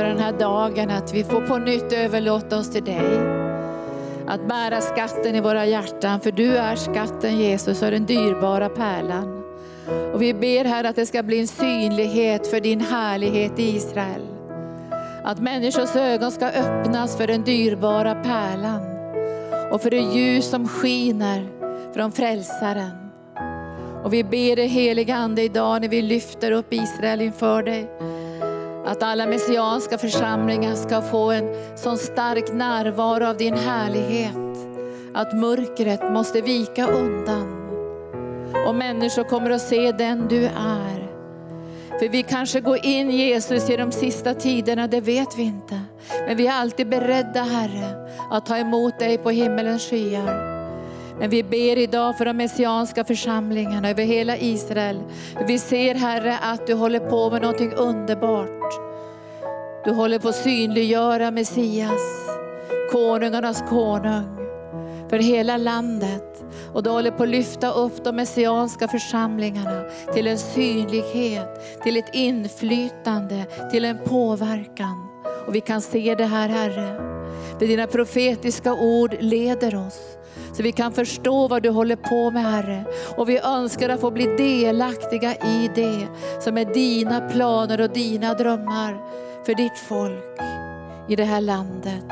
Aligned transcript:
över 0.00 0.08
den 0.08 0.18
här 0.18 0.32
dagen 0.32 0.90
att 0.90 1.14
vi 1.14 1.24
får 1.24 1.40
på 1.40 1.58
nytt 1.58 1.92
överlåta 1.92 2.58
oss 2.58 2.70
till 2.70 2.84
dig. 2.84 3.20
Att 4.26 4.48
bära 4.48 4.80
skatten 4.80 5.34
i 5.36 5.40
våra 5.40 5.66
hjärtan, 5.66 6.20
för 6.20 6.32
du 6.32 6.56
är 6.56 6.76
skatten 6.76 7.38
Jesus 7.38 7.82
och 7.82 7.90
den 7.90 8.06
dyrbara 8.06 8.68
pärlan. 8.68 9.42
Och 10.12 10.22
vi 10.22 10.34
ber 10.34 10.64
här 10.64 10.84
att 10.84 10.96
det 10.96 11.06
ska 11.06 11.22
bli 11.22 11.40
en 11.40 11.48
synlighet 11.48 12.46
för 12.46 12.60
din 12.60 12.80
härlighet 12.80 13.58
i 13.58 13.76
Israel. 13.76 14.22
Att 15.24 15.38
människors 15.38 15.96
ögon 15.96 16.30
ska 16.30 16.46
öppnas 16.46 17.16
för 17.16 17.26
den 17.26 17.44
dyrbara 17.44 18.14
pärlan 18.14 18.82
och 19.70 19.82
för 19.82 19.90
det 19.90 20.00
ljus 20.00 20.50
som 20.50 20.68
skiner 20.68 21.46
från 21.94 22.12
frälsaren. 22.12 22.90
Och 24.04 24.12
vi 24.12 24.24
ber 24.24 24.56
dig 24.56 24.66
heliga 24.66 25.16
Ande 25.16 25.42
idag 25.42 25.80
när 25.80 25.88
vi 25.88 26.02
lyfter 26.02 26.52
upp 26.52 26.72
Israel 26.72 27.20
inför 27.20 27.62
dig. 27.62 27.88
Att 28.90 29.02
alla 29.02 29.26
messianska 29.26 29.98
församlingar 29.98 30.74
ska 30.74 31.02
få 31.02 31.30
en 31.30 31.54
sån 31.76 31.98
stark 31.98 32.52
närvaro 32.52 33.26
av 33.26 33.36
din 33.36 33.54
härlighet. 33.54 34.36
Att 35.14 35.36
mörkret 35.36 36.12
måste 36.12 36.40
vika 36.40 36.86
undan. 36.86 37.56
Och 38.66 38.74
människor 38.74 39.24
kommer 39.24 39.50
att 39.50 39.62
se 39.62 39.92
den 39.92 40.28
du 40.28 40.44
är. 40.44 41.10
För 41.98 42.08
vi 42.08 42.22
kanske 42.22 42.60
går 42.60 42.86
in 42.86 43.10
Jesus 43.10 43.70
i 43.70 43.76
de 43.76 43.92
sista 43.92 44.34
tiderna, 44.34 44.86
det 44.86 45.00
vet 45.00 45.38
vi 45.38 45.42
inte. 45.42 45.80
Men 46.26 46.36
vi 46.36 46.46
är 46.46 46.52
alltid 46.52 46.88
beredda 46.88 47.42
Herre 47.42 48.08
att 48.30 48.46
ta 48.46 48.56
emot 48.56 48.98
dig 48.98 49.18
på 49.18 49.30
himmelens 49.30 49.90
skyar. 49.90 50.49
Men 51.20 51.30
vi 51.30 51.42
ber 51.42 51.78
idag 51.78 52.18
för 52.18 52.24
de 52.24 52.36
messianska 52.36 53.04
församlingarna 53.04 53.90
över 53.90 54.02
hela 54.02 54.36
Israel. 54.36 55.00
Vi 55.46 55.58
ser 55.58 55.94
Herre 55.94 56.38
att 56.38 56.66
du 56.66 56.74
håller 56.74 57.00
på 57.00 57.30
med 57.30 57.42
någonting 57.42 57.72
underbart. 57.72 58.80
Du 59.84 59.90
håller 59.90 60.18
på 60.18 60.28
att 60.28 60.36
synliggöra 60.36 61.30
Messias, 61.30 62.00
konungarnas 62.92 63.62
konung, 63.68 64.36
för 65.10 65.18
hela 65.18 65.56
landet. 65.56 66.44
Och 66.74 66.82
du 66.82 66.90
håller 66.90 67.10
på 67.10 67.22
att 67.22 67.28
lyfta 67.28 67.72
upp 67.72 68.04
de 68.04 68.16
messianska 68.16 68.88
församlingarna 68.88 69.82
till 70.14 70.26
en 70.26 70.38
synlighet, 70.38 71.82
till 71.82 71.96
ett 71.96 72.14
inflytande, 72.14 73.46
till 73.70 73.84
en 73.84 73.98
påverkan. 74.04 75.06
Och 75.46 75.54
vi 75.54 75.60
kan 75.60 75.80
se 75.80 76.14
det 76.14 76.26
här 76.26 76.48
Herre. 76.48 77.10
För 77.58 77.66
dina 77.66 77.86
profetiska 77.86 78.74
ord 78.74 79.16
leder 79.20 79.86
oss. 79.86 80.16
Så 80.52 80.62
vi 80.62 80.72
kan 80.72 80.92
förstå 80.92 81.48
vad 81.48 81.62
du 81.62 81.70
håller 81.70 81.96
på 81.96 82.30
med 82.30 82.42
Herre. 82.42 82.84
Och 83.16 83.28
vi 83.28 83.38
önskar 83.38 83.88
att 83.88 84.00
få 84.00 84.10
bli 84.10 84.26
delaktiga 84.26 85.34
i 85.34 85.70
det 85.74 86.08
som 86.40 86.58
är 86.58 86.64
dina 86.64 87.20
planer 87.20 87.80
och 87.80 87.90
dina 87.90 88.34
drömmar 88.34 89.00
för 89.46 89.54
ditt 89.54 89.78
folk 89.78 90.40
i 91.08 91.16
det 91.16 91.24
här 91.24 91.40
landet. 91.40 92.04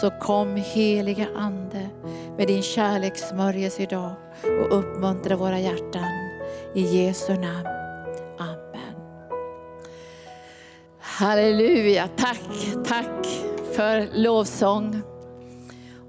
Så 0.00 0.10
kom 0.10 0.56
heliga 0.56 1.26
Ande 1.36 1.88
med 2.36 2.48
din 2.48 2.62
kärlekssmörjelse 2.62 3.82
idag 3.82 4.12
och 4.44 4.78
uppmuntra 4.78 5.36
våra 5.36 5.58
hjärtan. 5.58 6.30
I 6.74 6.80
Jesu 6.80 7.32
namn. 7.32 7.66
Amen. 8.38 8.94
Halleluja, 10.98 12.08
tack, 12.16 12.40
tack 12.88 13.26
för 13.76 14.08
lovsång. 14.14 15.02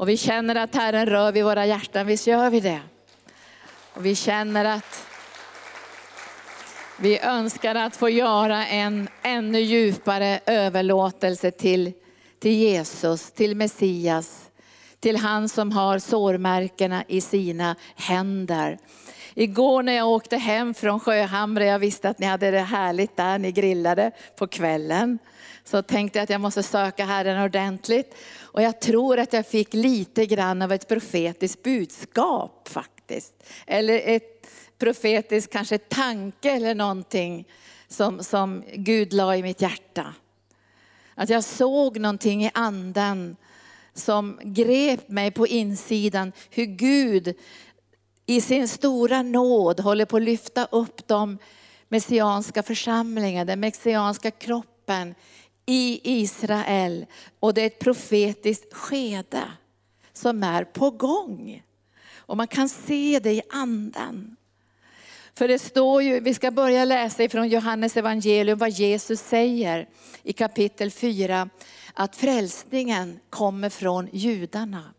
Och 0.01 0.09
vi 0.09 0.17
känner 0.17 0.55
att 0.55 0.75
Herren 0.75 1.05
rör 1.05 1.31
vid 1.31 1.43
våra 1.43 1.65
hjärtan, 1.65 2.07
visst 2.07 2.27
gör 2.27 2.49
vi 2.49 2.59
det? 2.59 2.79
Och 3.93 4.05
vi 4.05 4.15
känner 4.15 4.65
att 4.65 5.07
vi 6.99 7.19
önskar 7.19 7.75
att 7.75 7.95
få 7.95 8.09
göra 8.09 8.67
en 8.67 9.07
ännu 9.21 9.59
djupare 9.59 10.39
överlåtelse 10.45 11.51
till, 11.51 11.93
till 12.39 12.51
Jesus, 12.51 13.31
till 13.31 13.55
Messias, 13.55 14.49
till 14.99 15.17
han 15.17 15.49
som 15.49 15.71
har 15.71 15.99
sårmärkena 15.99 17.03
i 17.07 17.21
sina 17.21 17.75
händer. 17.95 18.77
Igår 19.33 19.83
när 19.83 19.93
jag 19.93 20.07
åkte 20.07 20.37
hem 20.37 20.73
från 20.73 20.99
Sjöhamre, 20.99 21.65
jag 21.65 21.79
visste 21.79 22.09
att 22.09 22.19
ni 22.19 22.25
hade 22.25 22.51
det 22.51 22.59
härligt 22.59 23.17
där, 23.17 23.39
ni 23.39 23.51
grillade 23.51 24.11
på 24.35 24.47
kvällen. 24.47 25.19
Så 25.63 25.81
tänkte 25.81 26.19
jag 26.19 26.23
att 26.23 26.29
jag 26.29 26.41
måste 26.41 26.63
söka 26.63 27.05
Herren 27.05 27.43
ordentligt. 27.43 28.15
Och 28.41 28.61
jag 28.61 28.81
tror 28.81 29.19
att 29.19 29.33
jag 29.33 29.47
fick 29.47 29.73
lite 29.73 30.25
grann 30.25 30.61
av 30.61 30.71
ett 30.71 30.87
profetiskt 30.87 31.63
budskap 31.63 32.67
faktiskt. 32.67 33.43
Eller 33.67 34.01
ett 34.05 34.47
profetiskt 34.77 35.53
kanske 35.53 35.77
tanke 35.77 36.51
eller 36.51 36.75
någonting 36.75 37.47
som, 37.87 38.23
som 38.23 38.63
Gud 38.73 39.13
la 39.13 39.35
i 39.35 39.43
mitt 39.43 39.61
hjärta. 39.61 40.13
Att 41.15 41.29
jag 41.29 41.43
såg 41.43 41.99
någonting 41.99 42.45
i 42.45 42.51
anden 42.53 43.35
som 43.93 44.39
grep 44.43 45.09
mig 45.09 45.31
på 45.31 45.47
insidan. 45.47 46.31
Hur 46.49 46.65
Gud 46.65 47.35
i 48.25 48.41
sin 48.41 48.67
stora 48.67 49.21
nåd 49.21 49.79
håller 49.79 50.05
på 50.05 50.17
att 50.17 50.23
lyfta 50.23 50.65
upp 50.71 51.07
de 51.07 51.37
messianska 51.89 52.63
församlingarna, 52.63 53.45
den 53.45 53.59
messianska 53.59 54.31
kroppen 54.31 55.15
i 55.65 56.01
Israel. 56.21 57.05
Och 57.39 57.53
det 57.53 57.61
är 57.61 57.67
ett 57.67 57.79
profetiskt 57.79 58.73
skede 58.73 59.43
som 60.13 60.43
är 60.43 60.63
på 60.63 60.91
gång. 60.91 61.63
Och 62.15 62.37
man 62.37 62.47
kan 62.47 62.69
se 62.69 63.19
det 63.23 63.33
i 63.33 63.41
anden. 63.49 64.35
För 65.33 65.47
det 65.47 65.59
står 65.59 66.03
ju, 66.03 66.19
vi 66.19 66.33
ska 66.33 66.51
börja 66.51 66.85
läsa 66.85 67.23
ifrån 67.23 67.49
Johannes 67.49 67.97
evangelium 67.97 68.57
vad 68.57 68.69
Jesus 68.69 69.19
säger 69.19 69.89
i 70.23 70.33
kapitel 70.33 70.91
4, 70.91 71.49
att 71.93 72.15
frälsningen 72.15 73.19
kommer 73.29 73.69
från 73.69 74.09
judarna. 74.11 74.93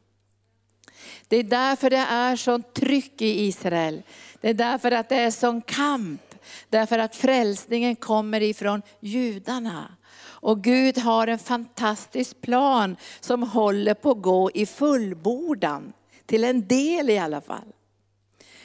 Det 1.28 1.36
är 1.36 1.42
därför 1.42 1.90
det 1.90 1.96
är 1.96 2.36
sånt 2.36 2.74
tryck 2.74 3.22
i 3.22 3.44
Israel. 3.44 4.02
Det 4.40 4.48
är 4.48 4.54
därför 4.54 4.90
att 4.90 5.08
det 5.08 5.16
är 5.16 5.30
sån 5.30 5.62
kamp. 5.62 6.20
Därför 6.68 6.98
att 6.98 7.16
frälsningen 7.16 7.96
kommer 7.96 8.40
ifrån 8.40 8.82
judarna. 9.00 9.96
Och 10.22 10.64
Gud 10.64 10.98
har 10.98 11.26
en 11.26 11.38
fantastisk 11.38 12.40
plan 12.40 12.96
som 13.20 13.42
håller 13.42 13.94
på 13.94 14.10
att 14.10 14.22
gå 14.22 14.50
i 14.54 14.66
fullbordan. 14.66 15.92
Till 16.26 16.44
en 16.44 16.66
del 16.66 17.10
i 17.10 17.18
alla 17.18 17.40
fall. 17.40 17.72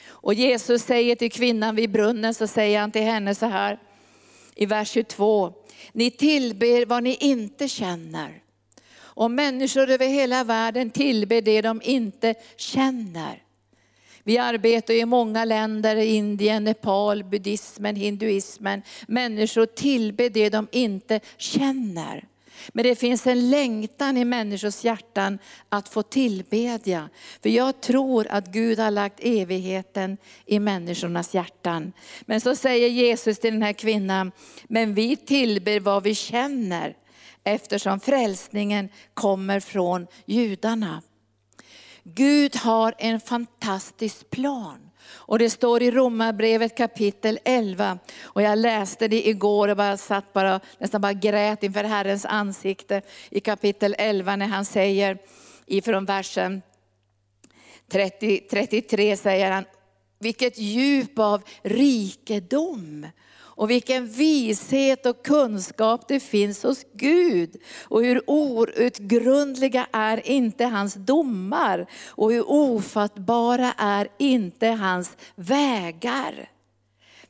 Och 0.07 0.33
Jesus 0.33 0.83
säger 0.83 1.15
till 1.15 1.31
kvinnan 1.31 1.75
vid 1.75 1.91
brunnen, 1.91 2.33
så 2.33 2.47
säger 2.47 2.79
han 2.79 2.91
till 2.91 3.01
henne 3.01 3.35
så 3.35 3.45
här 3.45 3.79
i 4.55 4.65
vers 4.65 4.89
22. 4.89 5.53
Ni 5.91 6.11
tillber 6.11 6.85
vad 6.85 7.03
ni 7.03 7.15
inte 7.15 7.67
känner. 7.67 8.41
Och 9.17 9.31
människor 9.31 9.89
över 9.89 10.07
hela 10.07 10.43
världen 10.43 10.89
tillber 10.89 11.41
det 11.41 11.61
de 11.61 11.81
inte 11.83 12.35
känner. 12.57 13.43
Vi 14.23 14.37
arbetar 14.37 14.93
i 14.93 15.05
många 15.05 15.45
länder, 15.45 15.95
Indien, 15.95 16.63
Nepal, 16.63 17.23
buddhismen, 17.23 17.95
hinduismen. 17.95 18.81
Människor 19.07 19.65
tillber 19.65 20.29
det 20.29 20.49
de 20.49 20.67
inte 20.71 21.19
känner. 21.37 22.27
Men 22.69 22.83
det 22.83 22.95
finns 22.95 23.27
en 23.27 23.49
längtan 23.49 24.17
i 24.17 24.25
människors 24.25 24.83
hjärtan 24.83 25.39
att 25.69 25.89
få 25.89 26.03
tillbedja. 26.03 27.09
För 27.43 27.49
jag 27.49 27.81
tror 27.81 28.27
att 28.29 28.47
Gud 28.47 28.79
har 28.79 28.91
lagt 28.91 29.19
evigheten 29.23 30.17
i 30.45 30.59
människornas 30.59 31.33
hjärtan. 31.33 31.93
Men 32.21 32.41
så 32.41 32.55
säger 32.55 32.87
Jesus 32.87 33.39
till 33.39 33.53
den 33.53 33.63
här 33.63 33.73
kvinnan, 33.73 34.31
men 34.67 34.93
vi 34.93 35.15
tillber 35.15 35.79
vad 35.79 36.03
vi 36.03 36.15
känner 36.15 36.95
eftersom 37.47 37.99
frälsningen 37.99 38.89
kommer 39.13 39.59
från 39.59 40.07
judarna. 40.25 41.01
Gud 42.03 42.55
har 42.55 42.95
en 42.97 43.19
fantastisk 43.19 44.29
plan. 44.29 44.89
Och 45.09 45.39
det 45.39 45.49
står 45.49 45.83
i 45.83 45.91
Romarbrevet 45.91 46.77
kapitel 46.77 47.39
11. 47.45 47.99
Och 48.21 48.41
jag 48.41 48.57
läste 48.57 49.07
det 49.07 49.27
igår 49.27 49.67
och 49.67 49.77
bara 49.77 49.97
satt 49.97 50.33
bara, 50.33 50.59
nästan 50.79 51.01
bara 51.01 51.13
grät 51.13 51.63
inför 51.63 51.83
Herrens 51.83 52.25
ansikte. 52.25 53.01
I 53.29 53.39
kapitel 53.39 53.95
11 53.97 54.35
när 54.35 54.47
han 54.47 54.65
säger 54.65 55.17
ifrån 55.65 56.05
versen 56.05 56.61
30, 57.91 58.47
33 58.49 59.17
säger 59.17 59.51
han, 59.51 59.65
vilket 60.19 60.57
djup 60.57 61.19
av 61.19 61.41
rikedom 61.61 63.07
och 63.57 63.69
vilken 63.69 64.07
vishet 64.07 65.05
och 65.05 65.25
kunskap 65.25 66.07
det 66.07 66.19
finns 66.19 66.63
hos 66.63 66.85
Gud. 66.93 67.55
Och 67.83 68.03
hur 68.03 68.29
outgrundliga 68.29 69.87
är 69.91 70.27
inte 70.27 70.65
hans 70.65 70.93
domar 70.93 71.87
och 72.07 72.31
hur 72.31 72.51
ofattbara 72.51 73.73
är 73.77 74.07
inte 74.17 74.67
hans 74.67 75.17
vägar. 75.35 76.49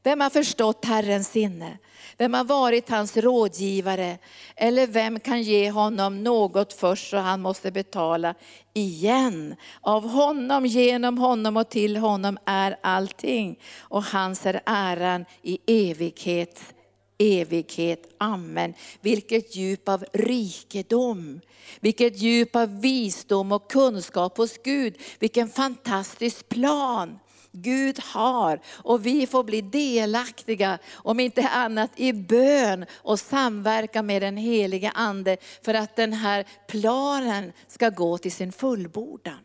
Vem 0.03 0.21
har 0.21 0.29
förstått 0.29 0.85
Herrens 0.85 1.27
sinne? 1.27 1.77
Vem 2.19 2.33
har 2.33 2.43
varit 2.43 2.89
hans 2.89 3.17
rådgivare? 3.17 4.17
Eller 4.55 4.87
vem 4.87 5.19
kan 5.19 5.41
ge 5.41 5.71
honom 5.71 6.23
något 6.23 6.73
först 6.73 7.09
så 7.09 7.17
han 7.17 7.41
måste 7.41 7.71
betala 7.71 8.33
igen? 8.73 9.55
Av 9.81 10.09
honom, 10.09 10.65
genom 10.65 11.17
honom 11.17 11.57
och 11.57 11.69
till 11.69 11.97
honom 11.97 12.37
är 12.45 12.77
allting. 12.83 13.59
Och 13.79 14.03
hans 14.03 14.45
är 14.45 14.61
äran 14.65 15.25
i 15.41 15.89
evighet. 15.89 16.73
evighet. 17.19 18.15
Amen. 18.17 18.73
Vilket 19.01 19.55
djup 19.55 19.89
av 19.89 20.05
rikedom, 20.13 21.41
vilket 21.79 22.17
djup 22.17 22.55
av 22.55 22.81
visdom 22.81 23.51
och 23.51 23.71
kunskap 23.71 24.37
hos 24.37 24.57
Gud. 24.63 24.97
Vilken 25.19 25.49
fantastisk 25.49 26.49
plan. 26.49 27.19
Gud 27.61 27.99
har 27.99 28.59
och 28.67 29.05
vi 29.05 29.27
får 29.27 29.43
bli 29.43 29.61
delaktiga, 29.61 30.79
om 30.93 31.19
inte 31.19 31.47
annat 31.47 31.91
i 31.95 32.13
bön 32.13 32.85
och 32.93 33.19
samverka 33.19 34.01
med 34.01 34.21
den 34.21 34.37
helige 34.37 34.91
Ande 34.95 35.37
för 35.61 35.73
att 35.73 35.95
den 35.95 36.13
här 36.13 36.45
planen 36.67 37.53
ska 37.67 37.89
gå 37.89 38.17
till 38.17 38.31
sin 38.31 38.51
fullbordan. 38.51 39.39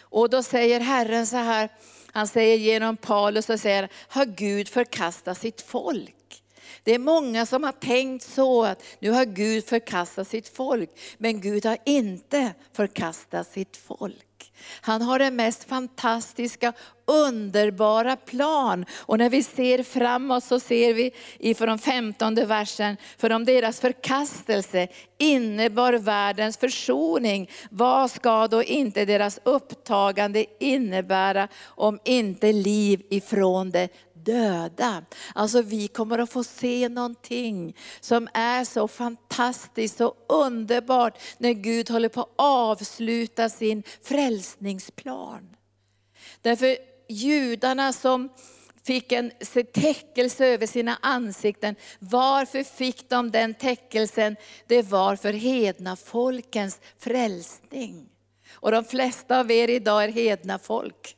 Och 0.00 0.30
då 0.30 0.42
säger 0.42 0.80
Herren 0.80 1.26
så 1.26 1.36
här, 1.36 1.68
han 2.12 2.28
säger 2.28 2.56
genom 2.56 2.96
Paulus 2.96 3.50
och 3.50 3.60
säger, 3.60 3.88
har 4.08 4.24
Gud 4.24 4.68
förkastat 4.68 5.38
sitt 5.38 5.60
folk? 5.60 6.42
Det 6.82 6.94
är 6.94 6.98
många 6.98 7.46
som 7.46 7.64
har 7.64 7.72
tänkt 7.72 8.24
så 8.24 8.64
att 8.64 8.82
nu 8.98 9.10
har 9.10 9.24
Gud 9.24 9.64
förkastat 9.64 10.28
sitt 10.28 10.48
folk. 10.48 10.90
Men 11.18 11.40
Gud 11.40 11.66
har 11.66 11.78
inte 11.84 12.54
förkastat 12.72 13.52
sitt 13.52 13.76
folk. 13.76 14.33
Han 14.80 15.02
har 15.02 15.18
den 15.18 15.36
mest 15.36 15.64
fantastiska, 15.64 16.72
underbara 17.06 18.16
plan. 18.16 18.84
Och 18.98 19.18
när 19.18 19.30
vi 19.30 19.42
ser 19.42 19.82
framåt 19.82 20.44
så 20.44 20.60
ser 20.60 20.94
vi 20.94 21.10
ifrån 21.38 21.78
femtonde 21.78 22.46
versen, 22.46 22.96
för 23.18 23.32
om 23.32 23.44
deras 23.44 23.80
förkastelse 23.80 24.88
innebar 25.18 25.92
världens 25.92 26.56
försoning, 26.56 27.50
vad 27.70 28.10
ska 28.10 28.48
då 28.48 28.62
inte 28.62 29.04
deras 29.04 29.40
upptagande 29.44 30.44
innebära 30.60 31.48
om 31.64 31.98
inte 32.04 32.52
liv 32.52 33.02
ifrån 33.10 33.70
det 33.70 33.88
döda. 34.24 35.04
Alltså 35.34 35.62
vi 35.62 35.88
kommer 35.88 36.18
att 36.18 36.32
få 36.32 36.44
se 36.44 36.88
någonting 36.88 37.76
som 38.00 38.28
är 38.34 38.64
så 38.64 38.88
fantastiskt, 38.88 39.98
så 39.98 40.14
underbart 40.28 41.18
när 41.38 41.52
Gud 41.52 41.90
håller 41.90 42.08
på 42.08 42.20
att 42.20 42.32
avsluta 42.36 43.48
sin 43.48 43.82
frälsningsplan. 44.02 45.56
Därför 46.42 46.76
judarna 47.08 47.92
som 47.92 48.28
fick 48.86 49.12
en 49.12 49.30
täckelse 49.72 50.46
över 50.46 50.66
sina 50.66 50.98
ansikten. 51.02 51.74
Varför 51.98 52.62
fick 52.62 53.10
de 53.10 53.30
den 53.30 53.54
täckelsen? 53.54 54.36
Det 54.66 54.82
var 54.82 55.16
för 55.16 55.32
hedna 55.32 55.96
folkens 55.96 56.80
frälsning. 56.98 58.08
Och 58.52 58.70
de 58.70 58.84
flesta 58.84 59.40
av 59.40 59.50
er 59.50 59.70
idag 59.70 60.04
är 60.04 60.08
hedna 60.08 60.58
folk. 60.58 61.16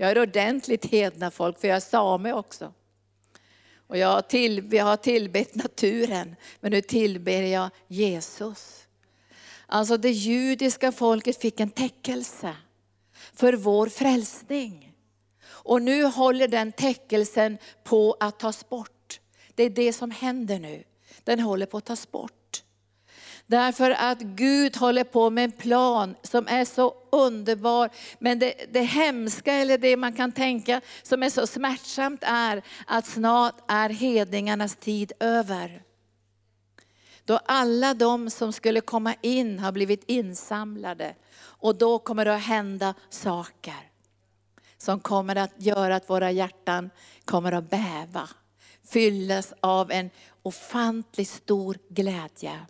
Jag 0.00 0.10
är 0.10 0.20
ordentligt 0.20 0.84
hedna 0.84 1.30
folk, 1.30 1.60
för 1.60 1.68
jag 1.68 1.76
är 1.76 1.80
same 1.80 2.32
också. 2.32 2.72
Och 3.86 3.98
jag 3.98 4.28
till, 4.28 4.72
jag 4.72 4.84
har 4.84 4.96
tillbett 4.96 5.54
naturen, 5.54 6.36
men 6.60 6.72
nu 6.72 6.80
tillber 6.80 7.42
jag 7.42 7.70
Jesus. 7.88 8.86
Alltså 9.66 9.96
det 9.96 10.10
judiska 10.10 10.92
folket 10.92 11.40
fick 11.40 11.60
en 11.60 11.70
täckelse 11.70 12.56
för 13.32 13.52
vår 13.52 13.86
frälsning. 13.86 14.94
Och 15.46 15.82
nu 15.82 16.04
håller 16.04 16.48
den 16.48 16.72
täckelsen 16.72 17.58
på 17.84 18.16
att 18.20 18.38
tas 18.38 18.68
bort. 18.68 19.20
Det 19.54 19.62
är 19.62 19.70
det 19.70 19.92
som 19.92 20.10
händer 20.10 20.58
nu. 20.58 20.84
Den 21.24 21.40
håller 21.40 21.66
på 21.66 21.76
att 21.76 21.84
tas 21.84 22.10
bort. 22.10 22.37
Därför 23.50 23.90
att 23.90 24.18
Gud 24.18 24.76
håller 24.76 25.04
på 25.04 25.30
med 25.30 25.44
en 25.44 25.52
plan 25.52 26.14
som 26.22 26.46
är 26.48 26.64
så 26.64 26.94
underbar. 27.12 27.90
Men 28.18 28.38
det, 28.38 28.54
det 28.72 28.82
hemska, 28.82 29.52
eller 29.52 29.78
det 29.78 29.96
man 29.96 30.12
kan 30.12 30.32
tänka 30.32 30.80
som 31.02 31.22
är 31.22 31.30
så 31.30 31.46
smärtsamt 31.46 32.22
är 32.26 32.62
att 32.86 33.06
snart 33.06 33.54
är 33.68 33.88
hedningarnas 33.88 34.76
tid 34.76 35.12
över. 35.20 35.82
Då 37.24 37.40
alla 37.46 37.94
de 37.94 38.30
som 38.30 38.52
skulle 38.52 38.80
komma 38.80 39.14
in 39.20 39.58
har 39.58 39.72
blivit 39.72 40.04
insamlade. 40.06 41.14
Och 41.40 41.76
då 41.76 41.98
kommer 41.98 42.24
det 42.24 42.34
att 42.34 42.42
hända 42.42 42.94
saker 43.10 43.90
som 44.78 45.00
kommer 45.00 45.36
att 45.36 45.52
göra 45.56 45.96
att 45.96 46.10
våra 46.10 46.30
hjärtan 46.30 46.90
kommer 47.24 47.52
att 47.52 47.70
bäva. 47.70 48.28
Fyllas 48.88 49.52
av 49.60 49.90
en 49.90 50.10
ofantligt 50.42 51.30
stor 51.30 51.78
glädje. 51.88 52.60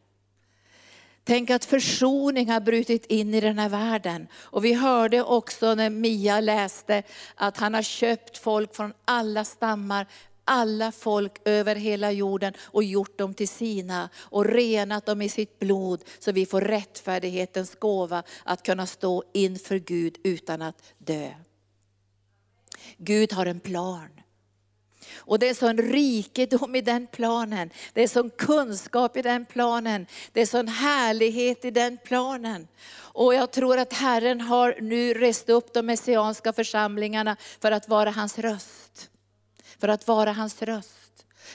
Tänk 1.28 1.50
att 1.50 1.64
försoning 1.64 2.50
har 2.50 2.60
brutit 2.60 3.06
in 3.06 3.34
i 3.34 3.40
den 3.40 3.58
här 3.58 3.68
världen. 3.68 4.28
Och 4.34 4.64
vi 4.64 4.72
hörde 4.72 5.22
också 5.22 5.74
när 5.74 5.90
Mia 5.90 6.40
läste 6.40 7.02
att 7.34 7.56
han 7.56 7.74
har 7.74 7.82
köpt 7.82 8.38
folk 8.38 8.74
från 8.74 8.92
alla 9.04 9.44
stammar, 9.44 10.06
alla 10.44 10.92
folk 10.92 11.32
över 11.44 11.76
hela 11.76 12.12
jorden 12.12 12.52
och 12.60 12.84
gjort 12.84 13.18
dem 13.18 13.34
till 13.34 13.48
sina 13.48 14.08
och 14.16 14.44
renat 14.44 15.06
dem 15.06 15.22
i 15.22 15.28
sitt 15.28 15.58
blod 15.58 16.04
så 16.18 16.32
vi 16.32 16.46
får 16.46 16.60
rättfärdighetens 16.60 17.74
gåva 17.74 18.22
att 18.44 18.62
kunna 18.62 18.86
stå 18.86 19.24
inför 19.34 19.78
Gud 19.78 20.16
utan 20.24 20.62
att 20.62 20.82
dö. 20.98 21.30
Gud 22.96 23.32
har 23.32 23.46
en 23.46 23.60
plan. 23.60 24.17
Och 25.16 25.38
det 25.38 25.48
är 25.48 25.54
sån 25.54 25.78
rikedom 25.78 26.74
i 26.74 26.80
den 26.80 27.06
planen. 27.06 27.70
Det 27.92 28.02
är 28.02 28.08
sån 28.08 28.30
kunskap 28.30 29.16
i 29.16 29.22
den 29.22 29.44
planen. 29.44 30.06
Det 30.32 30.40
är 30.40 30.46
sån 30.46 30.68
härlighet 30.68 31.64
i 31.64 31.70
den 31.70 31.98
planen. 32.04 32.68
Och 32.96 33.34
jag 33.34 33.50
tror 33.50 33.78
att 33.78 33.92
Herren 33.92 34.40
har 34.40 34.76
nu 34.80 35.14
rest 35.14 35.48
upp 35.48 35.72
de 35.72 35.86
messianska 35.86 36.52
församlingarna 36.52 37.36
för 37.60 37.72
att 37.72 37.88
vara 37.88 38.10
hans 38.10 38.38
röst. 38.38 39.10
För 39.80 39.88
att 39.88 40.06
vara 40.06 40.32
hans 40.32 40.62
röst 40.62 41.07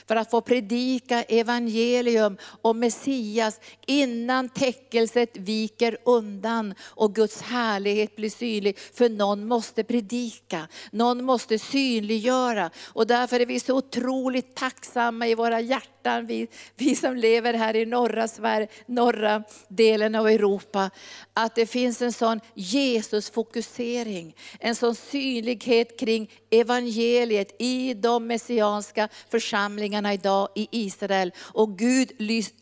för 0.08 0.16
att 0.16 0.30
få 0.30 0.40
predika 0.40 1.22
evangelium 1.22 2.36
om 2.62 2.78
Messias 2.78 3.60
innan 3.86 4.48
täckelset 4.48 5.36
viker 5.36 5.96
undan 6.04 6.74
och 6.80 7.14
Guds 7.14 7.42
härlighet 7.42 8.16
blir 8.16 8.30
synlig. 8.30 8.78
För 8.78 9.08
någon 9.08 9.46
måste 9.46 9.84
predika, 9.84 10.68
någon 10.90 11.24
måste 11.24 11.58
synliggöra. 11.58 12.70
Och 12.84 13.06
därför 13.06 13.40
är 13.40 13.46
vi 13.46 13.60
så 13.60 13.76
otroligt 13.76 14.54
tacksamma 14.54 15.28
i 15.28 15.34
våra 15.34 15.60
hjärtan, 15.60 16.26
vi, 16.26 16.48
vi 16.76 16.96
som 16.96 17.16
lever 17.16 17.54
här 17.54 17.76
i 17.76 17.86
norra 17.86 18.28
Sverige, 18.28 18.68
norra 18.86 19.42
delen 19.68 20.14
av 20.14 20.28
Europa, 20.28 20.90
att 21.34 21.54
det 21.54 21.66
finns 21.66 22.02
en 22.02 22.12
sån 22.12 22.40
Jesusfokusering, 22.54 24.36
en 24.60 24.74
sån 24.74 24.94
synlighet 24.94 26.00
kring 26.00 26.30
evangeliet 26.50 27.56
i 27.58 27.94
de 27.94 28.26
messianska 28.26 29.08
församlingarna 29.28 29.83
idag 29.92 30.48
i 30.54 30.68
Israel. 30.70 31.32
Och 31.38 31.78
Gud 31.78 32.12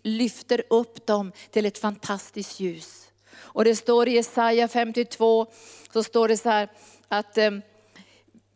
lyfter 0.03 0.63
upp 0.71 1.07
dem 1.07 1.33
till 1.51 1.67
ett 1.67 1.79
fantastiskt 1.79 2.61
ljus. 2.61 3.09
Och 3.35 3.65
det 3.65 3.77
står 3.77 4.09
i 4.09 4.13
Jesaja 4.13 4.69
52, 4.69 5.47
så 5.93 6.03
står 6.03 6.29
det 6.29 6.37
så 6.37 6.49
här 6.49 6.69
att 7.09 7.39
eh, 7.39 7.51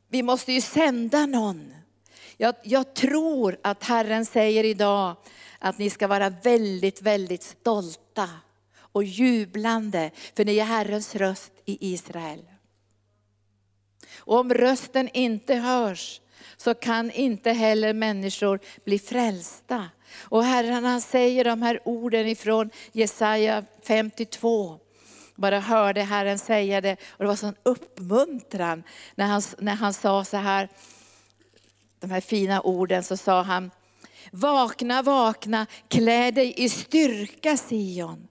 vi 0.09 0.23
måste 0.23 0.53
ju 0.53 0.61
sända 0.61 1.27
någon. 1.27 1.75
Jag, 2.37 2.55
jag 2.63 2.95
tror 2.95 3.59
att 3.63 3.85
Herren 3.85 4.27
säger 4.27 4.65
idag 4.65 5.17
att 5.59 5.79
ni 5.79 5.91
ska 5.91 6.07
vara 6.07 6.31
väldigt, 6.31 7.03
väldigt 7.03 7.43
stolta 7.43 8.29
och 8.79 9.05
jublande, 9.05 10.11
för 10.37 10.45
ni 10.45 10.59
är 10.59 10.65
Herrens 10.65 11.15
röst 11.15 11.53
i 11.65 11.93
Israel. 11.95 12.45
Och 14.19 14.39
om 14.39 14.55
rösten 14.55 15.09
inte 15.13 15.55
hörs 15.55 16.21
så 16.57 16.75
kan 16.75 17.11
inte 17.11 17.53
heller 17.53 17.93
människor 17.93 18.61
bli 18.85 18.99
frälsta. 18.99 19.89
Och 20.19 20.45
Herren 20.45 20.85
han 20.85 21.01
säger 21.01 21.45
de 21.45 21.63
här 21.63 21.81
orden 21.85 22.27
ifrån 22.27 22.71
Jesaja 22.93 23.65
52. 23.87 24.79
Bara 25.35 25.61
hörde 25.61 26.03
Herren 26.03 26.39
säga 26.39 26.81
det 26.81 26.97
och 27.09 27.25
det 27.25 27.27
var 27.27 27.37
sån 27.37 27.55
uppmuntran 27.63 28.83
när 29.15 29.27
han, 29.27 29.43
när 29.59 29.75
han 29.75 29.95
sa 29.95 30.25
så 30.25 30.37
här, 30.37 30.69
de 32.01 32.11
här 32.11 32.21
fina 32.21 32.61
orden 32.61 33.03
så 33.05 33.17
sa 33.17 33.43
han, 33.43 33.71
vakna, 34.31 35.03
vakna, 35.03 35.67
klä 35.89 36.31
dig 36.31 36.55
i 36.57 36.69
styrka 36.69 37.57
Sion. 37.57 38.29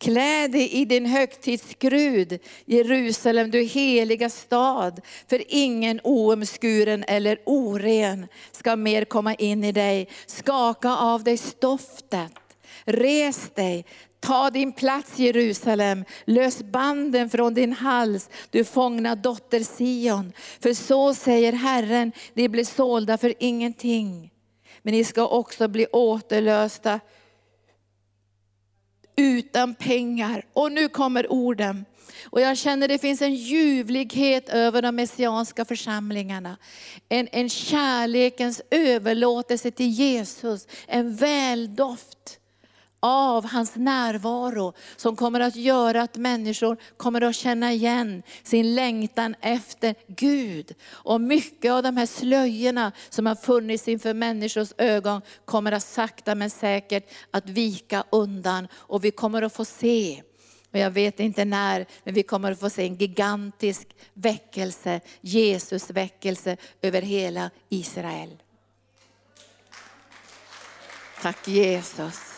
Klä 0.00 0.48
dig 0.48 0.72
i 0.72 0.84
din 0.84 1.06
högtidsskrud, 1.06 2.38
Jerusalem, 2.64 3.50
du 3.50 3.62
heliga 3.62 4.30
stad. 4.30 5.00
För 5.28 5.42
ingen 5.48 6.00
oomskuren 6.04 7.04
eller 7.08 7.38
oren 7.46 8.26
ska 8.52 8.76
mer 8.76 9.04
komma 9.04 9.34
in 9.34 9.64
i 9.64 9.72
dig. 9.72 10.08
Skaka 10.26 10.96
av 10.96 11.24
dig 11.24 11.36
stoftet. 11.36 12.32
Res 12.84 13.50
dig, 13.54 13.84
Ta 14.20 14.50
din 14.50 14.72
plats 14.72 15.18
Jerusalem, 15.18 16.04
lös 16.24 16.62
banden 16.62 17.30
från 17.30 17.54
din 17.54 17.72
hals, 17.72 18.30
du 18.50 18.64
fångna 18.64 19.14
dotter 19.14 19.60
Sion. 19.60 20.32
För 20.60 20.74
så 20.74 21.14
säger 21.14 21.52
Herren, 21.52 22.12
ni 22.34 22.48
blir 22.48 22.64
sålda 22.64 23.18
för 23.18 23.34
ingenting. 23.38 24.30
Men 24.82 24.94
ni 24.94 25.04
ska 25.04 25.26
också 25.26 25.68
bli 25.68 25.86
återlösta 25.86 27.00
utan 29.20 29.74
pengar. 29.74 30.44
Och 30.52 30.72
nu 30.72 30.88
kommer 30.88 31.32
orden. 31.32 31.84
Och 32.24 32.40
jag 32.40 32.58
känner 32.58 32.88
det 32.88 32.98
finns 32.98 33.22
en 33.22 33.34
ljuvlighet 33.34 34.48
över 34.48 34.82
de 34.82 34.96
messianska 34.96 35.64
församlingarna. 35.64 36.56
En, 37.08 37.28
en 37.32 37.48
kärlekens 37.48 38.62
överlåtelse 38.70 39.70
till 39.70 39.90
Jesus, 39.90 40.66
en 40.86 41.16
väldoft 41.16 42.39
av 43.00 43.44
hans 43.44 43.76
närvaro 43.76 44.72
som 44.96 45.16
kommer 45.16 45.40
att 45.40 45.56
göra 45.56 46.02
att 46.02 46.16
människor 46.16 46.76
kommer 46.96 47.20
att 47.20 47.36
känna 47.36 47.72
igen 47.72 48.22
sin 48.42 48.74
längtan 48.74 49.34
efter 49.40 49.94
Gud. 50.06 50.74
Och 50.90 51.20
mycket 51.20 51.72
av 51.72 51.82
de 51.82 51.96
här 51.96 52.06
slöjorna 52.06 52.92
som 53.08 53.26
har 53.26 53.34
funnits 53.34 53.88
inför 53.88 54.14
människors 54.14 54.72
ögon 54.78 55.22
kommer 55.44 55.72
att 55.72 55.84
sakta 55.84 56.34
men 56.34 56.50
säkert 56.50 57.10
att 57.30 57.48
vika 57.48 58.04
undan 58.10 58.68
och 58.74 59.04
vi 59.04 59.10
kommer 59.10 59.42
att 59.42 59.52
få 59.52 59.64
se 59.64 60.22
och 60.72 60.78
jag 60.78 60.90
vet 60.90 61.20
inte 61.20 61.44
när, 61.44 61.86
men 62.04 62.14
vi 62.14 62.22
kommer 62.22 62.52
att 62.52 62.60
få 62.60 62.70
se 62.70 62.82
en 62.82 62.96
gigantisk 62.96 63.88
väckelse, 64.14 65.00
Jesus 65.20 65.90
väckelse 65.90 66.56
över 66.82 67.02
hela 67.02 67.50
Israel. 67.68 68.42
Tack 71.22 71.48
Jesus. 71.48 72.29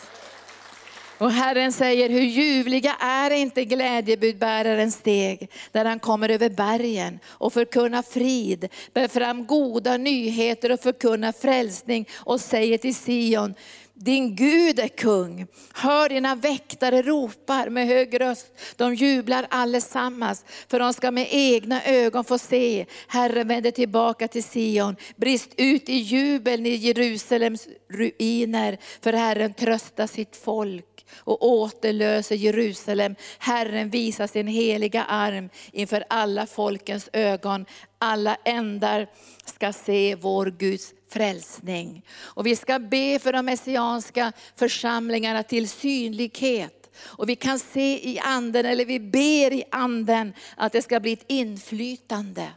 Och 1.17 1.31
Herren 1.31 1.71
säger, 1.71 2.09
hur 2.09 2.21
ljuvliga 2.21 2.95
är 2.99 3.31
inte 3.31 3.65
glädjebudbärarens 3.65 4.95
steg, 4.95 5.51
där 5.71 5.85
han 5.85 5.99
kommer 5.99 6.29
över 6.29 6.49
bergen 6.49 7.19
och 7.27 7.53
förkunnar 7.53 8.01
frid, 8.01 8.69
bär 8.93 9.07
fram 9.07 9.45
goda 9.45 9.97
nyheter 9.97 10.71
och 10.71 10.79
förkunnar 10.79 11.31
frälsning 11.31 12.09
och 12.13 12.41
säger 12.41 12.77
till 12.77 12.95
Sion, 12.95 13.53
din 13.93 14.35
Gud 14.35 14.79
är 14.79 14.87
kung. 14.87 15.47
Hör 15.73 16.09
dina 16.09 16.35
väktare 16.35 17.01
ropar 17.01 17.69
med 17.69 17.87
hög 17.87 18.21
röst. 18.21 18.47
De 18.75 18.95
jublar 18.95 19.47
allesammans, 19.49 20.45
för 20.67 20.79
de 20.79 20.93
ska 20.93 21.11
med 21.11 21.27
egna 21.29 21.83
ögon 21.83 22.23
få 22.23 22.37
se. 22.37 22.85
Herren 23.07 23.47
vänder 23.47 23.71
tillbaka 23.71 24.27
till 24.27 24.43
Sion. 24.43 24.95
Brist 25.15 25.49
ut 25.57 25.89
i 25.89 25.95
jubeln 25.95 26.65
i 26.65 26.75
Jerusalems 26.75 27.67
ruiner, 27.89 28.77
för 29.01 29.13
Herren 29.13 29.53
tröstar 29.53 30.07
sitt 30.07 30.35
folk 30.35 30.92
och 31.15 31.47
återlöser 31.47 32.35
Jerusalem. 32.35 33.15
Herren 33.39 33.89
visar 33.89 34.27
sin 34.27 34.47
heliga 34.47 35.03
arm 35.03 35.49
inför 35.71 36.03
alla 36.09 36.45
folkens 36.45 37.09
ögon. 37.13 37.65
Alla 37.99 38.37
ändar 38.45 39.07
ska 39.45 39.73
se 39.73 40.15
vår 40.15 40.45
Guds 40.45 40.93
frälsning. 41.09 42.05
Och 42.21 42.45
vi 42.45 42.55
ska 42.55 42.79
be 42.79 43.19
för 43.19 43.33
de 43.33 43.45
messianska 43.45 44.31
församlingarna 44.55 45.43
till 45.43 45.69
synlighet. 45.69 46.79
Och 47.01 47.29
vi 47.29 47.35
kan 47.35 47.59
se 47.59 48.09
i 48.09 48.19
anden, 48.19 48.65
eller 48.65 48.85
vi 48.85 48.99
ber 48.99 49.53
i 49.53 49.63
anden, 49.71 50.33
att 50.57 50.71
det 50.71 50.81
ska 50.81 50.99
bli 50.99 51.13
ett 51.13 51.25
inflytande. 51.27 52.47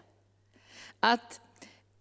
Att 1.00 1.40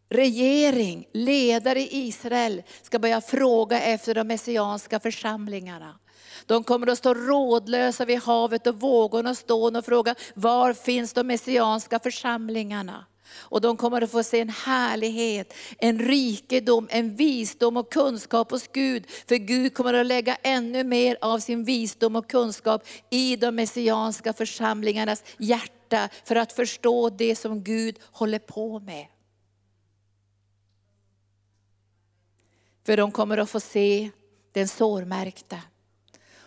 regering, 0.10 1.08
ledare 1.12 1.80
i 1.80 2.08
Israel 2.08 2.64
ska 2.82 3.00
börja 3.00 3.22
fråga 3.22 3.82
efter 3.82 4.16
de 4.16 4.28
messianska 4.28 5.00
församlingarna. 5.00 6.00
De 6.46 6.64
kommer 6.64 6.88
att 6.88 6.98
stå 6.98 7.14
rådlösa 7.14 8.06
vid 8.06 8.20
havet 8.20 8.68
och 8.68 8.80
vågorna 8.80 9.36
stå 9.36 9.78
och 9.78 9.86
fråga, 9.86 10.16
var 10.34 10.74
finns 10.74 11.14
de 11.14 11.28
messianska 11.28 12.00
församlingarna? 12.00 13.06
Och 13.34 13.62
de 13.62 13.78
kommer 13.78 14.02
att 14.02 14.12
få 14.12 14.24
se 14.24 14.40
en 14.40 14.50
härlighet, 14.50 15.54
en 15.78 16.00
rikedom, 16.00 16.88
en 16.92 17.16
visdom 17.16 17.78
och 17.78 17.92
kunskap 17.92 18.52
hos 18.52 18.68
Gud. 18.68 19.06
För 19.28 19.36
Gud 19.36 19.74
kommer 19.74 19.94
att 19.94 20.06
lägga 20.06 20.38
ännu 20.44 20.84
mer 20.84 21.18
av 21.22 21.40
sin 21.40 21.64
visdom 21.64 22.16
och 22.16 22.30
kunskap 22.30 22.88
i 23.10 23.36
de 23.36 23.56
messianska 23.56 24.34
församlingarnas 24.34 25.24
hjärta 25.38 26.10
för 26.24 26.36
att 26.36 26.54
förstå 26.54 27.10
det 27.10 27.36
som 27.36 27.64
Gud 27.64 28.00
håller 28.12 28.40
på 28.40 28.80
med. 28.80 29.06
För 32.86 32.98
de 32.98 33.12
kommer 33.12 33.38
att 33.38 33.50
få 33.50 33.60
se 33.60 34.10
den 34.52 34.68
sårmärkta. 34.68 35.58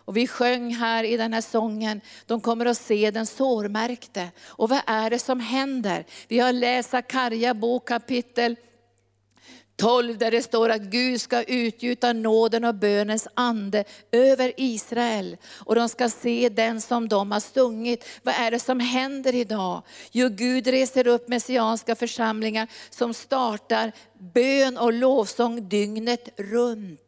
Och 0.08 0.16
vi 0.16 0.26
sjöng 0.26 0.74
här 0.74 1.04
i 1.04 1.16
den 1.16 1.32
här 1.32 1.40
sången, 1.40 2.00
de 2.26 2.40
kommer 2.40 2.66
att 2.66 2.78
se 2.78 3.10
den 3.10 3.26
sårmärkte. 3.26 4.28
Och 4.46 4.68
vad 4.68 4.80
är 4.86 5.10
det 5.10 5.18
som 5.18 5.40
händer? 5.40 6.04
Vi 6.28 6.38
har 6.38 6.52
läst 6.52 6.90
Sakarja 6.90 7.54
bok 7.54 7.88
kapitel 7.88 8.56
12 9.76 10.18
där 10.18 10.30
det 10.30 10.42
står 10.42 10.68
att 10.68 10.82
Gud 10.82 11.20
ska 11.20 11.42
utgjuta 11.42 12.12
nåden 12.12 12.64
och 12.64 12.74
bönens 12.74 13.28
ande 13.34 13.84
över 14.12 14.52
Israel. 14.56 15.36
Och 15.46 15.74
de 15.74 15.88
ska 15.88 16.08
se 16.08 16.48
den 16.48 16.80
som 16.80 17.08
de 17.08 17.32
har 17.32 17.40
stungit. 17.40 18.04
Vad 18.22 18.34
är 18.34 18.50
det 18.50 18.60
som 18.60 18.80
händer 18.80 19.34
idag? 19.34 19.82
Jo, 20.12 20.28
Gud 20.28 20.66
reser 20.66 21.06
upp 21.06 21.28
messianska 21.28 21.94
församlingar 21.94 22.68
som 22.90 23.14
startar 23.14 23.92
bön 24.34 24.78
och 24.78 24.92
lovsång 24.92 25.68
dygnet 25.68 26.28
runt. 26.36 27.00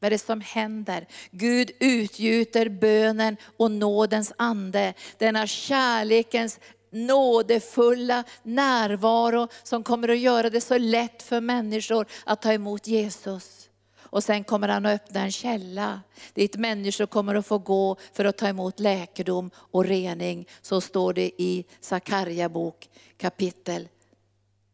Vad 0.00 0.06
är 0.06 0.10
det 0.10 0.18
som 0.18 0.40
händer? 0.40 1.06
Gud 1.30 1.70
utgjuter 1.80 2.68
bönen 2.68 3.36
och 3.56 3.70
nådens 3.70 4.32
ande. 4.36 4.94
Denna 5.18 5.46
kärlekens 5.46 6.60
nådefulla 6.90 8.24
närvaro 8.42 9.48
som 9.62 9.82
kommer 9.82 10.08
att 10.08 10.18
göra 10.18 10.50
det 10.50 10.60
så 10.60 10.78
lätt 10.78 11.22
för 11.22 11.40
människor 11.40 12.06
att 12.26 12.42
ta 12.42 12.52
emot 12.52 12.86
Jesus. 12.86 13.68
Och 14.10 14.24
sen 14.24 14.44
kommer 14.44 14.68
han 14.68 14.86
att 14.86 14.94
öppna 15.02 15.20
en 15.20 15.32
källa 15.32 16.00
dit 16.34 16.56
människor 16.56 17.06
kommer 17.06 17.34
att 17.34 17.46
få 17.46 17.58
gå 17.58 17.96
för 18.12 18.24
att 18.24 18.36
ta 18.36 18.48
emot 18.48 18.80
läkedom 18.80 19.50
och 19.54 19.84
rening. 19.84 20.48
Så 20.62 20.80
står 20.80 21.12
det 21.12 21.42
i 21.42 21.64
Sakarja 21.80 22.48
bok 22.48 22.88
kapitel 23.16 23.88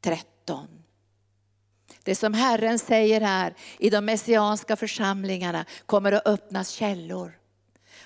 13. 0.00 0.83
Det 2.04 2.14
som 2.14 2.34
Herren 2.34 2.78
säger 2.78 3.20
här 3.20 3.54
i 3.78 3.90
de 3.90 4.04
messianska 4.04 4.76
församlingarna 4.76 5.64
kommer 5.86 6.12
att 6.12 6.26
öppnas 6.26 6.70
källor 6.70 7.32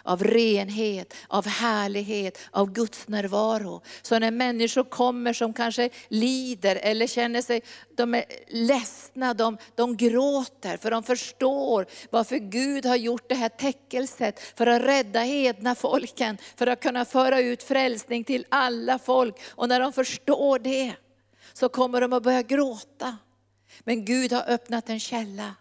av 0.09 0.25
renhet, 0.25 1.15
av 1.29 1.47
härlighet, 1.47 2.39
av 2.51 2.73
Guds 2.73 3.09
närvaro. 3.09 3.83
Så 4.03 4.19
när 4.19 4.31
människor 4.31 4.85
kommer 4.85 5.33
som 5.33 5.53
kanske 5.53 5.91
lider 6.09 6.77
eller 6.77 7.07
känner 7.07 7.43
sig, 7.43 7.63
de 7.97 8.15
är 8.15 8.25
ledsna, 8.49 9.35
de, 9.35 9.59
de 9.75 9.97
gråter 9.97 10.77
för 10.77 10.91
de 10.91 11.03
förstår 11.03 11.87
varför 12.11 12.37
Gud 12.37 12.87
har 12.87 12.97
gjort 12.97 13.29
det 13.29 13.35
här 13.35 13.49
täckelset 13.49 14.41
för 14.57 14.67
att 14.67 14.83
rädda 14.83 15.21
hedna 15.21 15.75
folken, 15.75 16.39
för 16.57 16.67
att 16.67 16.83
kunna 16.83 17.05
föra 17.05 17.41
ut 17.41 17.63
frälsning 17.63 18.25
till 18.25 18.47
alla 18.49 18.99
folk. 18.99 19.37
Och 19.49 19.69
när 19.69 19.81
de 19.81 19.93
förstår 19.93 20.59
det 20.59 20.93
så 21.53 21.69
kommer 21.69 22.01
de 22.01 22.13
att 22.13 22.23
börja 22.23 22.43
gråta. 22.43 23.17
Men 23.81 24.05
Gud 24.05 24.33
har 24.33 24.45
öppnat 24.49 24.89
en 24.89 25.01
källa 25.01 25.55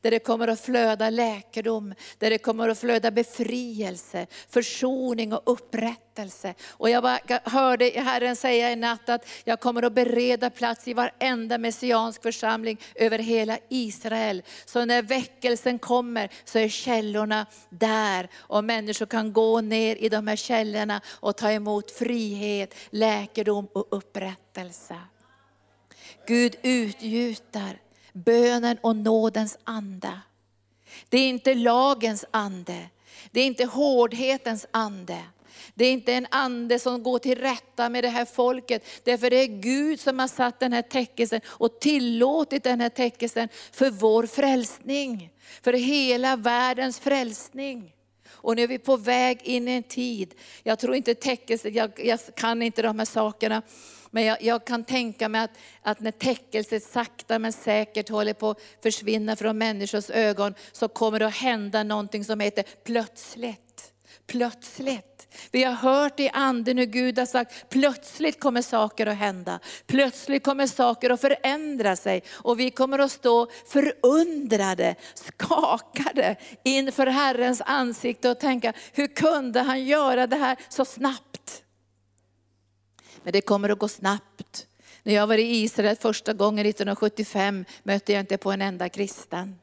där 0.00 0.10
det 0.10 0.18
kommer 0.18 0.48
att 0.48 0.60
flöda 0.60 1.10
läkedom, 1.10 1.94
där 2.18 2.30
det 2.30 2.38
kommer 2.38 2.68
att 2.68 2.78
flöda 2.78 3.10
befrielse, 3.10 4.26
försoning 4.48 5.32
och 5.32 5.42
upprättelse. 5.44 6.54
Och 6.66 6.90
jag 6.90 7.18
hörde 7.44 7.84
Herren 7.84 8.36
säga 8.36 8.72
i 8.72 8.76
natt 8.76 9.08
att 9.08 9.28
jag 9.44 9.60
kommer 9.60 9.82
att 9.82 9.92
bereda 9.92 10.50
plats 10.50 10.88
i 10.88 10.94
varenda 10.94 11.58
messiansk 11.58 12.22
församling 12.22 12.80
över 12.94 13.18
hela 13.18 13.58
Israel. 13.68 14.42
Så 14.64 14.84
när 14.84 15.02
väckelsen 15.02 15.78
kommer 15.78 16.30
så 16.44 16.58
är 16.58 16.68
källorna 16.68 17.46
där 17.68 18.28
och 18.36 18.64
människor 18.64 19.06
kan 19.06 19.32
gå 19.32 19.60
ner 19.60 19.96
i 19.96 20.08
de 20.08 20.26
här 20.26 20.36
källorna 20.36 21.00
och 21.08 21.36
ta 21.36 21.50
emot 21.50 21.90
frihet, 21.90 22.74
läkedom 22.90 23.68
och 23.72 23.86
upprättelse. 23.90 24.96
Gud 26.26 26.56
utgjuter 26.62 27.80
bönen 28.12 28.78
och 28.80 28.96
nådens 28.96 29.58
ande. 29.64 30.20
Det 31.08 31.18
är 31.18 31.28
inte 31.28 31.54
lagens 31.54 32.24
ande, 32.30 32.88
det 33.30 33.40
är 33.40 33.46
inte 33.46 33.64
hårdhetens 33.64 34.66
ande. 34.70 35.18
Det 35.74 35.84
är 35.84 35.92
inte 35.92 36.12
en 36.12 36.26
ande 36.30 36.78
som 36.78 37.02
går 37.02 37.18
till 37.18 37.38
rätta 37.38 37.88
med 37.88 38.04
det 38.04 38.08
här 38.08 38.24
folket. 38.24 38.86
Därför 39.04 39.30
det 39.30 39.36
är 39.36 39.46
Gud 39.46 40.00
som 40.00 40.18
har 40.18 40.28
satt 40.28 40.60
den 40.60 40.72
här 40.72 40.82
täckelsen 40.82 41.40
och 41.46 41.80
tillåtit 41.80 42.64
den 42.64 42.80
här 42.80 42.88
täckelsen 42.88 43.48
för 43.72 43.90
vår 43.90 44.26
frälsning. 44.26 45.30
För 45.62 45.72
hela 45.72 46.36
världens 46.36 46.98
frälsning. 46.98 47.92
Och 48.42 48.56
nu 48.56 48.62
är 48.62 48.68
vi 48.68 48.78
på 48.78 48.96
väg 48.96 49.42
in 49.42 49.68
i 49.68 49.72
en 49.72 49.82
tid, 49.82 50.34
jag 50.62 50.78
tror 50.78 50.94
inte 50.94 51.14
täckelsen, 51.14 51.72
jag, 51.74 51.92
jag 51.96 52.20
kan 52.36 52.62
inte 52.62 52.82
de 52.82 52.98
här 52.98 53.06
sakerna, 53.06 53.62
men 54.14 54.24
jag, 54.24 54.42
jag, 54.42 54.64
kan 54.64 54.84
tänka 54.84 55.28
mig 55.28 55.40
att, 55.40 55.50
att 55.82 56.00
när 56.00 56.10
täckelset 56.10 56.82
sakta 56.82 57.38
men 57.38 57.52
säkert 57.52 58.08
håller 58.08 58.34
på 58.34 58.50
att 58.50 58.60
försvinna 58.82 59.36
från 59.36 59.58
människors 59.58 60.10
ögon, 60.10 60.54
så 60.72 60.88
kommer 60.88 61.18
det 61.18 61.26
att 61.26 61.34
hända 61.34 61.82
någonting 61.82 62.24
som 62.24 62.40
heter 62.40 62.64
plötsligt. 62.84 63.92
plötsligt. 64.26 65.28
Vi 65.50 65.64
har 65.64 65.72
hört 65.72 66.20
i 66.20 66.30
anden 66.32 66.78
hur 66.78 66.86
Gud 66.86 67.18
har 67.18 67.26
sagt, 67.26 67.68
plötsligt 67.68 68.40
kommer 68.40 68.62
saker 68.62 69.06
att 69.06 69.16
hända. 69.16 69.60
Plötsligt 69.86 70.44
kommer 70.44 70.66
saker 70.66 71.10
att 71.10 71.20
förändra 71.20 71.96
sig 71.96 72.22
och 72.32 72.60
vi 72.60 72.70
kommer 72.70 72.98
att 72.98 73.12
stå 73.12 73.50
förundrade, 73.66 74.94
skakade 75.14 76.36
inför 76.64 77.06
Herrens 77.06 77.62
ansikte 77.66 78.30
och 78.30 78.40
tänka, 78.40 78.72
hur 78.92 79.06
kunde 79.06 79.60
han 79.60 79.84
göra 79.84 80.26
det 80.26 80.36
här 80.36 80.56
så 80.68 80.84
snabbt? 80.84 81.61
Men 83.22 83.32
det 83.32 83.40
kommer 83.40 83.68
att 83.68 83.78
gå 83.78 83.88
snabbt. 83.88 84.66
När 85.02 85.14
jag 85.14 85.26
var 85.26 85.38
i 85.38 85.62
Israel 85.62 85.96
första 85.96 86.32
gången 86.32 86.66
1975 86.66 87.64
mötte 87.82 88.12
jag 88.12 88.20
inte 88.20 88.36
på 88.36 88.52
en 88.52 88.62
enda 88.62 88.88
kristen. 88.88 89.58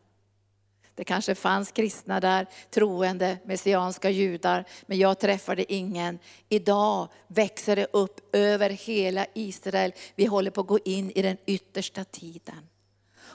Det 0.96 1.04
kanske 1.04 1.36
fanns 1.36 1.72
kristna 1.72 2.20
där, 2.20 2.48
troende 2.70 3.38
messianska 3.46 4.10
judar, 4.10 4.66
men 4.86 4.98
jag 4.98 5.20
träffade 5.20 5.74
ingen. 5.74 6.20
Idag 6.50 7.08
växer 7.28 7.76
det 7.76 7.88
upp 7.94 8.36
över 8.36 8.70
hela 8.70 9.26
Israel. 9.34 9.94
Vi 10.16 10.26
håller 10.26 10.52
på 10.52 10.62
att 10.62 10.68
gå 10.68 10.80
in 10.86 11.12
i 11.12 11.22
den 11.22 11.38
yttersta 11.46 12.04
tiden. 12.04 12.68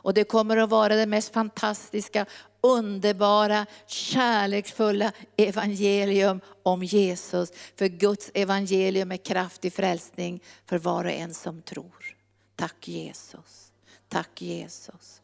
Och 0.05 0.15
det 0.15 0.25
kommer 0.25 0.57
att 0.57 0.71
vara 0.71 0.97
det 0.97 1.07
mest 1.07 1.33
fantastiska, 1.33 2.27
underbara, 2.61 3.67
kärleksfulla 3.87 5.13
evangelium 5.37 6.41
om 6.63 6.83
Jesus. 6.83 7.53
För 7.77 7.87
Guds 7.87 8.31
evangelium 8.35 9.13
är 9.13 9.17
kraftig 9.17 9.73
frälsning 9.73 10.43
för 10.67 10.79
var 10.79 11.05
och 11.05 11.11
en 11.11 11.35
som 11.35 11.63
tror. 11.63 12.17
Tack 12.57 12.89
Jesus. 12.89 13.73
Tack 14.09 14.43
Jesus. 14.43 15.21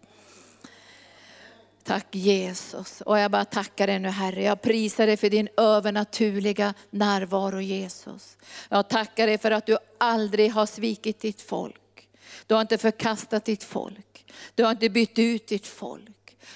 Tack 1.84 2.14
Jesus. 2.14 3.00
Och 3.00 3.18
jag 3.18 3.30
bara 3.30 3.44
tackar 3.44 3.86
dig 3.86 3.98
nu 3.98 4.08
Herre. 4.08 4.42
Jag 4.42 4.62
prisar 4.62 5.06
dig 5.06 5.16
för 5.16 5.30
din 5.30 5.48
övernaturliga 5.56 6.74
närvaro 6.90 7.60
Jesus. 7.60 8.36
Jag 8.68 8.88
tackar 8.88 9.26
dig 9.26 9.38
för 9.38 9.50
att 9.50 9.66
du 9.66 9.78
aldrig 9.98 10.52
har 10.52 10.66
svikit 10.66 11.20
ditt 11.20 11.40
folk. 11.40 12.08
Du 12.46 12.54
har 12.54 12.60
inte 12.60 12.78
förkastat 12.78 13.44
ditt 13.44 13.64
folk. 13.64 14.09
Du 14.54 14.64
har 14.64 14.70
inte 14.70 14.88
bytt 14.88 15.18
ut 15.18 15.46
ditt 15.46 15.66
folk. 15.66 16.10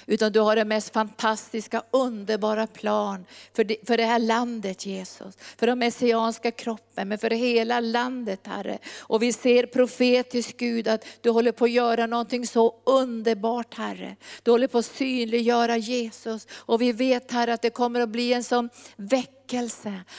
Utan 0.05 0.31
du 0.31 0.39
har 0.39 0.55
den 0.55 0.67
mest 0.67 0.93
fantastiska, 0.93 1.83
underbara 1.91 2.67
plan 2.67 3.25
för 3.53 3.63
det, 3.63 3.77
för 3.87 3.97
det 3.97 4.05
här 4.05 4.19
landet 4.19 4.85
Jesus. 4.85 5.37
För 5.57 5.67
den 5.67 5.79
messianska 5.79 6.51
kroppen, 6.51 7.07
men 7.07 7.17
för 7.17 7.29
hela 7.29 7.79
landet 7.79 8.39
Herre. 8.47 8.77
Och 8.99 9.23
vi 9.23 9.33
ser 9.33 9.65
profetiskt 9.65 10.57
Gud 10.57 10.87
att 10.87 11.05
du 11.21 11.29
håller 11.29 11.51
på 11.51 11.65
att 11.65 11.71
göra 11.71 12.05
någonting 12.05 12.47
så 12.47 12.75
underbart 12.83 13.73
Herre. 13.73 14.15
Du 14.43 14.51
håller 14.51 14.67
på 14.67 14.77
att 14.77 14.85
synliggöra 14.85 15.77
Jesus. 15.77 16.47
Och 16.51 16.81
vi 16.81 16.91
vet 16.91 17.31
Herre 17.31 17.53
att 17.53 17.61
det 17.61 17.69
kommer 17.69 17.99
att 17.99 18.09
bli 18.09 18.33
en 18.33 18.43
sån 18.43 18.69
väckelse 18.95 19.34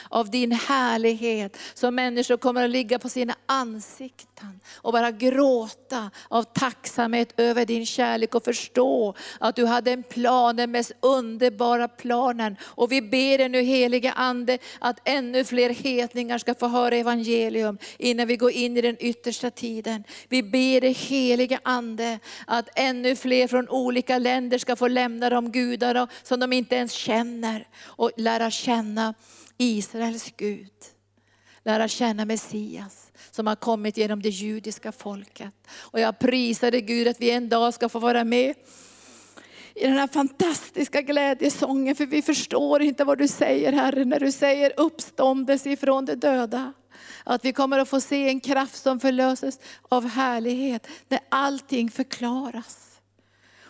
av 0.09 0.29
din 0.29 0.51
härlighet. 0.51 1.57
Så 1.73 1.91
människor 1.91 2.37
kommer 2.37 2.63
att 2.63 2.69
ligga 2.69 2.99
på 2.99 3.09
sina 3.09 3.35
ansikten 3.45 4.59
och 4.75 4.93
bara 4.93 5.11
gråta 5.11 6.11
av 6.27 6.43
tacksamhet 6.43 7.33
över 7.37 7.65
din 7.65 7.85
kärlek 7.85 8.35
och 8.35 8.45
förstå 8.45 9.15
att 9.39 9.55
du 9.55 9.65
hade 9.65 9.91
en 9.91 10.03
plan, 10.03 10.55
den 10.55 10.71
mest 10.71 10.91
underbara 10.99 11.87
planen. 11.87 12.55
Och 12.63 12.91
vi 12.91 13.01
ber 13.01 13.37
dig 13.37 13.49
nu 13.49 13.61
heliga 13.61 14.11
Ande 14.11 14.57
att 14.79 14.99
ännu 15.05 15.43
fler 15.43 15.69
hetningar 15.69 16.37
ska 16.37 16.53
få 16.53 16.67
höra 16.67 16.95
evangelium 16.95 17.77
innan 17.97 18.27
vi 18.27 18.37
går 18.37 18.51
in 18.51 18.77
i 18.77 18.81
den 18.81 18.97
yttersta 18.99 19.51
tiden. 19.51 20.03
Vi 20.29 20.43
ber 20.43 20.81
dig 20.81 20.91
heliga 20.91 21.59
Ande 21.63 22.19
att 22.47 22.69
ännu 22.75 23.15
fler 23.15 23.47
från 23.47 23.69
olika 23.69 24.17
länder 24.17 24.57
ska 24.57 24.75
få 24.75 24.87
lämna 24.87 25.29
de 25.29 25.51
gudar 25.51 26.07
som 26.23 26.39
de 26.39 26.53
inte 26.53 26.75
ens 26.75 26.91
känner 26.91 27.67
och 27.83 28.11
lära 28.17 28.51
känna 28.51 29.13
Israels 29.57 30.33
Gud. 30.37 30.71
Lära 31.63 31.87
känna 31.87 32.25
Messias 32.25 33.11
som 33.31 33.47
har 33.47 33.55
kommit 33.55 33.97
genom 33.97 34.21
det 34.21 34.29
judiska 34.29 34.91
folket. 34.91 35.53
Och 35.69 35.99
jag 35.99 36.19
prisar 36.19 36.71
dig 36.71 36.81
Gud 36.81 37.07
att 37.07 37.21
vi 37.21 37.31
en 37.31 37.49
dag 37.49 37.73
ska 37.73 37.89
få 37.89 37.99
vara 37.99 38.23
med 38.23 38.55
i 39.75 39.87
den 39.87 39.97
här 39.97 40.07
fantastiska 40.07 41.01
glädjesången. 41.01 41.95
För 41.95 42.05
vi 42.05 42.21
förstår 42.21 42.81
inte 42.81 43.03
vad 43.03 43.17
du 43.17 43.27
säger 43.27 43.73
Herre 43.73 44.05
när 44.05 44.19
du 44.19 44.31
säger 44.31 44.73
uppståndelse 44.77 45.69
ifrån 45.69 46.05
de 46.05 46.15
döda. 46.15 46.73
Att 47.23 47.45
vi 47.45 47.53
kommer 47.53 47.79
att 47.79 47.89
få 47.89 48.01
se 48.01 48.27
en 48.27 48.39
kraft 48.39 48.83
som 48.83 48.99
förlöses 48.99 49.59
av 49.89 50.07
härlighet 50.07 50.87
när 51.07 51.19
allting 51.29 51.91
förklaras. 51.91 52.86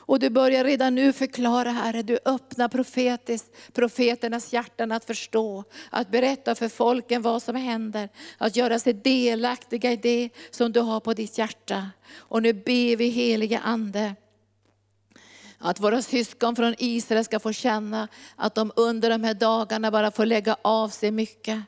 Och 0.08 0.20
du 0.20 0.30
börjar 0.30 0.64
redan 0.64 0.96
nu 0.96 1.14
förklara 1.14 1.72
Herre, 1.72 2.02
du 2.02 2.20
öppnar 2.26 2.68
profetiskt, 2.68 3.74
profeternas 3.74 4.54
hjärtan 4.54 4.92
att 4.92 5.06
förstå, 5.06 5.64
att 5.90 6.12
berätta 6.12 6.56
för 6.56 6.70
folken 6.70 7.22
vad 7.22 7.44
som 7.44 7.56
händer, 7.56 8.10
att 8.38 8.56
göra 8.56 8.80
sig 8.80 8.94
delaktiga 8.94 9.92
i 9.92 9.96
det 9.96 10.30
som 10.52 10.72
du 10.72 10.80
har 10.80 11.00
på 11.00 11.14
ditt 11.14 11.38
hjärta. 11.38 11.90
Och 12.18 12.44
nu 12.44 12.54
ber 12.54 12.96
vi 12.96 13.08
heliga 13.08 13.60
Ande, 13.60 14.16
att 15.58 15.80
våra 15.80 16.02
syskon 16.02 16.56
från 16.56 16.76
Israel 16.78 17.26
ska 17.26 17.40
få 17.40 17.54
känna 17.54 18.08
att 18.36 18.56
de 18.56 18.72
under 18.76 19.10
de 19.10 19.24
här 19.24 19.34
dagarna 19.34 19.92
bara 19.92 20.12
får 20.12 20.26
lägga 20.26 20.58
av 20.62 20.90
sig 20.90 21.12
mycket 21.12 21.64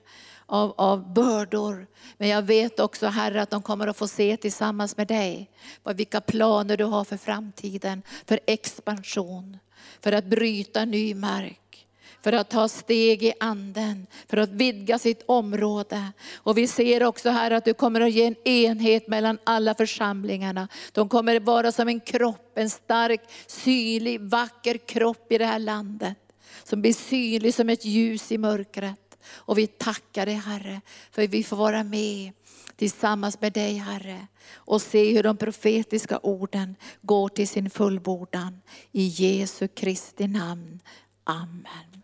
av, 0.49 0.73
av 0.77 1.13
bördor. 1.13 1.87
Men 2.17 2.27
jag 2.27 2.41
vet 2.41 2.79
också 2.79 3.07
Herre 3.07 3.41
att 3.41 3.49
de 3.49 3.61
kommer 3.61 3.87
att 3.87 3.97
få 3.97 4.07
se 4.07 4.37
tillsammans 4.37 4.97
med 4.97 5.07
dig 5.07 5.49
vilka 5.95 6.21
planer 6.21 6.77
du 6.77 6.83
har 6.83 7.03
för 7.03 7.17
framtiden, 7.17 8.01
för 8.25 8.39
expansion, 8.45 9.57
för 10.01 10.11
att 10.11 10.25
bryta 10.25 10.85
ny 10.85 11.15
mark 11.15 11.59
för 12.23 12.33
att 12.33 12.49
ta 12.49 12.67
steg 12.67 13.23
i 13.23 13.33
anden, 13.39 14.07
för 14.29 14.37
att 14.37 14.49
vidga 14.49 14.99
sitt 14.99 15.23
område. 15.25 16.11
Och 16.35 16.57
vi 16.57 16.67
ser 16.67 17.03
också 17.03 17.29
här 17.29 17.51
att 17.51 17.65
du 17.65 17.73
kommer 17.73 18.01
att 18.01 18.11
ge 18.11 18.25
en 18.25 18.47
enhet 18.47 19.07
mellan 19.07 19.37
alla 19.43 19.75
församlingarna. 19.75 20.67
De 20.91 21.09
kommer 21.09 21.35
att 21.35 21.43
vara 21.43 21.71
som 21.71 21.87
en 21.87 21.99
kropp, 21.99 22.51
en 22.55 22.69
stark, 22.69 23.21
synlig, 23.47 24.21
vacker 24.21 24.77
kropp 24.77 25.31
i 25.31 25.37
det 25.37 25.45
här 25.45 25.59
landet. 25.59 26.17
Som 26.63 26.81
blir 26.81 26.93
synlig 26.93 27.53
som 27.53 27.69
ett 27.69 27.85
ljus 27.85 28.31
i 28.31 28.37
mörkret. 28.37 29.08
Och 29.31 29.57
vi 29.57 29.67
tackar 29.67 30.25
dig 30.25 30.35
Herre, 30.35 30.81
för 31.11 31.27
vi 31.27 31.43
får 31.43 31.57
vara 31.57 31.83
med 31.83 32.31
tillsammans 32.75 33.41
med 33.41 33.53
dig 33.53 33.73
Herre 33.73 34.27
och 34.53 34.81
se 34.81 35.13
hur 35.13 35.23
de 35.23 35.37
profetiska 35.37 36.19
orden 36.23 36.75
går 37.01 37.29
till 37.29 37.47
sin 37.47 37.69
fullbordan. 37.69 38.61
I 38.91 39.03
Jesu 39.03 39.67
Kristi 39.67 40.27
namn. 40.27 40.79
Amen. 41.23 42.03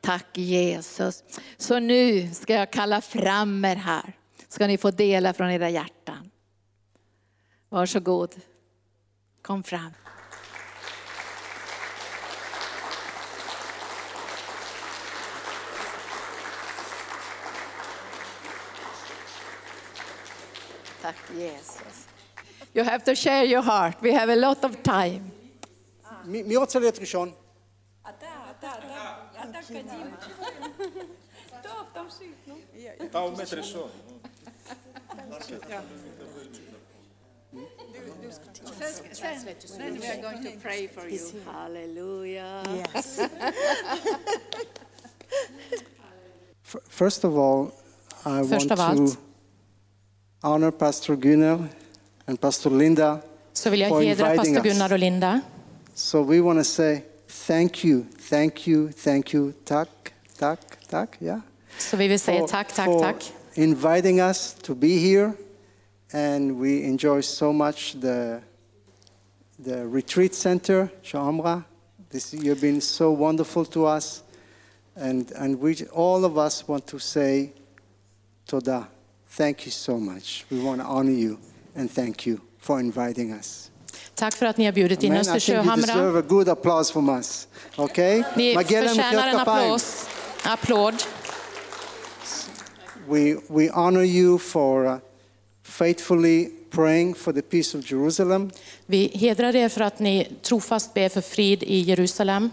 Tack 0.00 0.38
Jesus. 0.38 1.24
Så 1.56 1.78
nu 1.78 2.30
ska 2.34 2.54
jag 2.54 2.72
kalla 2.72 3.00
fram 3.00 3.64
er 3.64 3.76
här. 3.76 4.16
Ska 4.48 4.66
ni 4.66 4.78
få 4.78 4.90
dela 4.90 5.32
från 5.32 5.50
era 5.50 5.70
hjärtan. 5.70 6.30
Varsågod. 7.68 8.34
Kom 9.42 9.62
fram. 9.62 9.92
Tack 21.03 21.15
Jesus. 21.35 22.07
You 22.75 22.83
have 22.83 23.03
to 23.05 23.15
share 23.15 23.43
your 23.45 23.61
heart. 23.63 23.95
We 24.01 24.11
have 24.13 24.29
a 24.29 24.35
lot 24.35 24.63
of 24.63 24.83
time. 24.83 25.23
מי 26.25 26.43
מי 26.43 26.55
רוצה 26.55 26.79
להיות 26.79 26.99
ראשון? 26.99 27.31
אתה, 28.09 28.25
אתה, 28.59 28.71
אתה, 28.77 29.15
אתה 29.49 29.59
קדימה. 29.67 30.15
טוב, 31.63 31.73
תמשיך, 31.93 32.29
נו. 32.47 32.55
אתה 33.05 33.17
עומד 33.17 33.53
ראשון. 33.53 33.89
Then 39.77 39.99
we 39.99 40.07
are 40.07 40.21
going 40.21 40.43
to 40.43 40.51
pray 40.61 40.87
for 40.87 41.07
you. 41.07 41.19
Hallelujah. 41.45 42.63
Yes. 42.67 43.21
First 46.63 47.23
of 47.23 47.37
all, 47.37 47.71
I 48.25 48.43
Först 48.43 48.69
want 48.69 48.71
av 48.71 48.79
allt. 48.79 48.97
to 49.13 49.17
honor 50.44 50.70
Pastor 50.70 51.16
Gunnar 51.16 51.68
and 52.26 52.40
Pastor 52.40 52.70
Linda. 52.70 53.18
Så 53.52 53.70
vill 53.70 53.80
jag 53.80 53.88
for 53.88 54.00
hedra 54.00 54.32
inviting 54.32 54.54
pastor 54.54 54.66
us. 54.66 54.72
Gunnar 54.72 54.92
och 54.92 54.98
Linda. 54.98 55.40
So 55.94 56.22
we 56.22 56.40
want 56.40 56.58
to 56.58 56.64
say 56.64 57.02
thank 57.46 57.84
you, 57.84 58.04
thank 58.30 58.66
you, 58.66 58.92
thank 58.92 59.34
you, 59.34 59.52
tack, 59.64 59.88
tack, 60.38 60.60
tack, 60.88 61.16
yeah. 61.20 61.40
Så 61.78 61.96
vi 61.96 62.08
vill 62.08 62.20
säga 62.20 62.40
for- 62.40 62.48
tack, 62.48 62.74
tack, 62.74 62.86
for 62.86 63.00
tack. 63.00 63.32
inviting 63.54 64.20
us 64.20 64.54
to 64.62 64.74
be 64.74 64.88
here. 64.98 65.32
And 66.12 66.60
we 66.60 66.84
enjoy 66.84 67.22
so 67.22 67.52
much 67.52 68.00
the, 68.00 68.40
the 69.64 69.84
retreat 69.86 70.34
center, 70.34 70.88
Shamra. 71.02 71.64
This, 72.10 72.32
you've 72.34 72.60
been 72.60 72.80
so 72.80 73.10
wonderful 73.10 73.64
to 73.64 73.86
us. 73.86 74.22
And, 74.96 75.32
and 75.32 75.60
we, 75.60 75.74
all 75.92 76.24
of 76.24 76.38
us 76.38 76.68
want 76.68 76.86
to 76.86 76.98
say, 76.98 77.52
Toda, 78.46 78.86
Thank 79.36 79.66
you 79.66 79.72
so 79.72 79.98
much. 79.98 80.44
We 80.48 80.62
want 80.62 80.80
to 80.80 80.86
honor 80.86 81.12
you 81.12 81.38
and 81.76 81.90
thank 81.90 82.26
you 82.26 82.38
for 82.60 82.80
inviting 82.80 83.32
us. 83.32 83.70
Tack 84.14 84.34
för 84.34 84.46
att 84.46 84.56
ni 84.56 84.64
har 84.64 84.72
bjudit 84.72 85.02
in 85.02 85.16
oss 85.16 85.32
till 85.32 85.40
Sjöhamra. 85.40 85.76
You 85.76 85.86
deserve 85.86 86.18
a 86.18 86.22
good 86.28 86.48
applause 86.48 86.92
from 86.92 87.08
us. 87.08 87.48
Okay? 87.76 88.22
Ni 88.36 88.54
förtjänar 88.54 89.28
en 89.28 89.36
applåd. 89.36 89.80
applåd. 90.44 90.94
We, 93.08 93.36
we 93.48 93.70
honor 93.70 94.04
you 94.04 94.38
for 94.38 94.86
uh, 94.86 94.98
faithfully 95.62 96.48
praying 96.70 97.14
for 97.14 97.32
the 97.32 97.42
peace 97.42 97.78
of 97.78 97.90
Jerusalem. 97.90 98.50
Vi 98.86 99.10
hedrar 99.14 99.56
er 99.56 99.68
för 99.68 99.80
att 99.80 99.98
ni 99.98 100.28
trofast 100.42 100.94
ber 100.94 101.08
för 101.08 101.20
frid 101.20 101.62
i 101.62 101.80
Jerusalem. 101.80 102.50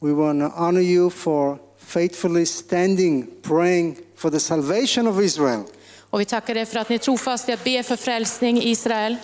We 0.00 0.12
want 0.12 0.40
to 0.40 0.62
honor 0.62 0.82
you 0.82 1.10
for 1.10 1.58
faithfully 1.78 2.46
standing 2.46 3.26
praying 3.42 3.96
for 4.16 4.30
the 4.30 4.40
salvation 4.40 5.06
of 5.06 5.20
Israel. 5.20 5.64
Och 6.10 6.20
vi 6.20 6.24
tackar 6.24 6.56
er 6.56 6.64
för 6.64 6.78
att 6.78 6.88
ni 6.88 6.98
trofast 6.98 7.48
är 7.48 7.52
att 7.54 7.64
be 7.64 7.82
för 7.82 7.96
frälsning 7.96 8.58
i 8.62 8.70
Israel. 8.70 9.16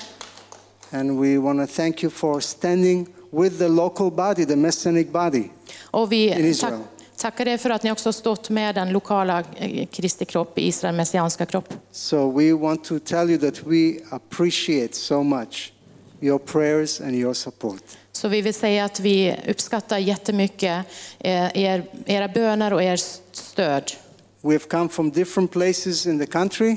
And 0.91 1.21
we 1.21 1.39
want 1.39 1.71
to 1.71 1.77
thank 1.77 2.03
you 2.03 2.11
for 2.11 2.41
standing 2.41 3.07
with 3.31 3.59
the 3.59 3.69
local 3.69 4.11
body, 4.11 4.47
the 4.47 4.57
Messianic 4.57 5.09
body. 5.09 5.45
Och 5.83 6.03
In 6.03 6.09
vi 6.09 6.49
Israel. 6.49 6.79
tack, 6.79 6.81
tackar 7.17 7.49
er 7.49 7.57
för 7.59 7.71
att 7.71 7.83
ni 7.83 7.93
också 7.93 8.07
har 8.09 8.13
stått 8.13 8.51
med 8.51 8.75
den 8.75 8.91
lokala 8.93 9.45
eh, 9.57 9.87
Kristi 9.87 10.25
kropp 10.25 10.59
i 10.59 10.67
Israel, 10.67 10.95
messianska 10.95 11.47
kropp. 11.47 11.75
So 11.93 12.31
we 12.31 12.53
want 12.53 12.85
to 12.85 12.99
tell 12.99 13.31
you 13.31 13.39
that 13.39 13.67
we 13.67 13.95
appreciate 14.11 14.95
so 14.95 15.23
much 15.23 15.73
your 16.21 16.39
prayers 16.39 17.01
and 17.01 17.15
your 17.15 17.35
support. 17.35 17.83
Så 18.13 18.29
vi 18.29 18.41
vill 18.43 18.55
säga 18.55 18.85
att 18.85 19.01
vi 19.01 19.37
uppskattar 19.49 19.99
jättemycket 19.99 20.87
eh, 21.19 21.59
er, 21.65 21.91
era 22.07 22.29
böner 22.29 22.73
och 22.73 22.83
er 22.83 22.97
stöd. 23.33 23.93
We 24.47 24.53
have 24.53 24.69
come 24.69 24.89
from 24.89 25.11
different 25.11 25.51
places 25.51 26.07
in 26.07 26.19
the 26.19 26.27
country, 26.27 26.77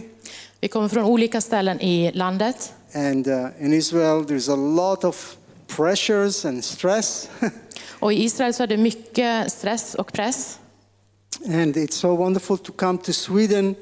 Vi 0.62 0.68
kommer 0.68 0.90
från 0.90 1.04
olika 1.06 1.42
ställen 1.42 1.82
i 1.82 2.12
landet. 2.12 2.74
and 2.94 3.28
uh, 3.28 3.48
in 3.60 3.74
Israel 3.74 4.26
there's 4.26 4.52
a 4.54 4.56
lot 4.56 5.04
of 5.04 5.36
pressures 5.68 6.46
and 6.46 6.64
stress. 6.66 7.30
Och 8.00 8.14
i 8.14 8.24
Israel 8.24 8.54
så 8.54 8.64
är 8.64 8.68
det 8.68 8.78
mycket 8.78 9.52
stress 9.52 9.96
och 9.96 10.12
press. 10.14 10.60
and 11.46 11.78
it's 11.78 11.92
so 11.92 12.16
wonderful 12.16 12.58
to 12.58 12.72
come 12.72 12.98
to 12.98 13.14
Sweden 13.14 13.76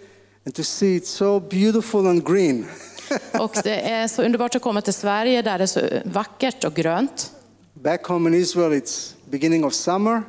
and 0.45 0.55
to 0.55 0.63
see 0.63 0.95
it 0.95 1.07
so 1.07 1.39
beautiful 1.39 2.07
and 2.07 2.27
green. 2.27 2.65
Och 3.39 3.55
det 3.63 3.81
är 3.89 4.07
så 4.07 4.23
underbart 4.23 4.55
att 4.55 4.61
komma 4.61 4.81
till 4.81 4.93
Sverige 4.93 5.41
där 5.41 5.57
det 5.57 5.63
är 5.63 5.67
så 5.67 5.81
vackert 6.05 6.63
och 6.63 6.73
grönt. 6.73 7.31
Back 7.73 8.03
home 8.07 8.29
in 8.29 8.35
Israel, 8.41 8.73
it's 8.73 9.13
beginning 9.29 9.65
of 9.65 9.73
summer, 9.73 10.23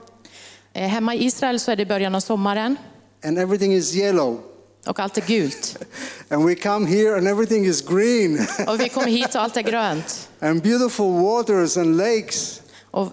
Eh, 0.73 0.89
Hemma 0.89 1.15
i 1.15 1.25
Israel 1.25 1.61
så 1.61 1.71
är 1.71 1.77
det 1.77 1.87
början 1.87 2.15
av 2.15 2.21
sommaren 2.21 2.77
and 3.25 3.39
everything 3.39 3.73
is 3.73 3.95
yellow. 3.95 4.41
och 4.87 5.01
allt 5.01 5.17
är 5.17 5.23
gult. 5.27 5.77
And 6.29 6.45
we 6.49 6.55
come 6.55 6.87
here 6.87 7.17
and 7.17 7.29
everything 7.29 7.67
is 7.67 7.81
green, 7.83 8.47
Och 8.67 8.81
vi 8.81 8.89
kommer 8.89 9.07
hit 9.07 9.35
och 9.35 9.41
allt 9.43 9.57
är 9.57 9.63
grönt. 9.71 10.29
and 10.41 10.63
beautiful 10.63 11.13
waters 11.23 11.77
and 11.77 11.97
lakes. 11.97 12.63
Och 12.91 13.13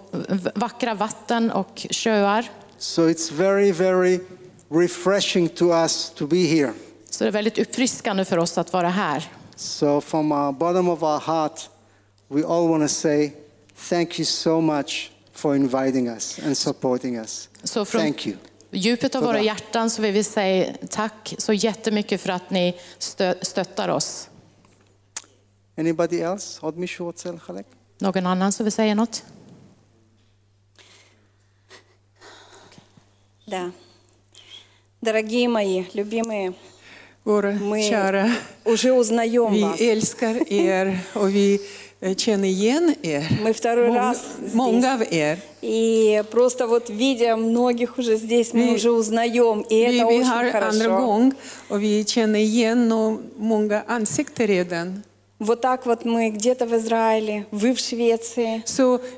vackra 0.54 0.94
vatten 0.94 1.50
och 1.50 1.86
sjöar. 1.90 2.50
So 2.78 3.08
it's 3.08 3.32
very, 3.32 3.72
very 3.72 4.20
refreshing 4.70 5.48
to 5.48 5.72
us 5.72 6.12
to 6.14 6.26
be 6.26 6.36
here. 6.36 6.72
Så 7.10 7.24
det 7.24 7.28
är 7.28 7.32
väldigt 7.32 7.58
uppfriskande 7.58 8.24
för 8.24 8.38
oss 8.38 8.58
att 8.58 8.72
vara 8.72 8.88
här. 8.88 9.30
So, 9.56 10.00
from 10.00 10.32
our 10.32 10.52
bottom 10.52 10.88
of 10.88 11.02
our 11.02 11.20
heart, 11.20 11.60
we 12.28 12.44
all 12.46 12.68
want 12.68 12.82
to 12.84 12.88
say 12.94 13.30
thank 13.88 14.18
you 14.18 14.26
so 14.26 14.60
much 14.60 15.10
for 15.32 15.56
inviting 15.56 16.08
us 16.08 16.38
and 16.46 16.56
supporting 16.58 17.16
us. 17.16 17.48
Så 17.64 17.84
från 17.84 18.00
Thank 18.00 18.26
you 18.26 18.36
djupet 18.76 19.14
av 19.14 19.22
våra 19.22 19.40
hjärtan 19.40 19.90
så 19.90 20.02
vill 20.02 20.12
vi 20.12 20.24
säga 20.24 20.74
tack 20.90 21.34
så 21.38 21.52
jättemycket 21.52 22.20
för 22.20 22.28
att 22.28 22.50
ni 22.50 22.74
stöttar 23.42 23.88
oss. 23.88 24.30
Anybody 25.78 26.20
else? 26.20 26.60
Någon 27.98 28.26
annan 28.26 28.52
som 28.52 28.64
vill 28.64 28.72
säga 28.72 28.94
något? 28.94 29.24
Våra 37.22 37.52
kära, 37.90 38.34
vi 39.50 39.90
älskar 39.90 40.52
er 40.52 41.00
och 41.12 41.34
vi 41.34 41.60
känner 42.14 42.48
igen 42.48 42.94
er. 43.02 43.24
Мы 43.42 43.52
второй 43.52 43.88
Många, 43.88 43.98
раз 44.00 44.18
здесь. 44.38 44.54
många 44.54 44.92
av 44.94 45.02
er. 45.12 45.38
И 45.62 46.22
просто 46.30 46.66
вот 46.66 46.90
видя 46.90 47.36
многих 47.36 47.98
уже 47.98 48.16
здесь, 48.16 48.52
мы 48.52 48.66
Vi- 48.68 48.74
уже 48.74 48.90
узнаем. 48.90 49.60
И 49.68 49.74
Vi, 49.74 49.86
это 49.86 50.04
vi 50.10 50.18
очень 50.18 50.24
har 50.24 50.44
andra 50.44 50.52
хорошо. 50.60 51.06
gång 51.06 51.32
och 51.68 51.82
vi 51.82 52.04
känner 52.04 52.38
igen 52.38 52.92
och 52.92 53.20
många 53.38 53.82
ansikten 53.88 54.46
redan. 54.46 55.02
Вот 55.38 55.60
так 55.60 55.84
вот 55.86 56.04
мы 56.06 56.30
где-то 56.30 56.64
в 56.66 56.74
Израиле, 56.74 57.44
вы 57.50 57.74
в 57.74 57.78
Швеции. 57.78 58.62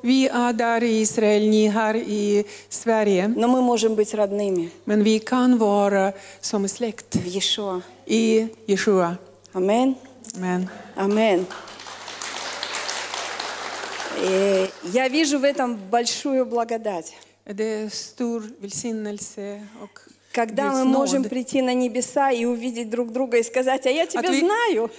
Vi 0.03 0.27
är 0.29 0.53
där 0.53 0.83
i 0.83 1.01
Israel, 1.01 1.49
ni 1.49 1.69
här 1.69 1.95
i 1.97 2.45
Sverige. 2.69 3.29
Но 3.37 3.47
мы 3.49 3.63
можем 3.63 3.95
быть 3.95 4.15
родными 4.15 4.69
Men 4.85 5.05
vi 5.05 5.19
kan 5.21 5.59
vara 5.59 6.13
som 6.41 6.69
släkt 6.69 7.15
в 7.17 7.27
Иешуа. 7.27 7.83
i 8.07 8.49
Jeshua. 8.67 9.17
Амен. 9.53 9.95
Men 10.35 10.67
Амен. 10.97 11.47
И 14.21 14.71
я 14.93 15.09
вижу 15.09 15.39
в 15.39 15.45
этом 15.45 15.77
большую 15.77 16.45
благодать. 16.47 17.15
Когда 20.33 20.65
мы 20.73 20.85
можем 20.85 21.25
прийти 21.25 21.63
на 21.63 21.75
небеса 21.75 22.31
и 22.31 22.45
увидеть 22.45 22.91
друг 22.91 23.13
друга 23.13 23.39
и 23.39 23.43
сказать, 23.43 23.87
а 23.87 23.91
я 23.91 24.07
тебя 24.07 24.29
знаю. 24.41 24.91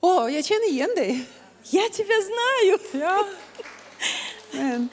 О, 0.00 0.26
я 0.26 1.90
тебя 1.90 2.22
знаю. 2.22 2.80
Я 2.80 2.80
тебя 4.52 4.52
знаю. 4.52 4.88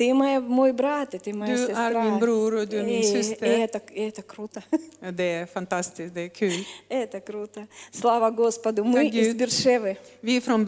Ты 0.00 0.14
моя, 0.14 0.40
мой 0.40 0.72
брат, 0.72 1.14
и 1.14 1.18
ты 1.18 1.34
моя 1.34 1.52
Du 1.56 1.66
сестра. 1.66 1.90
är 1.90 2.04
min 2.04 2.18
bror 2.20 2.54
och 2.54 2.68
du 2.68 2.78
är 2.78 2.84
min 2.84 3.00
И- 3.02 3.12
syster. 3.12 3.46
и 3.46 3.60
это, 3.66 3.80
это 3.94 4.22
круто. 4.22 4.62
det 5.12 5.24
är 5.32 5.46
fantastiskt, 5.46 6.14
det 6.14 6.20
är 6.20 6.28
kul. 6.28 6.64
Это 6.88 7.20
круто. 7.20 7.66
Слава 7.92 8.30
Господу. 8.30 8.84
Мы 8.84 9.04
Так, 9.04 9.14
из. 9.14 9.34
Бершевы. 9.34 9.96
Vi 10.22 10.36
är 10.36 10.40
från 10.40 10.64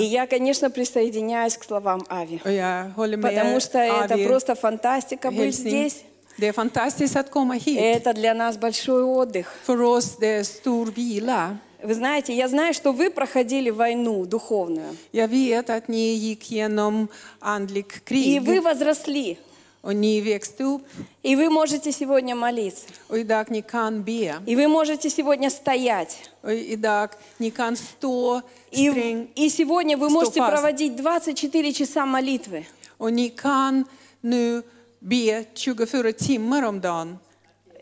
И 0.00 0.04
я, 0.04 0.26
конечно, 0.26 0.68
присоединяюсь 0.70 1.56
к 1.56 1.64
словам 1.64 2.04
Ави. 2.08 2.40
och 2.44 2.52
jag 2.52 2.90
håller 2.96 3.16
med 3.16 3.30
Потому 3.30 3.60
что 3.60 3.78
это 3.78 4.14
Avi. 4.14 4.26
просто 4.26 4.54
фантастика 4.56 5.30
быть 5.30 5.38
hälsning. 5.38 5.70
здесь. 5.70 6.04
Det 6.36 6.48
är 6.48 6.52
fantastiskt 6.52 7.16
att 7.16 7.30
komma 7.30 7.54
hit. 7.54 7.78
Это 7.78 8.12
для 8.14 8.34
нас 8.34 8.56
большой 8.58 9.02
отдых. 9.02 9.46
För 9.62 9.80
oss 9.82 10.16
det 10.18 10.26
är 10.26 10.44
stor 10.44 10.86
vila. 10.86 11.58
Вы 11.82 11.94
знаете, 11.94 12.32
я 12.34 12.48
знаю, 12.48 12.74
что 12.74 12.92
вы 12.92 13.10
проходили 13.10 13.70
войну 13.70 14.24
духовную. 14.26 14.96
Jag 15.12 15.28
vet 15.28 15.70
att 15.70 15.88
ni 15.88 16.14
gick 16.14 16.52
igenom 16.52 17.08
andlig 17.40 17.86
И 18.10 18.38
вы 18.38 18.60
возросли. 18.60 19.38
växte 19.82 20.62
upp 20.64 20.82
И 21.22 21.34
вы 21.34 21.50
можете 21.50 21.90
сегодня 21.92 22.36
молиться. 22.36 22.86
och 23.08 23.18
idag 23.18 23.50
ni 23.50 23.62
kan 23.62 24.02
be. 24.04 24.34
И 24.46 24.54
вы 24.54 24.68
можете 24.68 25.10
сегодня 25.10 25.50
стоять. 25.50 26.30
Och 26.42 26.52
idag 26.52 27.10
ni 27.38 27.50
kan 27.50 27.76
stå 27.76 28.42
И, 28.70 28.88
sträng 28.90 29.28
и 29.34 29.48
сегодня 29.50 29.96
вы 29.96 30.08
Сто 30.08 30.14
можете 30.20 30.40
проводить 30.40 30.96
24 30.96 31.72
часа 31.72 32.06
молитвы. 32.06 32.64
ni 33.00 33.28
kan 33.30 33.84
nu 34.22 34.62
be 35.00 35.44
24 35.54 36.12
timmar 36.12 36.62
om 36.64 36.80
dagen. 36.80 37.18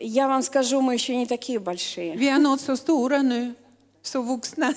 Я 0.00 0.28
вам 0.28 0.42
скажу, 0.42 0.80
мы 0.80 0.94
еще 0.94 1.14
не 1.14 1.26
такие 1.26 1.58
большие. 1.58 2.16
Vi 2.16 2.28
är 2.28 2.38
något 2.38 2.60
så 2.62 2.76
stora 2.76 3.20
nu, 3.22 3.54
så 4.02 4.22
vuxna. 4.22 4.74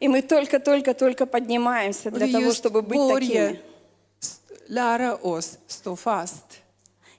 И 0.00 0.06
мы 0.08 0.22
только-только-только 0.22 1.26
поднимаемся 1.26 2.10
для 2.10 2.28
того, 2.28 2.52
чтобы 2.52 2.82
быть 2.82 3.14
такими. 3.14 3.60
lära 4.68 5.16
oss 5.22 5.58
stå 5.66 5.96
fast. 5.96 6.60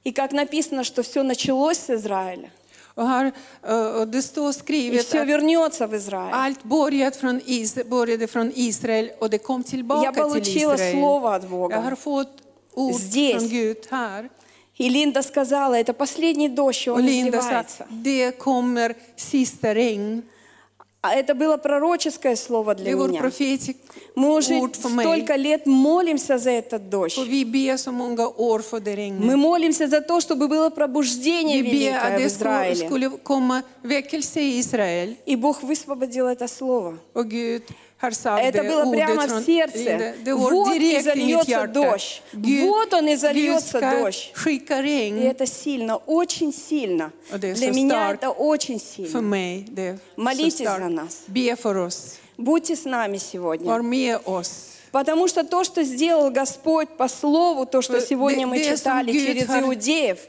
И 0.04 0.12
как 0.14 0.32
написано, 0.32 0.84
что 0.84 1.04
все 1.04 1.24
началось 1.24 1.78
с 1.78 1.90
Израиля, 1.90 2.52
det 2.96 4.22
står 4.22 4.50
и 4.50 4.54
skrivet 4.54 5.06
все 5.06 5.26
вернется 5.26 5.88
в 5.88 5.96
Израиль. 5.96 6.34
allt 6.34 6.64
börjat 6.64 7.16
från 7.16 7.42
Is 7.46 7.76
började 7.86 8.28
från 8.28 8.52
Israel 8.56 9.12
och 9.20 9.30
det 9.30 9.38
kom 9.38 9.64
tillbaka 9.64 10.30
till 10.44 10.78
слово 10.92 11.36
от 11.36 11.42
Jag 11.44 11.52
Бога. 11.52 11.80
har 11.80 11.96
fått 11.96 12.30
ord 12.74 12.94
Здесь. 12.94 13.38
från 13.38 13.50
Gud 13.50 13.78
här. 13.90 14.30
И 14.78 14.88
Линда 14.90 15.22
сказала, 15.24 15.76
это 15.76 15.92
последний 15.94 16.48
дождь, 16.48 16.88
и 16.88 16.90
он 16.90 17.04
sa 17.04 17.10
изливается. 17.10 17.86
det 17.90 18.32
kommer 18.38 18.96
sista 19.18 19.74
regn. 19.74 20.24
А 21.02 21.14
это 21.16 21.34
было 21.34 21.56
пророческое 21.56 22.36
слово 22.36 22.76
для 22.76 22.92
Livul 22.92 23.08
меня. 23.10 23.22
Мы 24.16 24.36
уже 24.36 24.60
столько 24.74 25.36
лет 25.36 25.66
молимся 25.66 26.38
за 26.38 26.50
этот 26.52 26.90
дождь. 26.90 27.18
Мы 29.20 29.38
молимся 29.38 29.88
за 29.88 30.02
то, 30.02 30.20
чтобы 30.20 30.50
было 30.50 30.70
пробуждение 30.70 31.62
великое 31.62 32.18
в 32.18 32.26
Израиле. 32.26 32.88
И 35.26 35.36
Бог 35.38 35.64
высвободил 35.64 36.28
это 36.28 36.48
слово. 36.50 36.98
Это 38.02 38.64
было 38.64 38.92
прямо 38.92 39.28
в 39.28 39.44
сердце. 39.46 40.16
Вот 40.26 40.76
и 40.78 41.00
зальется 41.02 41.68
дождь. 41.68 42.22
Вот 42.34 42.94
он 42.94 43.08
и 43.08 43.16
зальется 43.16 43.80
дождь. 43.82 44.34
И 44.46 45.24
это 45.24 45.46
сильно, 45.46 45.98
очень 45.98 46.54
сильно. 46.54 47.12
Для 47.32 47.72
меня 47.72 48.12
это 48.14 48.30
очень 48.32 48.80
сильно. 48.80 49.98
Молитесь 50.16 50.58
за 50.58 50.88
нас. 50.90 51.24
Будьте 52.38 52.76
с 52.76 52.86
нами 52.86 53.18
сегодня. 53.18 53.68
Потому 54.92 55.28
что 55.28 55.44
то, 55.44 55.64
что 55.64 55.84
сделал 55.84 56.32
Господь 56.32 56.90
по 56.98 57.08
слову, 57.08 57.66
то, 57.66 57.82
что 57.82 58.00
сегодня 58.02 58.48
мы 58.48 58.64
читали 58.64 59.12
через 59.12 59.48
иудеев, 59.50 60.20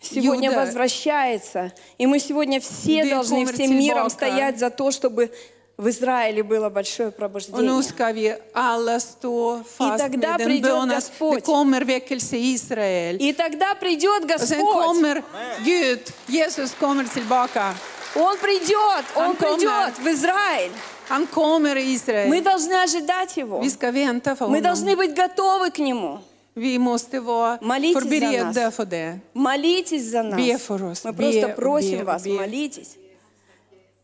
сегодня 0.00 0.50
Юда. 0.50 0.60
возвращается. 0.60 1.72
И 1.98 2.06
мы 2.06 2.18
сегодня 2.18 2.60
все 2.60 3.02
Де 3.02 3.10
должны 3.10 3.46
всем 3.46 3.78
миром 3.78 4.04
Бока. 4.04 4.10
стоять 4.10 4.58
за 4.58 4.70
то, 4.70 4.90
чтобы 4.90 5.30
в 5.76 5.88
Израиле 5.90 6.42
было 6.42 6.70
большое 6.70 7.10
пробуждение. 7.12 7.80
И 7.80 7.82
тогда 9.98 10.38
придет 10.38 10.88
Господь. 10.88 11.44
И 13.20 13.32
тогда 13.32 13.74
придет 13.74 14.26
Господь. 14.26 14.60
Он 18.16 18.36
придет, 18.38 19.04
Он 19.14 19.36
придет 19.36 19.98
в 19.98 20.06
Израиль. 20.08 20.72
Han 21.10 21.26
kommer. 21.26 21.74
Мы 22.28 22.40
должны 22.42 22.74
ожидать 22.74 23.36
Его. 23.36 23.62
Мы 24.48 24.60
должны 24.60 24.96
быть 24.96 25.14
готовы 25.14 25.70
к 25.70 25.78
Нему. 25.78 26.20
Vi 26.58 26.78
måste 26.78 27.20
vara 27.20 27.58
Молитесь 27.62 27.94
за 27.94 28.00
förberedda 28.00 28.62
нас. 28.64 28.74
för 28.74 28.84
det. 28.84 29.18
Молитесь 29.32 30.10
за 30.10 30.22
нас. 30.22 30.36
Be 30.36 30.58
för 30.58 30.82
oss. 30.84 31.04
Мы 31.04 31.12
Be, 31.12 31.16
просто 31.22 31.48
просим 31.56 31.98
be, 31.98 32.04
вас, 32.04 32.22
be. 32.24 32.30
молитесь. 32.30 32.96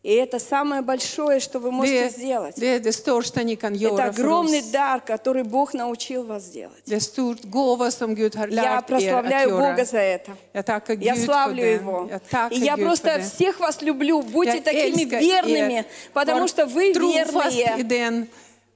И 0.03 0.13
это 0.25 0.37
самое 0.39 0.83
большое, 0.83 1.39
что 1.39 1.57
вы 1.59 1.71
можете 1.71 2.03
Det, 2.03 2.09
сделать. 2.11 2.55
det 2.57 2.79
det 2.79 2.93
största 2.93 3.41
ni 3.43 3.55
kan 3.55 3.73
Это 3.73 4.13
för 4.13 4.21
огромный 4.21 4.59
oss. 4.59 4.71
дар, 4.71 4.99
который 4.99 5.43
Бог 5.43 5.73
научил 5.73 6.23
вас 6.23 6.43
делать. 6.51 6.83
Det 6.85 6.95
är 6.95 6.99
stort 6.99 7.41
gåva 7.43 7.91
som 7.91 8.13
Gud 8.15 8.35
har 8.35 8.47
Я 8.47 8.63
er 8.63 8.77
att 8.77 8.87
прославляю 8.87 9.49
Бога 9.49 9.83
за 9.85 9.97
это. 9.99 10.31
Tackar 10.63 10.93
Я 11.01 11.13
Gud 11.15 11.19
för 11.19 11.25
славлю. 11.25 11.63
Его. 11.65 12.09
Tackar 12.29 12.53
И 12.53 12.59
я 12.59 12.75
Gud 12.75 12.85
просто 12.85 13.11
för 13.11 13.21
всех 13.21 13.59
вас 13.59 13.81
люблю. 13.81 14.21
Будьте 14.21 14.55
Jag 14.57 14.63
такими 14.63 15.05
верными, 15.05 15.73
er. 15.79 15.85
потому 16.13 16.47
что 16.47 16.65
вы 16.67 16.93
верные. 16.93 18.25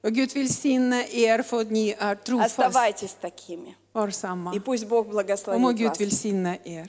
Och 0.02 0.12
Gud 0.12 0.34
välsigna 0.34 1.04
er 1.06 1.42
för 1.42 1.60
att 1.60 1.70
ni 1.70 1.94
är 1.98 2.14
trofast. 2.14 2.58
Оставайтесь 2.58 3.16
такими. 3.20 3.74
Var 3.92 4.10
samma. 4.10 4.54
И 4.54 4.60
пусть 4.60 4.86
Бог 4.88 5.00
Och 5.00 5.06
må 5.06 5.12
благословит 5.12 5.76
Gud 5.76 5.88
вас. 5.88 6.00
välsigna 6.00 6.56
er. 6.64 6.88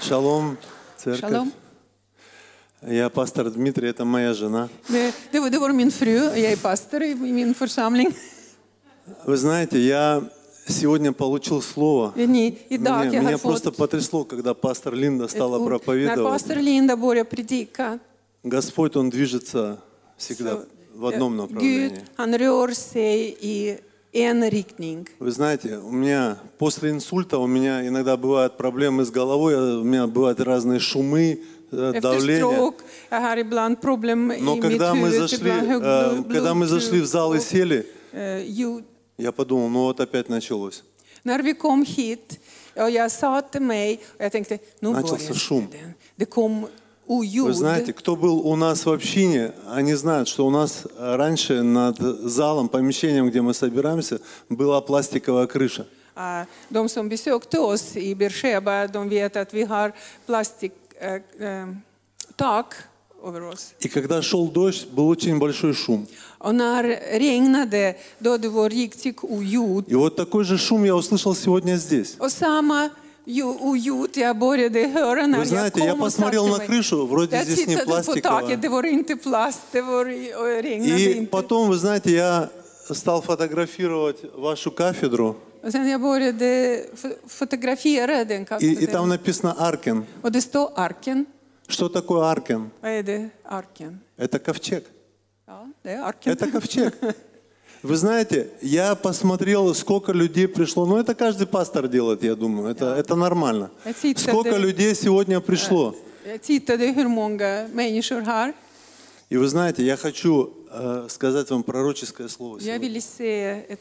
Шалом, 0.00 0.56
церковь. 0.96 1.20
Шалом. 1.20 1.52
Я 2.82 3.08
пастор 3.08 3.50
Дмитрий, 3.50 3.88
это 3.90 4.04
моя 4.04 4.34
жена. 4.34 4.68
Det, 4.88 5.14
det, 5.32 5.40
var, 5.40 5.50
det 5.50 5.58
var 5.58 5.72
min 5.72 5.90
fru, 5.90 6.16
jag 6.16 6.52
är 6.52 6.56
pastor 6.56 7.02
i 7.02 7.14
min 7.14 7.54
församling. 7.54 8.14
Вы 9.24 9.36
знаете, 9.36 9.78
я 9.78 10.22
сегодня 10.72 11.12
получил 11.12 11.62
слово. 11.62 12.12
Ni, 12.16 12.58
idag 12.70 13.06
Меня, 13.08 13.20
меня 13.20 13.38
просто 13.38 13.70
потрясло, 13.72 14.24
когда 14.24 14.54
пастор 14.54 14.94
Линда 14.94 15.28
стала 15.28 15.64
проповедовать. 15.64 16.34
pastor 16.34 16.60
Linda 16.60 16.96
började 16.96 17.28
predika, 17.28 17.98
Господь, 18.42 18.96
Он 18.96 19.10
движется 19.10 19.80
всегда 20.16 20.52
så, 20.52 20.66
в 20.94 21.06
одном 21.06 21.34
eh, 21.34 21.36
направлении. 21.36 21.88
Gud, 21.88 22.00
han 22.16 22.38
rör 22.38 22.74
sig 22.74 23.36
i 23.40 23.78
en 24.12 24.50
riktning. 24.50 25.08
Вы 25.18 25.30
знаете, 25.30 25.78
у 25.78 25.90
меня 25.92 26.38
после 26.58 26.90
инсульта 26.90 27.38
у 27.38 27.46
меня 27.46 27.86
иногда 27.86 28.16
бывают 28.16 28.56
проблемы 28.56 29.04
с 29.04 29.10
головой, 29.10 29.54
у 29.80 29.84
меня 29.84 30.06
бывают 30.06 30.40
разные 30.40 30.80
шумы, 30.80 31.40
э, 31.70 32.00
давление. 32.00 32.72
Но 34.40 34.56
когда 34.56 34.94
мы 34.94 35.10
зашли, 35.10 35.50
э, 35.50 36.22
когда 36.28 36.54
мы 36.54 36.66
зашли 36.66 37.00
в 37.00 37.06
зал 37.06 37.34
и 37.34 37.40
сели. 37.40 37.86
Я 39.18 39.32
подумал, 39.32 39.68
ну 39.68 39.82
вот 39.84 40.00
опять 40.00 40.28
началось. 40.28 40.82
När 41.24 41.42
vi 41.42 41.54
kom 41.54 41.84
hit, 41.84 42.38
och 42.76 42.90
jag 42.90 43.10
sa 43.10 43.42
till 43.42 43.62
mig, 43.62 44.00
och 44.18 44.24
jag 44.24 44.32
tänkte, 44.32 44.58
nu 44.80 44.90
Начался 44.90 45.34
шум. 45.34 45.68
det. 45.72 45.92
Det 46.16 46.24
kom. 46.24 46.68
Вы 47.08 47.54
знаете, 47.54 47.94
кто 47.94 48.16
был 48.16 48.46
у 48.46 48.54
нас 48.54 48.84
в 48.84 48.90
общине, 48.90 49.52
они 49.66 49.94
знают, 49.94 50.28
что 50.28 50.46
у 50.46 50.50
нас 50.50 50.84
э, 50.84 51.16
раньше 51.16 51.62
над 51.62 51.96
залом, 51.98 52.68
помещением, 52.68 53.30
где 53.30 53.40
мы 53.40 53.54
собираемся, 53.54 54.20
была 54.50 54.82
пластиковая 54.82 55.46
крыша. 55.46 55.86
Ah, 56.14 56.44
De 56.68 56.86
som 56.88 57.08
besökte 57.08 57.60
oss 57.60 57.96
i 57.96 58.14
Beersheba, 58.14 58.86
de 58.86 59.08
vet 59.08 59.36
att 59.36 59.54
vi 59.54 59.62
har 59.62 59.92
plastik, 60.26 60.72
eh, 61.00 61.66
tak 62.36 62.74
över 63.24 63.42
oss. 63.42 63.74
И 63.80 63.88
когда 63.88 64.22
шел 64.22 64.46
дождь, 64.48 64.88
был 64.90 65.08
очень 65.08 65.38
большой 65.38 65.74
шум. 65.74 66.06
Och 66.38 66.54
när 66.54 66.84
regnade, 67.18 67.94
då 68.18 68.36
det 68.36 68.48
var 68.48 68.70
riktigt 68.70 69.18
oljud. 69.22 69.84
И 69.88 69.94
вот 69.94 70.16
такой 70.16 70.44
же 70.44 70.58
шум 70.58 70.84
я 70.84 70.94
услышал 70.94 71.34
сегодня 71.34 71.76
здесь. 71.76 72.16
Och 72.18 72.32
samma 72.32 72.90
oljud 73.60 74.16
jag 74.16 74.38
började 74.38 74.86
höra 74.88 75.26
när 75.26 75.38
Вы 75.38 75.44
знаете, 75.44 75.80
я 75.84 75.94
посмотрел 75.96 76.46
на 76.46 76.58
крышу, 76.58 77.06
вроде 77.06 77.42
здесь 77.44 77.66
не 77.66 77.76
пластиковая. 77.76 78.56
И 80.96 81.26
потом, 81.26 81.68
вы 81.68 81.76
знаете, 81.76 82.12
я 82.12 82.50
стал 82.90 83.20
фотографировать 83.22 84.18
вашу 84.34 84.70
кафедру, 84.70 85.36
sen 85.62 85.88
jag 85.88 86.00
började 86.00 86.84
fo- 86.94 87.16
fotografera 87.26 88.24
den 88.24 88.46
и, 88.60 88.72
и 88.84 88.86
там 88.86 89.08
написано 89.08 89.52
Аркен. 89.58 90.06
Och 90.22 90.32
det 90.32 90.40
står 90.42 90.70
arken. 90.76 91.26
Что 91.68 91.88
такое 91.88 92.30
Аркен? 92.30 92.70
Arken? 93.44 93.98
Это 94.16 94.38
ковчег. 94.38 94.86
Это 96.24 96.50
ковчег. 96.50 96.94
Вы 97.82 97.96
знаете, 97.96 98.50
я 98.62 98.94
посмотрел, 98.94 99.72
сколько 99.74 100.12
людей 100.12 100.48
пришло. 100.48 100.86
Ну, 100.86 100.96
это 100.96 101.14
каждый 101.14 101.46
пастор 101.46 101.86
делает, 101.86 102.24
я 102.24 102.34
думаю. 102.34 102.70
Это, 102.70 102.96
это 102.96 103.14
нормально. 103.14 103.70
Сколько 104.16 104.56
людей 104.56 104.94
сегодня 104.94 105.40
пришло. 105.40 105.94
Här. 108.24 108.54
И 109.30 109.36
вы 109.36 109.46
знаете, 109.46 109.84
я 109.84 109.96
хочу 109.96 110.54
э, 110.70 111.06
сказать 111.10 111.50
вам 111.50 111.62
пророческое 111.62 112.28
слово 112.28 112.60
сегодня. 112.60 112.88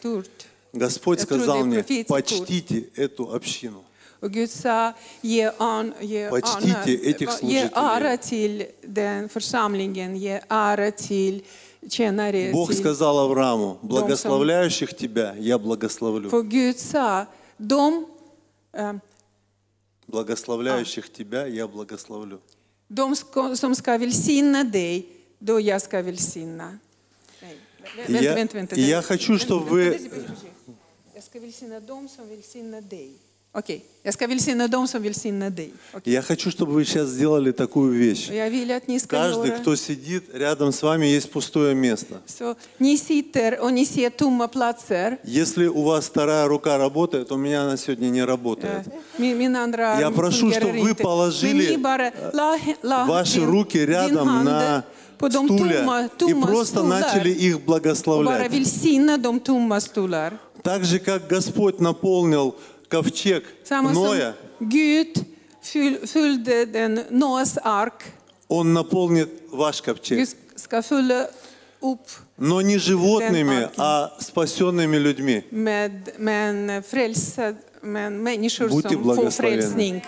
ord. 0.04 0.30
Господь 0.74 1.22
сказал 1.22 1.66
мне, 1.66 1.84
почтите 2.08 2.90
эту 2.96 3.34
общину. 3.34 3.84
Och 4.20 4.32
Gud 4.32 4.50
sa, 4.50 4.94
ge, 5.22 5.52
an, 5.58 5.94
ge, 6.02 6.30
Почтите 6.30 6.94
этих 6.96 7.30
ge 7.30 7.38
служителей. 7.38 7.70
ära 7.76 8.18
till 8.18 8.66
den 8.82 9.30
församlingen, 9.30 10.16
ge 10.18 10.42
ära 10.50 10.92
till 10.92 11.44
tjänare. 11.90 12.52
Бог 12.54 12.70
till, 12.70 12.78
сказал 12.78 13.20
Аврааму, 13.20 13.78
благословляющих 13.82 14.98
тебя 14.98 15.36
я 15.40 15.60
благословлю. 15.60 16.30
för 16.30 16.42
Gud 16.42 16.78
sa, 16.80 17.26
de, 17.58 18.06
eh, 18.74 18.94
Благословляющих 20.08 21.14
тебя 21.14 21.48
я 21.48 21.68
благословлю. 21.68 22.40
de 22.88 23.16
ska, 23.16 23.56
som 23.56 23.76
ska 23.76 23.98
välsigna 23.98 24.64
dig, 24.64 25.10
då 25.40 25.60
jag 25.60 25.82
ska 25.82 26.02
välsigna. 26.02 26.80
Nej, 27.42 28.24
И 28.24 28.28
vänta, 28.28 28.58
я, 28.58 28.66
и 28.76 28.90
я 28.90 29.02
хочу, 29.02 29.38
чтобы 29.38 29.66
вы... 29.66 30.00
Ska 31.22 31.40
välsigna 31.40 31.80
dem 31.80 32.08
som 32.10 32.30
välsignar 32.30 32.82
dig. 32.82 33.14
Okej, 33.58 33.86
jag 34.04 34.14
ska 34.14 34.28
välsigna 34.28 34.68
dem 34.68 34.88
som 34.88 35.04
välsignar 35.04 35.50
dig. 35.50 35.74
Okej. 35.94 36.14
Я 36.14 36.22
хочу, 36.22 36.52
чтобы 36.52 36.74
вы 36.74 36.86
сейчас 36.86 37.08
сделали 37.10 37.52
такую 37.52 37.92
вещь. 37.94 38.30
Jag 38.30 38.50
vill 38.52 38.72
att 38.72 38.88
ni 38.88 39.00
ska 39.00 39.18
Каждый, 39.18 39.50
göra 39.50 39.60
кто 39.60 39.76
сидит, 39.76 40.24
рядом 40.34 40.72
с 40.72 40.84
вами 40.84 41.08
есть 41.08 41.32
пустое 41.32 41.74
место. 41.74 42.22
så. 42.28 42.56
Ni 42.78 42.98
sitter 42.98 43.60
och 43.60 43.74
ni 43.74 43.86
ser 43.86 44.10
tomma 44.12 44.48
platser. 44.48 45.18
Если 45.24 45.66
у 45.66 45.82
вас 45.82 46.06
вторая 46.06 46.48
рука 46.48 46.78
работает, 46.78 47.32
у 47.32 47.38
меня 47.38 47.64
она 47.64 47.78
сегодня 47.78 48.10
не 48.10 48.24
работает. 48.24 48.86
Min, 49.18 49.36
min 49.36 49.56
andra 49.56 50.00
Я 50.00 50.12
прошу, 50.12 50.52
чтобы 50.52 50.80
вы 50.80 50.94
положили, 50.94 51.76
la, 52.34 52.60
la 52.84 53.06
Ваши 53.08 53.40
din, 53.40 53.50
руки 53.50 53.80
din 53.80 53.90
рядом 53.90 54.30
hand 54.30 54.44
на 54.44 54.84
стуле 55.18 55.84
tomma, 56.20 56.30
и 56.30 56.34
просто 56.36 56.84
начали 56.84 57.32
их 57.32 57.62
благословлять. 57.62 58.52
Так 60.64 60.84
же, 60.84 61.00
как 61.00 61.28
Господь 61.28 61.80
наполнил 61.80 62.56
ковчег 62.90 63.44
Samma 63.64 63.92
Ноя, 63.94 64.34
som 64.58 64.70
Gud 64.70 65.26
fyll, 65.62 66.08
fyllde 66.08 66.66
den 66.66 67.04
Noas 67.10 67.58
ark. 67.64 68.04
Он 68.50 68.74
наполнит 68.74 69.30
ваш 69.52 69.82
ковчег. 69.82 70.18
Gud 70.18 70.30
ska 70.56 70.82
fylla 70.82 71.28
upp 71.82 72.08
Но 72.38 72.62
не 72.62 72.78
животными, 72.78 73.70
а 73.78 74.12
спасенными 74.20 74.98
людьми. 74.98 75.44
med, 75.50 76.10
med, 76.18 76.86
frälsad, 76.86 77.56
med 77.82 78.12
människor 78.12 78.70
Будьте 78.70 78.90
som 78.90 78.98
får 78.98 79.04
благословенны. 79.04 79.62
frälsning. 79.62 80.04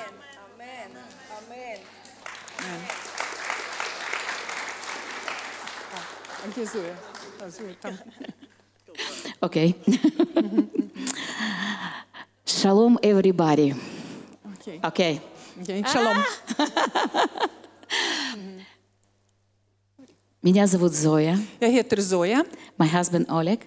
Okej. 9.39 9.75
Шалом, 12.49 12.97
everybody. 13.03 13.75
Окей. 14.81 15.21
Шалом. 15.85 16.17
А! 16.57 16.65
Меня 20.41 20.67
зовут 20.67 20.93
Зоя. 20.93 21.38
Я 21.59 21.67
heter 21.67 21.99
Зоя. 22.01 22.45
My 22.77 22.91
husband 22.91 23.25
Олег. 23.29 23.62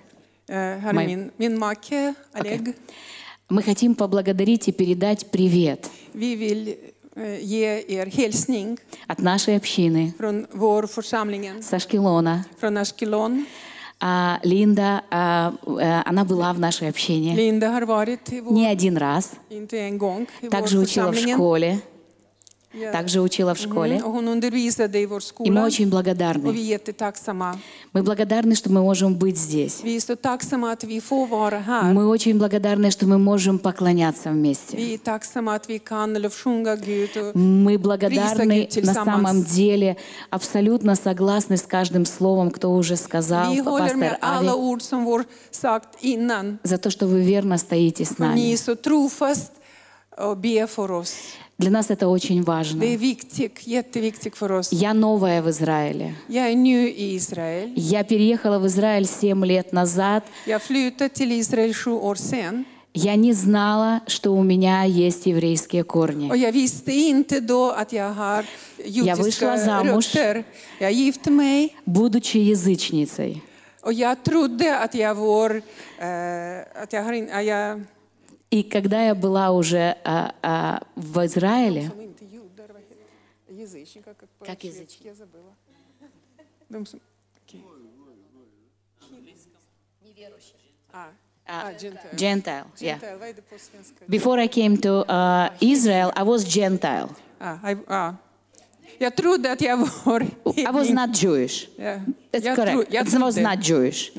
Э, 0.48 0.92
Мой... 0.92 1.30
Мин 1.38 1.58
маке 1.58 2.14
Олег. 2.32 2.76
Мы 3.48 3.62
хотим 3.62 3.94
поблагодарить 3.94 4.66
и 4.68 4.72
передать 4.72 5.30
привет. 5.30 5.88
Vi 6.14 6.34
vill 6.34 6.76
ge 7.40 7.84
er 7.88 8.06
hälsning. 8.06 8.78
От 9.06 9.20
нашей 9.20 9.56
общины. 9.56 10.12
Från 10.18 10.46
vår 10.52 10.86
församling. 10.86 11.62
С 11.62 11.68
Från 11.68 11.76
Ашкелон. 12.76 12.76
Ашкелон. 12.78 13.46
А, 14.04 14.40
Линда, 14.42 15.04
а, 15.10 15.54
э, 15.64 16.02
она 16.04 16.24
была 16.24 16.52
в 16.52 16.58
нашей 16.58 16.88
общине 16.88 17.36
Linda 17.36 17.68
har 17.68 17.86
varit 17.86 18.32
i 18.32 18.40
vår, 18.40 18.52
не 18.52 18.66
один 18.66 18.96
раз, 18.96 19.30
также 20.50 20.78
учила 20.78 21.12
в 21.12 21.16
школе 21.16 21.80
также 22.92 23.20
учила 23.20 23.54
в 23.54 23.58
школе. 23.58 23.98
И 23.98 25.50
мы 25.50 25.64
очень 25.64 25.88
благодарны. 25.88 26.42
Мы 27.92 28.02
благодарны, 28.02 28.54
что 28.54 28.70
мы 28.70 28.82
можем 28.82 29.14
быть 29.14 29.38
здесь. 29.38 29.80
Мы 29.82 32.06
очень 32.06 32.38
благодарны, 32.38 32.90
что 32.90 33.06
мы 33.06 33.18
можем 33.18 33.58
поклоняться 33.58 34.30
вместе. 34.30 34.76
Мы 37.34 37.78
благодарны 37.78 38.68
на 38.82 38.94
самом 38.94 39.44
деле, 39.44 39.96
абсолютно 40.30 40.94
согласны 40.94 41.56
с 41.56 41.62
каждым 41.62 42.06
словом, 42.06 42.50
кто 42.50 42.72
уже 42.72 42.96
сказал, 42.96 43.52
пастор 43.64 44.18
Ави, 44.20 44.46
за 46.62 46.78
то, 46.78 46.90
что 46.90 47.06
вы 47.06 47.22
верно 47.22 47.58
стоите 47.58 48.04
с 48.04 48.18
нами. 48.18 48.38
Для 51.62 51.70
нас 51.70 51.90
это 51.90 52.08
очень 52.08 52.42
важно. 52.42 52.82
Я 54.72 54.94
новая 54.94 55.42
в 55.42 55.48
Израиле. 55.48 56.14
Я 57.76 58.02
переехала 58.02 58.58
в 58.58 58.66
Израиль 58.66 59.06
семь 59.06 59.44
лет 59.44 59.72
назад. 59.72 60.24
Я 62.94 63.14
не 63.14 63.32
знала, 63.32 64.02
что 64.08 64.32
у 64.32 64.42
меня 64.42 64.82
есть 64.82 65.26
еврейские 65.26 65.84
корни. 65.84 66.28
Я 68.84 69.14
вышла 69.14 69.56
замуж, 69.56 70.06
будучи 71.86 72.38
язычницей 72.38 73.40
и 78.52 78.62
когда 78.62 79.06
я 79.06 79.14
была 79.14 79.50
уже 79.50 79.96
а, 80.04 80.34
а, 80.42 80.82
в 80.94 81.24
Израиле? 81.24 81.90
Язычника, 83.48 84.14
как 84.14 84.28
Как 84.40 84.58
по-шведски, 84.58 85.06
jag 85.06 85.16
забыла. 85.16 85.54
Ah, 90.92 91.08
ah, 91.46 91.72
Gentile. 91.78 92.16
Gentile, 92.16 92.64
yeah. 92.78 92.98
Before 94.08 94.38
I 94.38 94.48
came 94.48 94.76
to 94.78 95.04
uh, 95.08 95.50
Israel, 95.60 96.12
I 96.14 96.22
was 96.22 96.44
Gentile. 96.44 97.08
Ah, 97.40 97.58
I, 97.70 97.76
ah. 97.88 98.14
Jag 98.98 99.16
trodde 99.16 99.52
att 99.52 99.60
jag 99.60 99.76
var 99.76 100.22
I 100.56 100.72
was 100.72 100.90
not 100.90 101.22
Jewish. 101.22 101.68
Ja. 101.76 102.00
That's 102.30 102.56
correct. 102.56 102.94
I 102.94 103.18
was 103.18 103.36
not 103.36 103.58
Jewish. 103.62 104.12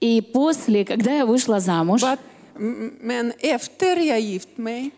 И 0.00 0.20
после, 0.20 0.84
когда 0.84 1.12
я 1.12 1.26
вышла 1.26 1.60
замуж, 1.60 2.02
But, 2.02 2.18
men 3.00 3.32
efter 3.40 3.96
jag 3.96 4.20
gift 4.20 4.48
mig, 4.58 4.90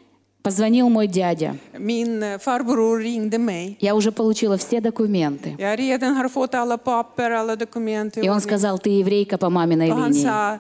позвонил 0.43 0.89
мой 0.89 1.07
дядя. 1.07 1.55
min 1.79 2.23
eh, 2.23 2.39
farbror 2.39 2.99
ringde 2.99 3.39
mig. 3.39 3.77
Я 3.81 3.95
уже 3.95 4.13
получила 4.13 4.57
все 4.59 4.81
документы. 4.81 5.55
Jag 5.59 5.79
redan 5.79 6.15
har 6.17 6.29
fått 6.29 6.55
alla 6.55 6.77
papper, 6.79 7.31
alla 7.31 7.57
dokument. 7.57 8.17
i 8.17 8.21
И 8.21 8.29
он 8.29 8.41
сказал, 8.41 8.79
ты 8.79 8.91
еврейка 8.91 9.39
по 9.39 9.49
маминой 9.51 9.91
Och 9.91 9.99
линии. 9.99 10.23
sa, 10.23 10.59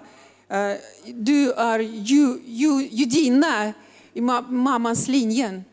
eh, 0.48 0.76
du 1.14 1.52
är 1.52 1.78
ju, 1.80 2.40
ju, 2.46 2.88
judinna 2.90 3.72
i 4.14 4.20
ma- 4.20 4.50
mammans 4.50 5.09
linjen. 5.09 5.64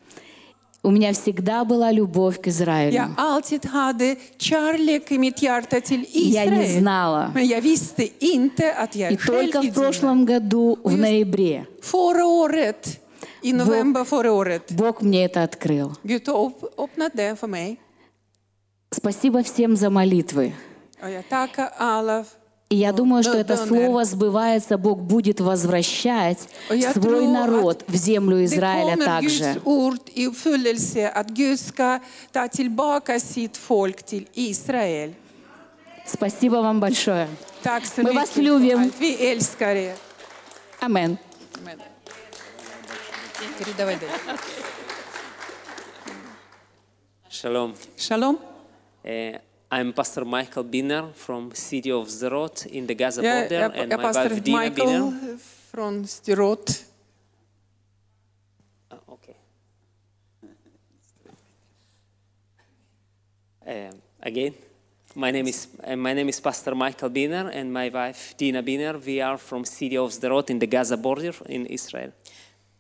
У 0.84 0.90
меня 0.90 1.14
всегда 1.14 1.64
была 1.64 1.92
любовь 1.92 2.42
к 2.42 2.48
Израилю. 2.48 2.96
Jag 2.96 3.10
alltid 3.18 3.66
hade 3.66 4.16
kärlek 4.38 5.12
i 5.12 5.18
mitt 5.18 5.42
hjärta 5.42 5.82
till 5.82 6.06
Я 6.14 6.46
не 6.46 6.80
знала. 6.80 7.32
Men 7.36 7.48
jag 7.48 7.62
visste 7.62 8.08
inte 8.26 8.74
att 8.74 8.96
jag 8.96 9.12
И 9.14 9.18
только 9.18 9.62
в 9.62 9.74
прошлом 9.74 10.26
году, 10.26 10.80
в 10.84 10.98
ноябре, 10.98 11.66
Förra 11.82 12.26
året, 12.26 13.00
i 13.44 13.54
november 13.54 14.04
förra 14.04 14.32
året, 14.32 14.72
Бог 14.72 15.02
мне 15.02 15.26
это 15.26 15.44
открыл. 15.44 15.92
Gud 16.04 16.28
har 16.28 16.46
upp- 16.46 16.74
öppnat 16.80 17.12
det 17.14 17.36
för 17.40 17.48
mig. 17.48 17.80
Спасибо 18.92 19.44
всем 19.44 19.76
за 19.76 19.90
молитвы. 19.90 20.54
Och 21.04 21.10
jag 21.10 21.30
tackar 21.30 21.70
alla. 21.78 22.26
И 22.72 22.76
я 22.78 22.94
думаю, 22.94 23.22
что 23.22 23.34
это 23.34 23.58
слово 23.58 24.06
сбывается, 24.06 24.78
Бог 24.78 25.02
будет 25.02 25.42
возвращать 25.42 26.40
свой 26.94 27.28
народ 27.28 27.84
в 27.86 27.96
землю 27.96 28.42
Израиля 28.46 28.96
также. 28.96 29.62
Спасибо 36.06 36.56
вам 36.62 36.80
большое. 36.80 37.28
Мы 37.98 38.14
вас 38.14 38.38
любим. 38.38 38.90
Амен. 40.80 41.18
Передавай 43.60 43.98
Шалом. 47.30 47.76
Шалом. 47.98 48.40
Э, 49.04 49.40
I'm 49.74 49.94
Pastor 49.94 50.26
Michael 50.26 50.66
Binner 50.66 51.14
from 51.16 51.52
city 51.54 51.92
of 51.92 52.10
Zerot 52.10 52.66
in 52.66 52.88
the 52.88 52.94
Gaza 52.94 53.24
Jag, 53.24 53.44
border, 53.44 53.62
jag, 53.62 53.76
and 53.76 53.92
jag 53.92 54.00
my 54.00 54.04
pastor 54.04 54.30
wife 54.30 54.42
Dina 54.42 54.60
Michael 54.60 54.88
Binner. 54.88 55.38
från 55.72 56.08
Sderot. 56.08 56.86
Uh, 58.92 58.98
okay. 59.14 59.36
Uh, 63.66 63.94
again, 64.20 64.54
my 65.14 65.32
name 65.32 65.48
is 65.48 65.68
uh, 65.88 65.96
my 65.96 66.14
name 66.14 66.30
is 66.30 66.42
Pastor 66.42 66.76
Michael 66.76 67.10
Binner, 67.10 67.52
and 67.54 67.74
my 67.74 67.90
wife 67.90 68.36
Dina 68.38 68.62
Binner. 68.62 69.06
We 69.06 69.22
are 69.22 69.38
from 69.38 69.66
city 69.66 69.98
of 69.98 70.12
Zerot 70.12 70.50
in 70.50 70.60
the 70.60 70.68
Gaza 70.68 70.98
border 70.98 71.36
in 71.46 71.66
Israel. 71.66 72.12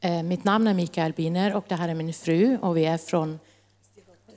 Eh, 0.01 0.23
Mitt 0.23 0.43
namn 0.43 0.67
är 0.67 0.73
Mikael 0.73 1.13
Biner 1.13 1.55
och 1.55 1.65
det 1.67 1.75
här 1.75 1.89
är 1.89 1.95
min 1.95 2.13
fru 2.13 2.57
och 2.57 2.77
vi 2.77 2.85
är 2.85 2.97
från 2.97 3.39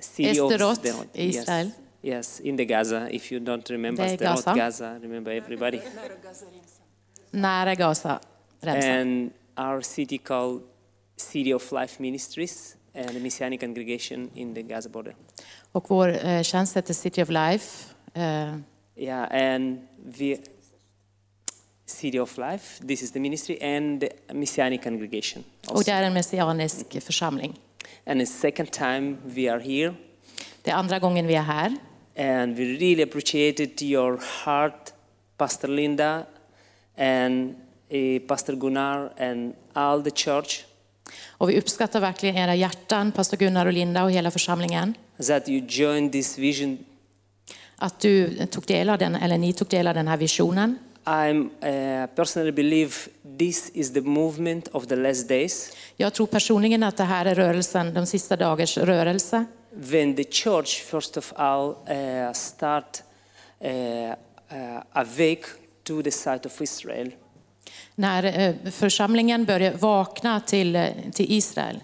City 0.00 0.40
of 0.40 0.52
Sderot, 0.52 0.78
Sderot, 0.78 1.08
Israel. 1.14 1.66
Yes, 1.66 1.74
yes, 2.04 2.40
in 2.40 2.56
the 2.56 2.64
Gaza. 2.64 3.08
If 3.10 3.32
you 3.32 3.40
don't 3.44 3.70
remember 3.70 4.04
Det 4.04 4.10
är 4.12 4.16
Sderot, 4.16 4.44
Gaza. 4.44 4.54
Gaza, 4.54 4.98
remember 5.02 5.32
everybody. 5.32 5.80
nära 7.30 7.74
Gaza. 7.74 8.20
remsan. 8.60 8.90
and 8.90 9.30
our 9.56 9.80
city 9.82 10.18
called 10.18 10.62
City 11.16 11.54
of 11.54 11.72
Life 11.72 12.02
Ministries 12.02 12.76
and 12.94 13.22
Messianic 13.22 13.60
congregation 13.60 14.30
in 14.34 14.54
the 14.54 14.62
Gaza 14.62 14.88
border. 14.88 15.16
Och 15.72 15.84
vår 15.90 16.26
eh, 16.26 16.42
tjänst 16.42 16.76
heter 16.76 16.94
City 16.94 17.22
of 17.22 17.28
Life. 17.30 17.94
Eh, 18.14 18.56
Yeah, 18.96 19.52
and 19.54 19.78
the 20.18 20.38
City 21.86 22.18
of 22.20 22.38
Life, 22.38 22.86
this 22.86 23.02
is 23.02 23.12
the 23.12 23.20
ministry, 23.20 23.58
and 23.76 24.00
the 24.00 24.34
Messianic 24.34 24.82
congregation. 24.84 25.44
och 25.66 25.72
Also. 25.72 25.90
det 25.90 25.96
är 25.96 26.02
en 26.02 26.12
messianisk 26.14 27.02
församling. 27.02 27.60
And 28.06 28.20
the 28.20 28.26
second 28.26 28.70
time 28.70 29.16
we 29.24 29.52
are 29.52 29.60
here, 29.60 29.94
Det 30.62 30.70
är 30.70 30.74
andra 30.74 30.98
gången 30.98 31.26
vi 31.26 31.34
är 31.34 31.42
här. 31.42 31.76
And 32.16 32.56
we 32.56 32.64
really 32.78 33.02
appreciated 33.02 33.82
your 33.82 34.18
heart, 34.44 34.92
Pastor 35.36 35.68
Linda, 35.68 36.26
and 36.96 37.54
uh, 37.92 38.18
Pastor 38.28 38.54
Gunnar, 38.56 39.10
and 39.18 39.54
all 39.72 40.02
the 40.02 40.10
church, 40.10 40.64
Och 41.28 41.50
vi 41.50 41.58
uppskattar 41.58 42.00
verkligen 42.00 42.36
era 42.36 42.54
hjärtan, 42.54 43.12
pastor 43.12 43.36
Gunnar 43.36 43.66
och 43.66 43.72
Linda 43.72 44.04
och 44.04 44.10
hela 44.12 44.30
församlingen. 44.30 44.94
that 45.28 45.48
you 45.48 45.66
joined 45.68 46.12
this 46.12 46.38
vision 46.38 46.78
Att 47.76 48.00
du 48.00 48.46
tog 48.46 48.64
del 48.64 48.90
av 48.90 48.98
den, 48.98 49.14
eller 49.14 49.38
ni 49.38 49.52
tog 49.52 49.68
del 49.68 49.86
av 49.86 49.94
den 49.94 50.08
här 50.08 50.16
visionen. 50.16 50.78
I 51.06 51.30
uh, 51.30 52.06
personally 52.06 52.52
believe 52.52 52.92
this 53.38 53.70
is 53.74 53.92
the 53.92 54.00
movement 54.00 54.68
of 54.72 54.86
the 54.86 54.96
last 54.96 55.28
days 55.28 55.76
Jag 55.96 56.12
tror 56.12 56.26
personligen 56.26 56.82
att 56.82 56.96
det 56.96 57.04
här 57.04 57.26
är 57.26 57.34
rörelsen, 57.34 57.94
de 57.94 58.06
sista 58.06 58.36
dagars 58.36 58.78
rörelse. 58.78 59.44
When 59.76 60.14
the 60.14 60.24
church, 60.24 60.82
first 60.82 61.16
of 61.16 61.32
all, 61.36 61.84
uh, 61.88 62.32
start 62.32 63.02
uh, 63.64 63.68
uh, 63.68 64.14
awake 64.94 65.46
to 65.84 66.02
the 66.02 66.10
sight 66.10 66.46
of 66.46 66.60
Israel 66.60 67.10
När 67.94 68.24
eh, 68.24 68.54
församlingen 68.70 69.44
börjar 69.44 69.72
vakna 69.72 70.40
till, 70.40 70.76
eh, 70.76 70.88
till 71.12 71.32
Israel 71.32 71.80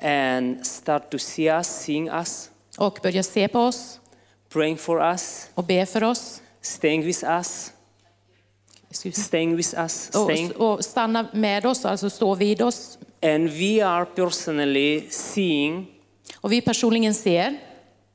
and 0.00 0.66
start 0.66 1.10
to 1.10 1.18
see 1.18 1.58
us, 1.58 1.66
seeing 1.66 2.08
us, 2.08 2.50
och 2.78 2.98
börjar 3.02 3.22
se 3.22 3.48
på 3.48 3.58
oss 3.58 4.00
praying 4.52 4.76
for 4.76 5.10
us, 5.10 5.50
och 5.54 5.64
be 5.64 5.86
för 5.86 6.04
oss. 6.04 6.42
staying 6.60 7.06
with 7.06 7.24
us, 7.24 7.72
staying 9.12 9.56
with 9.56 9.78
us, 9.78 9.92
staying. 9.92 10.52
Och, 10.52 10.74
och 10.74 10.84
stanna 10.84 11.26
med 11.32 11.66
oss, 11.66 11.84
alltså 11.84 12.10
stå 12.10 12.34
vid 12.34 12.62
oss. 12.62 12.98
And 13.22 13.48
we 13.48 13.86
are 13.86 14.04
personally 14.04 15.06
seeing 15.10 15.86
Och 16.44 16.52
vi 16.52 16.60
personligen 16.60 17.14
ser 17.14 17.58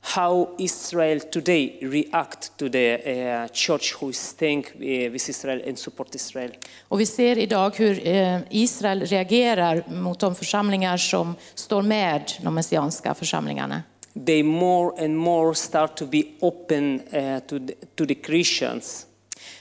how 0.00 0.54
Israel 0.58 1.20
today 1.20 1.78
react 1.82 2.56
to 2.56 2.68
the 2.68 2.94
uh, 2.96 3.48
church 3.52 3.94
who 4.00 4.12
think 4.38 4.66
uh, 4.74 4.80
with 5.12 5.30
Israel 5.30 5.62
and 5.68 5.78
support 5.78 6.14
Israel. 6.14 6.50
Och 6.88 7.00
vi 7.00 7.06
ser 7.06 7.38
idag 7.38 7.72
hur 7.76 8.08
eh, 8.08 8.38
Israel 8.50 9.06
reagerar 9.06 9.84
mot 9.88 10.20
de 10.20 10.34
församlingar 10.34 10.96
som 10.96 11.34
står 11.54 11.82
med 11.82 12.32
de 12.42 12.54
messianska 12.54 13.14
församlingarna. 13.14 13.82
They 14.26 14.42
more 14.42 15.04
and 15.04 15.16
more 15.16 15.54
start 15.54 15.96
to 15.96 16.06
be 16.06 16.22
open 16.40 17.00
uh, 17.00 17.38
to, 17.38 17.58
the, 17.58 17.74
to 17.94 18.06
the 18.06 18.14
Christians 18.14 19.06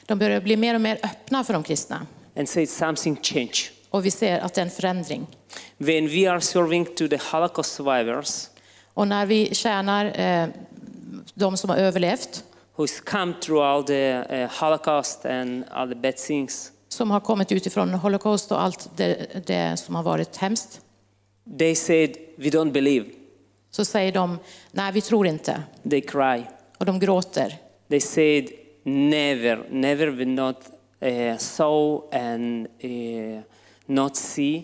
De 0.05 0.20
börjar 0.20 0.41
bli 0.41 0.57
mer 0.57 0.76
och 0.76 0.82
mer 0.82 0.99
öppna 1.03 1.43
för 1.43 1.53
de 1.53 1.63
kristna. 1.63 2.07
and 2.36 2.49
say 2.49 2.65
something 2.65 3.17
change. 3.22 3.72
Och 3.89 4.05
vi 4.05 4.11
ser 4.11 4.39
att 4.39 4.53
det 4.53 4.61
är 4.61 4.65
en 4.65 4.72
förändring. 4.72 5.28
When 5.78 6.07
we 6.07 6.32
are 6.32 6.41
serving 6.41 6.86
to 6.86 7.07
the 7.07 7.20
Holocaust 7.32 7.76
survivors 7.76 8.49
Och 9.00 9.08
när 9.08 9.26
vi 9.26 9.56
tjänar 9.56 10.20
eh, 10.20 10.47
de 11.34 11.58
som 11.58 11.70
har 11.70 11.78
överlevt, 11.78 12.43
who's 12.76 13.04
come 13.04 13.34
through 13.41 13.66
all 13.66 13.84
the 13.84 14.14
uh, 14.16 14.50
Holocaust 14.62 15.26
and 15.26 15.64
all 15.72 15.89
the 15.89 15.95
bad 15.95 16.18
things, 16.18 16.72
som 16.89 17.12
har 17.12 17.20
kommit 17.20 17.52
utifrån 17.52 17.93
Holocaust 17.93 18.52
och 18.52 18.62
allt 18.62 18.89
det, 18.95 19.47
det 19.47 19.78
som 19.78 19.95
har 19.95 20.04
varit 20.04 20.38
hemskt, 20.38 20.82
they 21.60 21.76
said, 21.76 22.18
we 22.38 22.50
don't 22.50 22.72
believe. 22.72 23.06
så 23.72 23.86
säger 23.86 24.12
de 24.12 24.39
nej, 24.72 24.91
vi 24.91 25.02
tror 25.02 25.28
inte. 25.28 25.64
They 25.89 26.02
cry. 26.02 26.43
Och 26.78 26.86
de 26.86 27.00
gråter. 27.00 27.58
They 27.89 28.00
said, 28.00 28.50
never, 28.84 29.68
never 29.70 30.08
will 30.08 30.30
not 30.30 30.58
uh, 31.06 31.38
saw 31.38 32.18
and 32.20 32.68
uh, 32.84 33.41
not 33.86 34.16
see, 34.16 34.64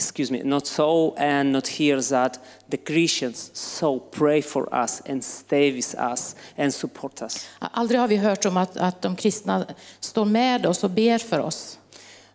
excuse 0.00 0.32
me, 0.32 0.42
not 0.42 0.66
saw 0.66 1.14
and 1.16 1.52
not 1.52 1.68
hear 1.68 2.00
that 2.00 2.40
the 2.70 2.76
Christians 2.76 3.50
so 3.52 3.98
pray 3.98 4.42
for 4.42 4.74
us 4.84 5.02
and 5.06 5.24
stay 5.24 5.72
with 5.72 5.94
us 6.12 6.36
and 6.56 6.74
support 6.74 7.22
us. 7.22 7.46
Aldrig 7.58 8.00
har 8.00 8.08
vi 8.08 8.16
hört 8.16 8.46
om 8.46 8.56
att, 8.56 8.76
att 8.76 9.02
de 9.02 9.16
kristna 9.16 9.66
står 10.00 10.24
med 10.24 10.66
oss 10.66 10.84
och 10.84 10.90
ber 10.90 11.18
för 11.18 11.40
oss. 11.40 11.78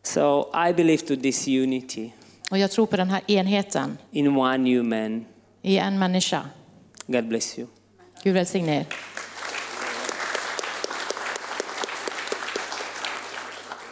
So 0.03 0.51
I 0.69 0.73
believe 0.73 1.05
to 1.07 1.15
this 1.15 1.47
unity 1.47 2.11
Och 2.51 2.57
jag 2.57 2.71
tror 2.71 2.85
på 2.85 2.97
den 2.97 3.09
här 3.09 3.21
enheten 3.27 3.97
in 4.11 4.37
one 4.37 4.69
human. 4.75 5.25
i 5.61 5.77
en 5.77 5.99
människa. 5.99 6.49
God 7.07 7.27
bless 7.27 7.59
you. 7.59 7.67
Gud 8.23 8.33
välsigne 8.33 8.79
er. 8.79 8.85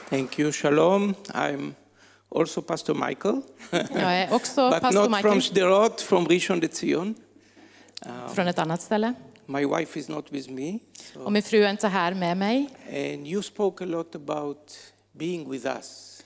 Thank 0.10 0.40
you. 0.40 0.52
Shalom. 0.52 1.16
I'm 1.34 1.74
also 2.36 2.62
Pastor 2.62 3.08
Michael, 3.08 3.42
Jag 3.72 4.16
är 4.16 4.34
också 4.34 4.70
but 4.70 4.82
pastor 4.82 5.00
not 5.00 5.04
from 5.04 5.12
Michael 5.12 5.42
Sderot, 5.42 6.02
from 6.02 6.28
Rishon 6.28 6.60
LeZion. 6.60 7.16
från 8.34 8.48
ett 8.48 8.60
annat 8.60 8.82
ställe. 8.82 9.14
My 9.46 9.66
wife 9.66 10.00
is 10.00 10.10
not 10.10 10.26
with 10.30 10.50
me. 10.50 10.80
So. 11.14 11.20
Och 11.20 11.32
min 11.32 11.44
fru 11.44 11.64
är 11.64 11.70
inte 11.70 11.88
här 11.88 12.14
med 12.14 12.38
mig. 12.38 12.70
And 12.88 13.28
you 13.28 13.44
spoke 13.44 13.84
a 13.84 13.88
lot 13.88 14.16
about 14.16 14.78
being 15.12 15.50
with 15.50 15.66
us. 15.66 16.24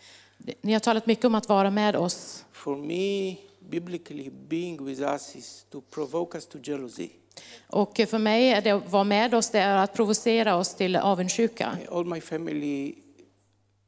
Ni 0.61 0.73
har 0.73 0.79
talat 0.79 1.05
mycket 1.05 1.25
om 1.25 1.35
att 1.35 1.49
vara 1.49 1.71
med 1.71 1.95
oss. 1.95 2.45
For 2.51 2.75
me, 2.75 3.35
biblically, 3.59 4.29
being 4.47 4.85
with 4.85 5.01
us 5.01 5.35
is 5.35 5.65
to 5.71 5.81
provoke 5.81 6.37
us 6.37 6.45
to 6.45 6.57
jealousy. 6.63 7.09
Och 7.67 8.01
för 8.07 8.17
mig 8.17 8.49
är 8.49 8.61
det 8.61 8.71
att 8.71 8.91
vara 8.91 9.03
med 9.03 9.33
oss, 9.33 9.49
det 9.49 9.59
är 9.59 9.77
att 9.77 9.93
provocera 9.93 10.55
oss 10.55 10.75
till 10.75 10.95
avundsjuka. 10.95 11.77
All 11.91 12.05
my 12.05 12.21
family 12.21 12.95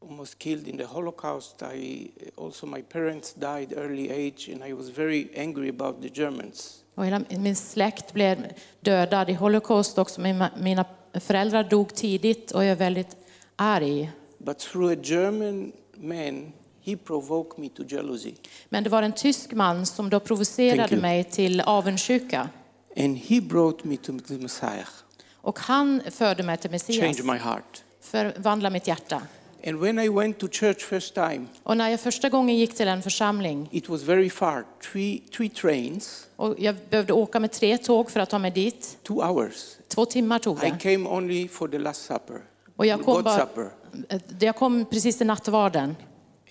almost 0.02 0.39
killed 0.39 0.68
in 0.68 0.78
the 0.78 0.86
Holocaust. 0.86 1.62
I, 1.62 2.12
also, 2.36 2.66
my 2.68 2.82
parents 2.82 3.34
died 3.34 3.74
early 3.78 4.10
age, 4.12 4.50
and 4.54 4.64
I 4.64 4.74
was 4.74 4.89
very 4.89 5.30
angry 5.36 5.70
about 5.70 6.02
the 6.02 6.10
Germans. 6.14 6.84
Och 6.95 7.06
hela 7.06 7.22
min 7.30 7.56
släkt 7.56 8.14
blev 8.14 8.45
dödad 8.82 9.30
i 9.30 9.34
Holocaust 9.34 9.97
också. 9.97 10.22
Mina- 10.22 10.52
Mina 10.58 10.86
föräldrar 11.14 11.64
dog 11.64 11.95
tidigt 11.95 12.52
och 12.52 12.64
jag 12.64 12.72
är 12.72 12.76
väldigt 12.76 13.18
arg. 13.56 14.12
But 14.38 14.60
through 14.60 14.93
a 14.93 15.02
German 15.04 15.72
man, 15.95 16.52
he 16.86 16.97
provoked 16.97 17.60
me 17.60 17.70
to 17.70 17.84
jealousy. 17.84 18.34
Men 18.70 18.84
det 18.84 18.89
var 18.89 19.04
en 19.04 19.12
tysk 19.14 19.54
man 19.54 19.86
som 19.86 20.10
då 20.10 20.20
provocerade 20.20 20.97
mig 20.97 21.24
till 21.24 21.62
avundsjuka. 21.62 22.50
And 22.97 23.18
he 23.18 23.41
brought 23.41 23.84
me 23.84 23.97
to 23.97 24.20
the 24.28 24.34
Messiah, 24.34 24.88
Och 25.41 25.60
han 25.60 26.02
förde 26.12 26.43
mig 26.43 26.58
till 26.58 26.72
Messias. 26.72 27.00
changed 27.00 27.26
my 27.26 27.38
heart. 27.38 27.84
Förvandla 28.02 28.70
mitt 28.70 28.88
hjärta. 28.88 29.22
And 29.68 29.80
when 29.80 29.99
I 29.99 30.10
went 30.10 30.39
to 30.39 30.47
church 30.51 30.86
first 30.86 31.14
time, 31.14 31.45
Och 31.64 31.78
när 31.78 31.89
jag 31.89 31.99
första 31.99 32.30
gången 32.30 32.55
gick 32.57 32.76
till 32.76 32.88
en 32.88 33.01
församling 33.01 33.70
it 33.72 33.89
was 33.89 34.01
very 34.03 34.30
far, 34.30 34.66
three, 34.91 35.20
three 35.38 35.49
trains, 35.49 36.28
och 36.36 36.55
jag 36.57 36.76
behövde 36.89 37.14
åka 37.14 37.39
med 37.39 37.51
tre 37.51 37.78
tåg 37.78 38.12
för 38.12 38.20
att 38.20 38.30
ta 38.30 38.39
mig 38.39 38.51
dit. 38.51 38.97
two 39.03 39.14
hours. 39.22 39.53
Två 39.88 40.05
timmar 40.05 40.39
tog 40.39 40.57
I 40.57 40.70
det. 40.70 40.78
came 40.80 41.10
only 41.10 41.47
for 41.47 41.68
the 41.68 41.80
Last 41.80 42.01
Supper, 42.05 42.41
Och 42.76 42.86
jag 42.86 43.03
kom, 43.05 43.14
God 43.14 43.24
bara, 43.24 43.39
Supper. 43.39 43.70
jag 44.39 44.55
kom 44.55 44.86
precis 44.86 45.18
till 45.18 45.28
nattvarden. 45.28 45.95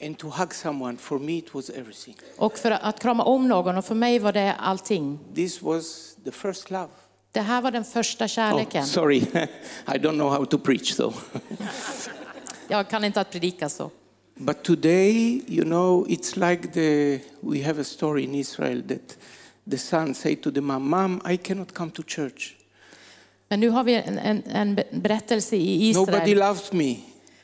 And 0.03 0.19
to 0.19 0.29
hug 0.29 0.55
someone, 0.55 0.97
for 0.99 1.19
me, 1.19 1.33
it 1.39 1.55
was 1.55 1.71
everything. 1.71 2.17
Och 2.37 2.59
för 2.59 2.71
att 2.71 3.01
krama 3.01 3.23
om 3.25 3.49
någon 3.49 3.77
och 3.79 3.85
för 3.85 3.95
mig 3.95 4.19
var 4.19 4.33
det 4.33 4.55
allting. 4.55 5.19
This 5.35 5.63
was 5.63 6.17
the 6.25 6.31
first 6.31 6.71
love. 6.71 6.89
Det 7.33 7.41
här 7.41 7.63
var 7.63 7.71
den 7.71 7.85
första 7.85 8.25
Oh, 8.25 8.29
kärleken. 8.29 8.87
sorry, 8.87 9.17
I 9.87 9.99
don't 9.99 10.13
know 10.15 10.31
how 10.31 10.45
to 10.45 10.59
preach, 10.59 10.97
though. 10.97 11.15
Jag 12.69 12.89
kan 12.91 13.05
inte 13.05 13.21
att 13.21 13.31
predika 13.31 13.69
så. 13.69 13.91
But 14.35 14.63
today, 14.63 15.43
you 15.47 15.65
know, 15.65 16.07
it's 16.09 16.51
like 16.51 16.69
the 16.69 17.21
we 17.41 17.65
have 17.65 17.81
a 17.81 17.85
story 17.85 18.23
in 18.23 18.35
Israel 18.35 18.83
that 18.83 19.19
the 19.71 19.79
son 19.79 20.15
say 20.15 20.37
to 20.37 20.51
the 20.51 20.61
mom, 20.61 20.91
"Mom, 20.91 21.21
I 21.31 21.37
cannot 21.37 21.73
come 21.73 21.91
to 21.91 22.03
church. 22.07 22.55
Men 23.49 23.61
nu 23.61 23.69
har 23.69 23.85
vi 23.85 23.95
en, 23.95 24.19
en, 24.19 24.43
en 24.47 24.75
berättelse 24.91 25.57
i 25.57 25.93
Nobody 25.93 26.17
Israel 26.19 26.39
loves 26.39 26.73
me. 26.73 26.97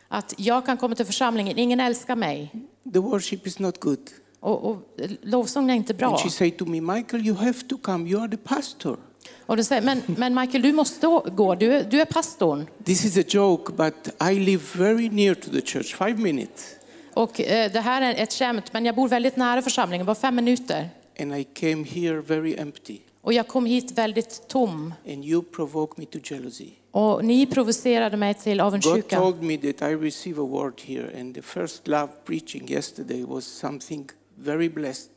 att 0.09 0.35
jag 0.37 0.67
kan 0.67 0.77
komma 0.77 0.95
till 0.95 1.07
församlingen, 1.07 1.59
ingen 1.59 1.81
älskar 1.81 2.17
mig. 2.17 2.51
The 2.93 2.99
worship 2.99 3.47
is 3.47 3.59
not 3.59 3.81
good." 3.81 4.11
Och, 4.41 4.71
och 4.71 4.77
lovsången 5.23 5.71
är 5.71 5.75
inte 5.75 5.95
bra. 5.95 6.09
And 6.09 6.19
she 6.19 6.31
say 6.31 6.51
to 6.51 6.65
me, 6.65 6.81
"Michael, 6.81 7.27
you 7.27 7.37
have 7.37 7.61
to 7.69 7.79
come. 7.79 8.11
You 8.11 8.23
are 8.23 8.31
the 8.31 8.37
pastor." 8.37 8.99
Och 9.47 9.57
du 9.57 9.65
säger, 9.65 9.83
men, 9.83 10.03
men 10.07 10.35
Michael, 10.35 10.63
du 10.63 10.73
måste 10.73 11.07
gå, 11.37 11.55
du, 11.55 11.75
är- 11.75 11.85
du 11.85 12.01
är 12.01 12.05
pastorn. 12.05 12.67
This 12.85 13.05
is 13.05 13.17
a 13.19 13.23
joke, 13.29 13.73
but 13.73 14.23
I 14.31 14.35
live 14.39 14.63
very 14.75 15.09
near 15.09 15.35
to 15.35 15.51
the 15.51 15.61
church, 15.61 15.95
five 15.97 16.15
minutes. 16.17 16.75
Och 17.15 17.41
eh, 17.41 17.73
det 17.73 17.81
här 17.81 18.03
är 18.03 18.23
ett 18.23 18.33
skämt, 18.33 18.73
men 18.73 18.85
jag 18.85 18.95
bor 18.95 19.09
väldigt 19.09 19.37
nära 19.37 19.63
församlingen, 19.63 20.07
bara 20.07 20.15
fem 20.15 20.35
minuter. 20.37 20.89
And 21.21 21.37
I 21.37 21.45
came 21.45 21.85
here 21.85 22.21
very 22.21 22.55
empty. 22.59 22.99
Och 23.21 23.33
jag 23.33 23.49
kom 23.49 23.67
hit 23.67 23.93
väldigt 23.99 24.49
tom. 24.49 24.95
And 25.09 25.25
you 25.25 25.43
provoke 25.43 25.95
me 26.01 26.07
to 26.07 26.19
jealousy. 26.25 26.69
Och 26.91 27.25
ni 27.25 27.47
provocerade 27.47 28.17
mig 28.17 28.35
till 28.35 28.59
God 28.59 28.67
avundsjuka. 28.67 29.17
told 29.19 29.43
me 29.43 29.57
that 29.57 29.91
I 29.91 29.95
receive 29.95 30.41
a 30.41 30.45
word 30.45 30.81
here, 30.87 31.21
and 31.21 31.35
the 31.35 31.43
first 31.43 31.89
love 31.89 32.09
preaching 32.25 32.71
yesterday 32.71 33.25
was 33.25 33.45
something 33.45 34.09
very 34.39 34.69
blessed. 34.69 35.11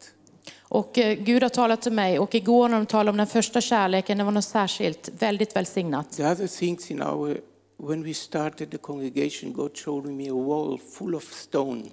Och 0.69 0.97
eh, 0.97 1.17
Gud 1.19 1.43
har 1.43 1.49
talat 1.49 1.81
till 1.81 1.91
mig 1.91 2.19
och 2.19 2.35
igår 2.35 2.69
när 2.69 2.77
de 2.77 2.85
talade 2.85 3.09
om 3.09 3.17
den 3.17 3.27
första 3.27 3.61
kärleken, 3.61 4.17
det 4.17 4.23
var 4.23 4.31
något 4.31 4.45
särskilt, 4.45 5.09
väldigt 5.19 5.55
välsignat. 5.55 6.11
The 6.11 6.23
other 6.23 6.47
things 6.47 6.91
in 6.91 7.01
our, 7.01 7.37
when 7.77 8.03
we 8.03 8.13
started 8.13 8.71
the 8.71 8.77
congregation, 8.77 9.53
God 9.53 9.77
showed 9.77 10.05
me 10.05 10.29
a 10.29 10.33
wall 10.33 10.79
full 10.97 11.15
of 11.15 11.33
stones. 11.33 11.87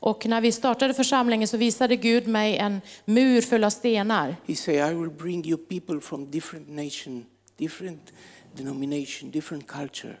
Och 0.00 0.26
när 0.26 0.40
vi 0.40 0.52
startade 0.52 0.94
församlingen 0.94 1.48
så 1.48 1.56
visade 1.56 1.96
Gud 1.96 2.28
mig 2.28 2.56
en 2.56 2.80
mur 3.04 3.40
full 3.40 3.64
av 3.64 3.70
stenar. 3.70 4.36
He 4.46 4.54
said, 4.54 4.92
I 4.92 4.94
will 4.94 5.10
bring 5.10 5.46
you 5.46 5.56
people 5.56 6.00
from 6.00 6.30
different 6.30 6.68
nation, 6.68 7.24
different 7.56 8.12
denomination, 8.56 9.30
different 9.30 9.66
culture. 9.66 10.16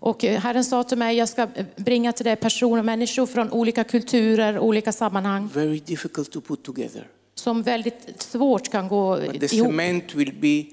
Och 0.00 0.24
eh, 0.24 0.40
Herren 0.40 0.64
sa 0.64 0.82
till 0.84 0.98
mig, 0.98 1.16
jag 1.16 1.28
ska 1.28 1.42
eh, 1.42 1.66
bringa 1.76 2.12
till 2.12 2.24
dig 2.24 2.36
personer, 2.36 2.82
människor 2.82 3.26
från 3.26 3.50
olika 3.50 3.84
kulturer, 3.84 4.58
olika 4.58 4.92
sammanhang, 4.92 5.48
Very 5.54 5.78
difficult 5.78 6.30
to 6.30 6.40
put 6.40 6.62
together. 6.62 7.06
Som 7.38 7.62
väldigt 7.62 8.22
svårt 8.22 8.68
kan 8.68 8.88
gå 8.88 9.16
But 9.16 9.40
the 9.40 9.56
ihop. 9.56 9.68
cement 9.70 10.14
will 10.14 10.32
be 10.40 10.64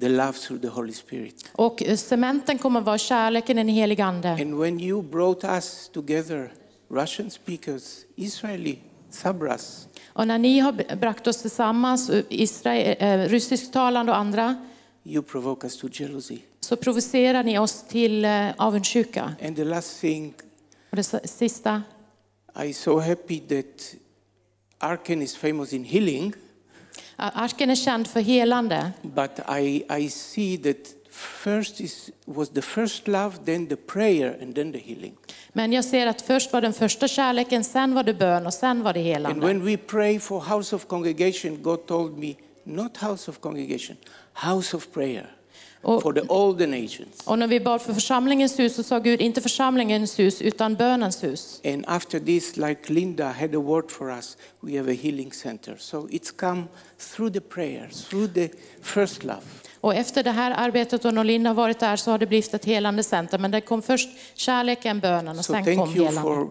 the 0.00 0.08
love 0.08 0.32
through 0.32 0.60
the 0.62 0.68
Holy 0.68 0.92
Spirit. 0.92 1.44
Och 1.52 1.82
eh, 1.82 1.96
cementen 1.96 2.58
kommer 2.58 2.80
vara 2.80 2.98
kärleken 2.98 3.58
i 3.58 3.60
den 3.60 3.68
helige 3.74 4.04
Ande. 4.04 4.28
And 4.30 4.54
when 4.58 4.80
you 4.80 5.02
brought 5.02 5.44
us 5.44 5.90
together, 5.92 6.52
Russian 6.90 7.30
speakers, 7.30 7.96
Israeli, 8.16 8.78
Sabras, 9.10 9.88
Och 10.12 10.26
när 10.26 10.38
ni 10.38 10.58
har 10.58 10.96
bragt 10.96 11.26
oss 11.26 11.42
tillsammans, 11.42 12.10
eh, 12.10 12.24
Israel, 12.28 12.96
eh, 13.00 13.28
rysktalande 13.28 14.12
och 14.12 14.18
andra, 14.18 14.56
you 15.04 15.22
provoke 15.22 15.66
us 15.66 15.76
to 15.78 15.88
jealousy. 15.92 16.38
så 16.60 16.76
provocerar 16.76 17.42
ni 17.44 17.58
oss 17.58 17.84
till 17.88 18.26
avundsjuka. 18.56 19.34
And 19.46 19.56
the 19.56 19.64
last 19.64 20.00
thing, 20.00 20.34
Och 20.90 20.96
det 20.96 21.02
sista, 21.24 21.82
I'm 22.54 22.72
so 22.72 22.98
happy 22.98 23.40
that 23.40 23.94
Arken 24.82 25.22
is 25.22 25.36
famous 25.36 25.72
in 25.72 25.84
healing, 25.84 26.32
arken 27.16 27.70
är 27.70 27.74
känd 27.74 28.06
för 28.06 28.20
helande. 28.20 28.92
but 29.02 29.30
I, 29.60 29.84
I 29.98 30.08
see 30.10 30.58
that 30.58 30.76
first 31.10 31.80
is, 31.80 32.10
was 32.24 32.48
the 32.48 32.62
first 32.62 33.08
love, 33.08 33.36
then 33.44 33.66
the 33.66 33.76
prayer, 33.76 34.38
and 34.42 34.54
then 34.54 34.72
the 34.72 34.78
healing. 34.78 35.16
Men 35.52 35.72
jag 35.72 35.84
ser 35.84 36.06
att 36.06 36.22
först 36.22 36.52
var 36.52 36.60
den 36.60 36.72
första 36.72 37.08
kärleken, 37.08 37.64
sen 37.64 37.94
var 37.94 38.02
det 38.02 38.14
bön 38.14 38.46
och 38.46 38.54
sen 38.54 38.82
var 38.82 38.92
det 38.92 39.14
And 39.14 39.44
when 39.44 39.64
we 39.64 39.76
pray 39.76 40.18
for 40.18 40.40
house 40.40 40.76
of 40.76 40.86
congregation, 40.86 41.62
God 41.62 41.86
told 41.86 42.18
me, 42.18 42.34
not 42.64 42.96
house 42.96 43.30
of 43.30 43.40
congregation, 43.40 43.96
house 44.34 44.76
of 44.76 44.92
prayer 44.92 45.39
Och- 45.82 46.02
for 46.02 46.12
the, 46.12 46.20
the 46.58 46.66
nations. 46.66 47.20
Och 47.24 47.38
när 47.38 47.46
vi 47.46 47.60
bad 47.60 47.82
för 47.82 47.94
församlingens 47.94 48.58
hus 48.58 48.74
så 48.74 48.82
sa 48.82 48.98
Gud 48.98 49.20
inte 49.20 49.40
församlingens 49.40 50.18
hus 50.18 50.42
utan 50.42 50.74
bönens 50.74 51.22
hus. 51.24 51.60
And 51.64 51.84
after 51.88 52.20
this, 52.20 52.56
like 52.56 52.92
Linda 52.92 53.24
had 53.32 53.54
a 53.54 53.58
word 53.60 53.90
for 53.90 54.10
us, 54.10 54.36
we 54.60 54.78
have 54.78 54.92
a 54.92 54.96
healing 55.02 55.32
center. 55.32 55.76
So 55.78 56.08
it's 56.08 56.36
come 56.36 56.62
through 57.16 57.32
the 57.32 57.40
prayers, 57.40 58.04
through 58.08 58.32
the 58.32 58.48
first 58.82 59.24
love. 59.24 59.40
Och 59.80 59.94
efter 59.94 60.22
det 60.22 60.30
här 60.30 60.50
arbetet 60.50 61.04
och 61.04 61.14
när 61.14 61.24
Linda 61.24 61.50
har 61.50 61.54
varit 61.54 61.78
där 61.80 61.96
så 61.96 62.10
har 62.10 62.18
det 62.18 62.26
blivit 62.26 62.54
ett 62.54 62.64
helande 62.64 63.02
center. 63.02 63.38
Men 63.38 63.50
det 63.50 63.60
kom 63.60 63.82
först 63.82 64.08
kärleken, 64.34 65.00
bönen 65.00 65.38
och 65.38 65.44
So 65.44 65.52
sen 65.52 65.64
kom 65.64 65.76
thank 65.76 65.96
you 65.96 66.06
helande. 66.06 66.22
for 66.22 66.50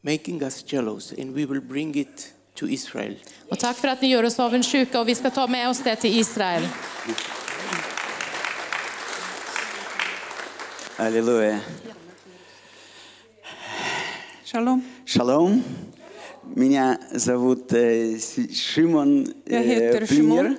making 0.00 0.42
us 0.42 0.64
jealous, 0.72 1.12
and 1.20 1.34
we 1.34 1.46
will 1.46 1.60
bring 1.62 1.96
it 1.96 2.32
to 2.54 2.66
Israel. 2.68 3.14
Och 3.50 3.58
tack 3.58 3.76
för 3.76 3.88
att 3.88 4.02
ni 4.02 4.08
gör 4.08 4.24
oss 4.24 4.38
avundsjuka 4.40 5.00
och 5.00 5.08
vi 5.08 5.14
ska 5.14 5.30
ta 5.30 5.46
med 5.46 5.68
oss 5.68 5.80
det 5.84 5.96
till 5.96 6.18
Israel. 6.20 6.62
Аллилуйя. 10.98 11.60
Shalom. 14.46 14.82
Шалом. 15.04 15.62
Меня 16.42 16.98
зовут 17.12 17.70
э, 17.74 18.18
Шимон 18.18 19.26
э, 19.44 19.62
Хеттер 19.62 20.06
Плинер. 20.06 20.44
Шимон. 20.44 20.58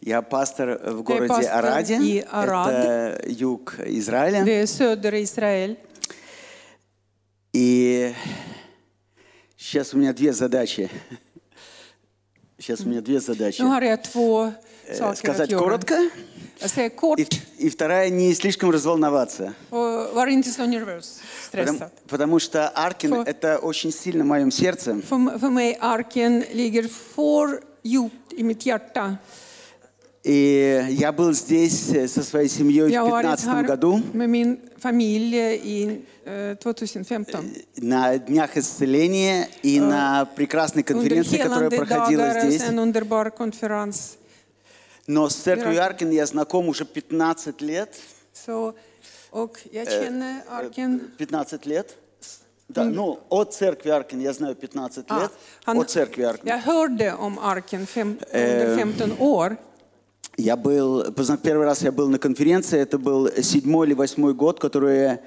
Я 0.00 0.22
пастор 0.22 0.80
в 0.82 1.02
городе 1.02 1.28
пастор 1.28 1.64
Араде. 1.64 2.26
Арад. 2.28 2.68
Это 2.68 3.30
юг 3.30 3.76
Израиля. 3.86 4.42
Israel. 4.64 5.78
И 7.52 8.12
сейчас 9.56 9.94
у 9.94 9.98
меня 9.98 10.12
две 10.12 10.32
задачи. 10.32 10.90
Сейчас 12.58 12.80
у 12.80 12.88
меня 12.88 13.00
две 13.00 13.20
задачи. 13.20 13.62
Nu 13.62 13.68
har 13.68 13.82
jag 13.82 14.02
två 14.02 14.52
Сказать 15.14 15.54
коротко, 15.54 16.10
kort 16.96 17.20
и, 17.58 17.66
и 17.66 17.68
вторая 17.68 18.10
не 18.10 18.34
слишком 18.34 18.70
разволноваться. 18.70 19.54
Потому, 21.50 21.78
потому 22.08 22.38
что 22.38 22.68
Аркин 22.68 23.14
это 23.14 23.58
очень 23.58 23.92
сильно 23.92 24.24
в 24.24 24.26
моем 24.26 24.50
сердце. 24.50 25.00
För, 25.02 25.50
mig 25.50 25.76
arken 25.80 26.44
ligger 26.52 26.88
för 26.88 27.60
djupt 27.82 28.32
i 28.36 28.42
mitt 28.42 28.66
hjärta. 28.66 29.18
И 30.24 30.84
я 30.90 31.12
был 31.12 31.32
здесь 31.32 31.90
э, 31.90 32.08
со 32.08 32.22
своей 32.22 32.48
семьей 32.48 32.90
Jag 32.92 33.04
в 33.04 33.10
har 33.10 33.22
varit 33.22 33.38
2015 33.38 33.66
году 33.66 34.02
2015. 36.60 37.66
на 37.76 38.18
днях 38.18 38.56
исцеления 38.56 39.48
и 39.62 39.80
на 39.80 40.26
прекрасной 40.26 40.82
конференции, 40.82 41.38
которая 41.38 41.70
проходила 41.70 42.40
здесь. 42.40 42.62
Но 45.08 45.28
с 45.28 45.34
церковью. 45.34 45.82
Аркин 45.82 46.10
я 46.10 46.26
знаком 46.26 46.68
уже 46.68 46.84
15 46.84 47.60
лет. 47.62 47.96
Så, 48.32 48.74
och 49.30 49.58
jag 49.72 49.88
känner 49.88 50.42
arken. 50.48 51.10
15 51.18 51.66
лет. 51.66 51.96
Да, 52.68 52.84
ну, 52.84 53.18
от 53.30 53.54
церкви 53.54 53.90
Аркин 53.90 54.20
я 54.20 54.32
знаю 54.34 54.54
15 54.54 55.06
Ah, 55.08 55.20
лет. 55.22 55.30
han, 55.64 55.78
От 55.80 55.88
церкви 55.90 56.22
Аркин. 56.24 56.46
jag 56.48 56.58
hörde 56.58 57.14
om 57.14 57.38
arken 57.38 57.86
fem, 57.86 58.18
under 58.32 58.76
15 58.76 59.12
år. 59.20 59.56
Я 60.36 60.56
был, 60.56 61.02
первый 61.42 61.64
раз 61.66 61.82
я 61.82 61.90
был 61.90 62.08
на 62.08 62.18
конференции, 62.18 62.78
это 62.78 62.98
был 62.98 63.28
седьмой 63.42 63.86
или 63.86 63.94
восьмой 63.94 64.34
год, 64.34 64.60
который 64.60 64.98
э, 64.98 65.18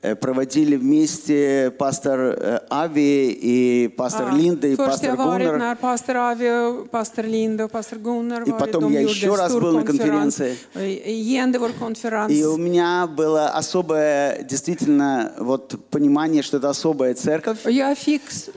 Э, 0.00 0.14
проводили 0.14 0.76
вместе 0.76 1.66
э, 1.66 1.70
пастор 1.70 2.20
э, 2.20 2.60
Ави 2.70 3.32
и 3.32 3.88
пастор 3.88 4.32
Линда 4.32 4.68
и 4.68 4.76
пастор 4.76 5.16
Гуннер. 5.16 5.76
Пастор 5.76 6.16
Ави, 6.18 6.86
пастор 6.88 7.26
Линда, 7.26 7.66
пастор 7.66 7.98
Гуннер. 7.98 8.44
И 8.44 8.52
потом 8.52 8.92
я 8.92 9.00
еще 9.00 9.34
раз 9.34 9.52
был 9.52 9.72
на 9.72 9.82
конференции. 9.82 10.56
И 10.76 12.44
у 12.44 12.56
меня 12.56 13.08
было 13.08 13.48
особое, 13.48 14.44
действительно, 14.44 15.32
вот 15.38 15.74
понимание, 15.90 16.42
что 16.42 16.58
это 16.58 16.70
особая 16.70 17.14
церковь. 17.14 17.66
Я 17.66 17.92
фикс, 17.96 18.50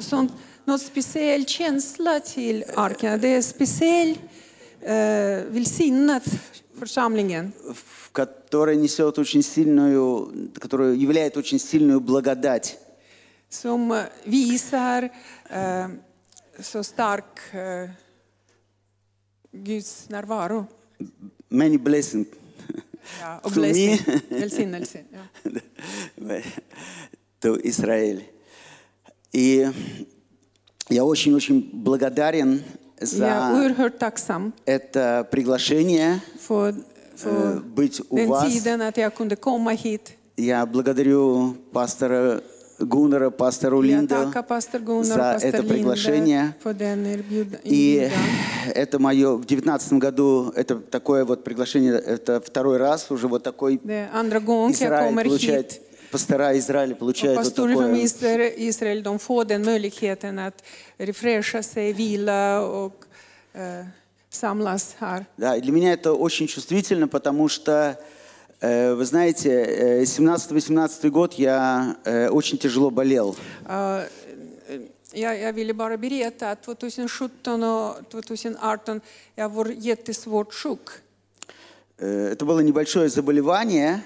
något 0.65 0.81
speciell 0.81 1.45
känsla 1.45 2.19
till 2.19 2.63
Arkena. 2.75 3.17
Det 3.17 3.27
är 3.27 3.41
speciell 3.41 4.17
eh, 4.81 5.43
välsignat 5.49 6.23
в 8.11 8.13
которой 8.13 8.75
несет 8.75 9.17
очень 9.17 9.41
сильную, 9.41 10.51
которая 10.59 10.93
являет 10.95 11.37
очень 11.37 11.59
сильную 11.59 12.01
благодать. 12.01 12.77
Som 13.49 13.91
eh, 13.91 14.05
visar 14.25 15.11
eh, 15.49 15.87
så 16.59 16.83
stark 16.83 17.39
eh, 17.53 17.89
Guds 19.51 20.09
närvaro. 20.09 20.67
Many 21.49 21.77
blessings. 21.77 22.27
Ja, 23.21 23.39
och 23.43 23.51
blessing, 23.51 23.99
välsignelse. 24.29 25.03
Ja. 25.11 26.41
to 27.39 27.57
Израиль. 27.63 28.23
И 29.31 29.69
я 30.89 31.03
очень-очень 31.05 31.69
благодарен 31.73 32.63
за 32.99 33.73
это 34.65 35.27
приглашение 35.31 36.19
för, 36.39 36.73
för 36.73 36.83
Э, 37.23 37.59
быть 37.59 38.01
у 38.09 38.25
вас. 38.25 38.51
Я 40.37 40.65
благодарю 40.65 41.55
пастора 41.71 42.41
Гуннера, 42.79 43.29
пастору 43.29 43.81
Линда 43.81 44.31
за 45.03 45.37
это 45.41 45.63
приглашение. 45.63 46.55
И 47.63 48.09
это 48.73 48.99
мое 48.99 49.35
в 49.35 49.45
девятнадцатом 49.45 49.99
году 49.99 50.51
это 50.55 50.75
такое 50.79 51.25
вот 51.25 51.43
приглашение, 51.43 51.93
это 51.93 52.41
второй 52.41 52.77
раз 52.77 53.11
уже 53.11 53.27
вот 53.27 53.43
такой 53.43 53.79
Израиль 54.71 55.15
получает 55.23 55.81
пастора 56.11 56.57
Израиля 56.57 56.95
получают 56.95 57.37
вот 57.37 57.55
такое. 57.55 58.03
Israel, 58.03 58.53
samlas 64.31 64.95
här. 64.99 65.25
Да, 65.37 65.59
для 65.59 65.71
меня 65.71 65.93
это 65.93 66.13
очень 66.13 66.47
чувствительно, 66.47 67.07
потому 67.07 67.47
что, 67.49 67.99
э, 68.61 68.93
вы 68.93 69.05
знаете, 69.05 69.49
э, 69.49 70.05
17-18 70.05 71.09
год 71.09 71.33
я 71.33 71.97
э, 72.05 72.29
очень 72.29 72.57
тяжело 72.57 72.89
болел. 72.89 73.35
Eh, 73.69 74.05
jag, 75.13 75.39
jag 75.39 75.53
ville 75.53 75.73
bara 75.73 75.97
berätta 75.97 76.51
att 76.51 76.63
2017 76.63 77.63
och 77.63 78.09
2018 78.09 79.01
jag 79.35 79.49
var 79.49 79.65
jättesvårt 79.65 80.53
sjuk. 80.53 80.89
Э, 81.97 82.31
Это 82.31 82.45
было 82.45 82.61
небольшое 82.61 83.09
заболевание, 83.09 84.01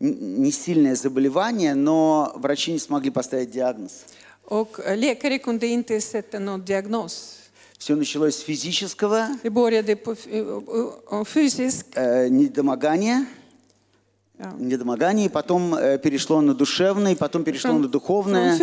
не 0.00 0.50
сильное 0.50 0.94
заболевание, 0.94 1.74
но 1.74 2.32
врачи 2.36 2.72
не 2.72 2.78
смогли 2.78 3.10
поставить 3.10 3.50
диагноз. 3.50 4.04
Och 4.44 4.80
läkare 4.96 5.38
kunde 5.38 5.66
inte 5.66 6.00
sätta 6.00 6.38
någon 6.38 6.64
diagnos. 6.64 7.39
Все 7.80 7.94
началось 7.96 8.36
с 8.36 8.40
физического. 8.40 9.28
Э, 11.94 12.28
недомогания. 12.28 13.26
Ja. 14.38 14.54
Недомогание, 14.58 15.30
потом 15.30 15.74
э, 15.74 15.98
перешло 15.98 16.42
на 16.42 16.52
душевное, 16.54 17.16
потом 17.16 17.42
перешло 17.42 17.70
from, 17.70 17.78
на 17.78 17.88
духовное. 17.88 18.58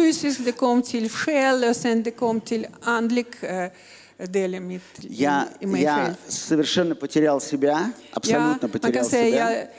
Я, 4.99 5.49
я 5.61 6.15
совершенно 6.27 6.93
потерял 6.93 7.41
себя, 7.41 7.91
абсолютно 8.13 8.67
ja, 8.67 8.69
потерял 8.69 9.03
себя. 9.03 9.69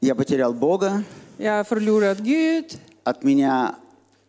Я, 0.00 0.14
потерял 0.14 0.54
Бога. 0.54 1.04
Я 1.38 1.64
förlorat 1.64 2.18
Gud. 2.20 2.78
От 3.04 3.24
меня 3.24 3.76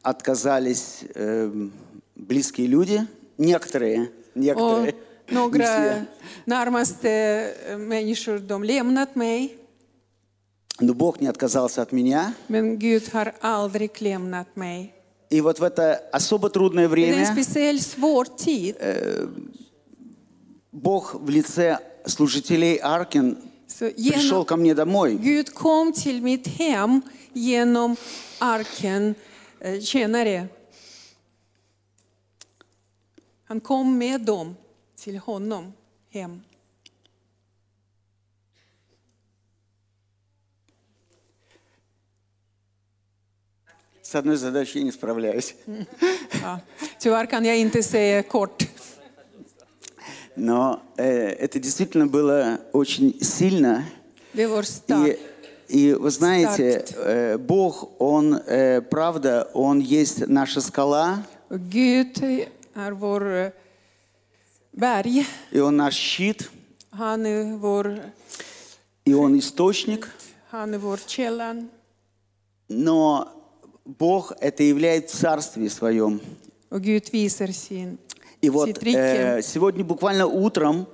отказались 0.02 1.04
эм, 1.16 1.72
близкие 2.16 2.68
люди, 2.68 3.06
некоторые, 3.38 4.12
некоторые, 4.36 4.94
не 4.94 5.10
några 5.32 6.06
närmaste 6.46 7.54
människor 7.78 8.40
de 8.40 8.64
lämnat 8.64 9.16
mig. 9.16 9.56
Но 10.82 10.94
Бог 10.94 11.20
не 11.20 11.28
отказался 11.28 11.82
от 11.82 11.92
меня. 11.92 12.34
Men 12.48 12.78
Gud 12.78 13.12
har 13.12 13.34
aldrig 13.42 14.02
lämnat 14.02 14.56
mig. 14.56 14.94
И 15.30 15.42
вот 15.42 15.60
в 15.60 15.64
это 15.64 15.96
особо 16.12 16.50
трудное 16.50 16.88
время 16.88 17.36
tid. 18.38 18.76
Бог 20.72 21.16
в 21.16 21.30
лице 21.30 21.80
служителей 22.06 22.76
Аркин 22.76 23.38
пришел 23.78 24.46
ко 24.46 24.56
мне 24.56 24.74
домой. 24.74 25.18
Gud 25.18 25.54
kom 25.54 25.92
till 25.94 26.22
mitt 26.22 26.48
hem 26.48 27.02
genom 27.34 27.96
arken 28.40 29.16
tjänare. 29.82 30.48
Han 33.46 33.60
kom 33.60 33.98
med 33.98 34.22
dem 34.22 34.56
till 34.96 35.18
honom 35.18 35.74
hem. 36.10 36.42
С 44.02 44.16
одной 44.16 44.38
задачей 44.38 44.80
я 44.80 44.86
не 44.86 44.92
справляюсь. 44.92 45.56
Ja. 46.42 46.60
Tyvärr 47.00 47.26
kan 47.26 47.46
jag 47.46 47.58
inte 47.58 47.84
säga 47.84 48.24
kort. 48.24 48.64
Но 50.36 50.82
э, 50.98 51.06
это 51.46 51.60
действительно 51.60 52.08
было 52.08 52.60
очень 52.72 53.24
сильно. 53.24 53.86
Det 54.32 54.48
var 54.48 54.64
starkt. 54.64 55.20
И 55.70 55.94
вы 55.94 56.10
знаете, 56.10 56.84
э, 56.96 57.38
Бог, 57.38 58.02
Он, 58.02 58.34
э, 58.34 58.82
правда, 58.82 59.48
Он 59.54 59.80
есть 59.80 60.28
наша 60.28 60.62
скала. 60.62 61.24
И 65.52 65.60
Он 65.60 65.76
наш 65.78 65.94
щит. 65.94 66.50
И 69.06 69.14
Он 69.14 69.38
источник. 69.38 70.10
Но 72.68 73.28
Бог 73.86 74.34
это 74.40 74.64
являет 74.64 75.12
в 75.12 75.14
Царстве 75.14 75.70
Своем. 75.70 76.20
И 78.42 78.50
вот 78.50 78.70
э, 78.84 79.42
сегодня 79.44 79.84
буквально 79.84 80.26
утром 80.26 80.88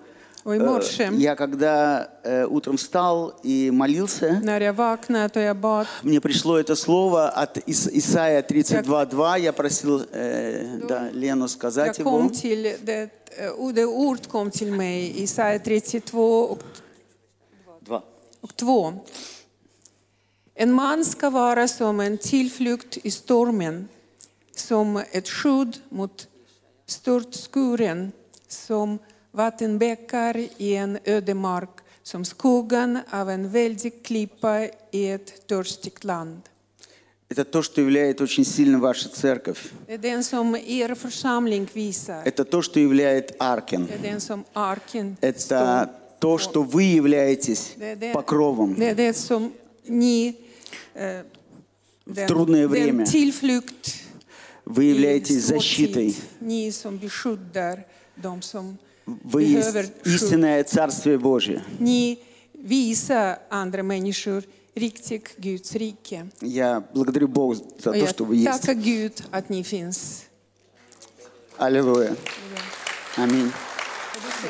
Э, 0.46 0.60
morse, 0.60 1.10
я 1.18 1.36
когда 1.36 2.08
э, 2.24 2.46
утром 2.46 2.78
встал 2.78 3.34
и 3.42 3.72
молился, 3.72 4.40
jag 4.62 4.74
vaknade 4.74 5.40
och 5.40 5.46
jag 5.46 5.58
bad, 5.58 5.88
мне 6.04 6.22
пришло 6.22 6.60
это 6.60 6.76
слово 6.76 7.30
от 7.30 7.58
Ис- 7.58 7.90
Исаия 7.92 8.44
32.2. 8.44 9.40
Я 9.40 9.54
просил 9.54 10.06
э, 10.12 10.82
да, 10.88 11.10
Лену 11.12 11.48
сказать 11.48 11.98
его. 11.98 12.30
det, 12.84 13.10
eh, 13.38 13.74
det 13.74 13.86
ord 13.86 14.28
kom 14.28 14.52
till 14.52 14.72
mig, 14.72 15.24
Isaiah 15.24 15.60
32 15.60 16.42
och, 16.44 16.60
Два. 17.82 18.04
och 18.42 18.56
2. 18.56 18.94
En 20.54 20.72
man 20.72 21.06
ska 21.06 21.30
vara 21.30 21.68
som 21.68 22.00
en 22.00 22.18
tillflykt 22.18 22.98
i 23.04 23.12
stormen, 23.12 23.88
som 24.56 24.98
ett 25.12 25.28
skydd 25.30 25.78
mot 25.90 26.28
störtskuren, 26.86 28.12
som 28.48 29.00
vattenbäckar 29.36 30.48
i 30.58 30.76
en 30.76 30.98
ödemark, 31.06 31.70
som 32.04 32.26
skuggan 32.26 33.00
av 33.10 33.30
en 33.30 33.50
väldig 33.50 34.04
klippa 34.04 34.68
i 34.92 35.10
ett 35.10 35.48
törstigt 35.48 36.04
land. 36.04 36.42
Это 37.30 37.44
то, 37.44 37.64
что 37.64 37.82
являет 37.82 38.22
очень 38.22 38.46
сильно 38.46 38.80
ваша 38.80 39.10
церковь. 39.10 39.72
Det 39.88 39.94
är 39.94 39.98
den 39.98 40.24
som 40.24 40.56
er 40.56 40.96
församling 40.96 41.68
visar. 41.74 42.24
Это 42.26 42.46
то, 42.46 42.62
что 42.62 42.80
являет 42.80 43.36
Аркен. 43.40 43.86
Det 43.88 43.94
är 43.94 44.12
den 44.12 44.22
som 44.22 44.44
arken 44.54 45.18
Это 45.22 45.90
то, 46.20 46.38
что 46.38 46.62
вы 46.64 46.84
являетесь 46.84 47.76
покровом. 48.14 48.76
det, 48.76 48.90
är 48.90 48.96
det 48.96 49.14
som 49.14 49.54
ni... 49.86 50.36
Eh, 50.94 51.22
den, 52.06 52.28
трудное 52.28 52.68
время. 52.68 53.06
Tillflykt 53.06 54.02
Вы 54.66 54.84
являетесь 54.84 55.46
защитой. 55.46 56.12
tid. 56.12 56.22
Ni 56.40 56.72
som 56.72 56.98
beskyddar 56.98 57.84
de 58.16 58.42
som 58.42 58.78
Вы 59.06 59.44
есть 59.44 59.76
истинное 60.04 60.64
Царствие 60.64 61.18
Божие. 61.20 61.64
Ni 61.80 62.20
visar 62.54 63.42
andra 63.50 63.84
människor 63.84 64.44
riktigt 64.76 65.38
Guds 65.38 65.76
rike. 65.76 66.26
Я 66.42 66.84
благодарю 66.94 67.28
Бога 67.28 67.56
за 67.56 67.92
то, 67.94 68.08
что 68.08 68.26
вы 68.26 68.38
есть. 68.38 68.48
tackar 68.48 68.76
Gud 68.76 69.24
att 69.32 69.50
ni 69.50 69.64
finns. 69.64 70.24
Аллилуйя. 71.58 72.16
Аминь. 73.16 73.52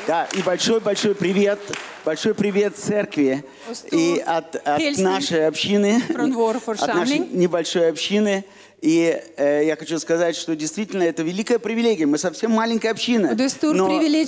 Да, 0.06 0.24
и 0.24 0.42
большой-большой 0.42 1.14
привет, 1.14 1.58
большой 2.04 2.34
привет 2.34 2.76
церкви 2.76 3.44
и 3.90 4.22
от, 4.26 4.56
от 4.56 4.98
нашей 4.98 5.46
общины, 5.46 6.02
от 6.08 6.88
нашей 6.88 7.18
небольшой 7.18 7.90
общины. 7.90 8.44
И 8.82 9.22
э, 9.36 9.64
я 9.64 9.76
хочу 9.76 9.98
сказать, 9.98 10.36
что 10.36 10.54
действительно 10.54 11.02
это 11.02 11.22
великая 11.22 11.58
привилегия. 11.58 12.06
Мы 12.06 12.18
совсем 12.18 12.50
маленькая 12.50 12.90
община. 12.90 13.30
Но 13.30 13.36
к 13.36 13.40
er 13.40 14.20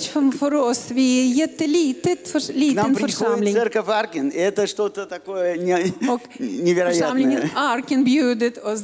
нам 2.73 2.95
приходит 2.95 3.53
церковь 3.53 3.87
Аркин, 3.87 4.29
и 4.29 4.37
это 4.37 4.65
что-то 4.65 5.05
такое 5.05 5.57
не... 5.57 5.93
Och, 6.09 6.21
невероятное. 6.39 7.51
Arken 7.55 8.03
bjudet 8.03 8.57
oss. 8.57 8.83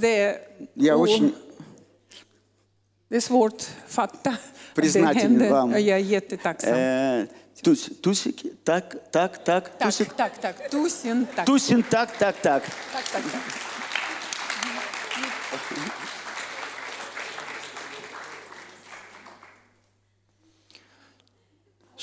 Я 0.75 0.97
очень... 0.97 1.33
Det 3.09 3.17
är 3.17 3.21
svårt 3.21 3.67
fatta. 3.87 4.37
Признателен 4.73 5.49
вам. 5.49 5.77
Я 5.77 5.97
jättetacksam. 5.97 6.73
Er 6.73 7.21
э, 7.21 7.27
Тусь, 7.63 7.89
тусики, 8.01 8.53
так, 8.63 8.95
так, 9.11 9.43
так, 9.43 9.69
так, 9.69 9.79
тусик. 9.79 10.13
Так, 10.13 10.37
так, 10.37 10.69
тусин, 10.69 11.25
так. 11.35 11.45
Тусин, 11.45 11.83
так, 11.83 12.11
так, 12.17 12.35
так. 12.35 12.63
Так, 12.93 13.03
так, 13.11 13.23
так. 13.23 13.74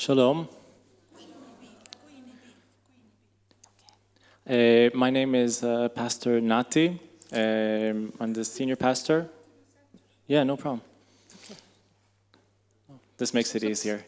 Shalom. 0.03 0.49
Uh, 4.45 4.89
my 4.93 5.09
name 5.09 5.33
is 5.33 5.63
uh, 5.63 5.87
Pastor 5.95 6.41
Nati. 6.41 6.99
Um, 7.31 8.11
I'm 8.19 8.33
the 8.33 8.43
senior 8.43 8.75
pastor. 8.75 9.29
Yeah, 10.27 10.43
no 10.43 10.57
problem. 10.57 10.81
This 13.17 13.33
makes 13.33 13.55
it 13.55 13.63
easier. 13.63 14.03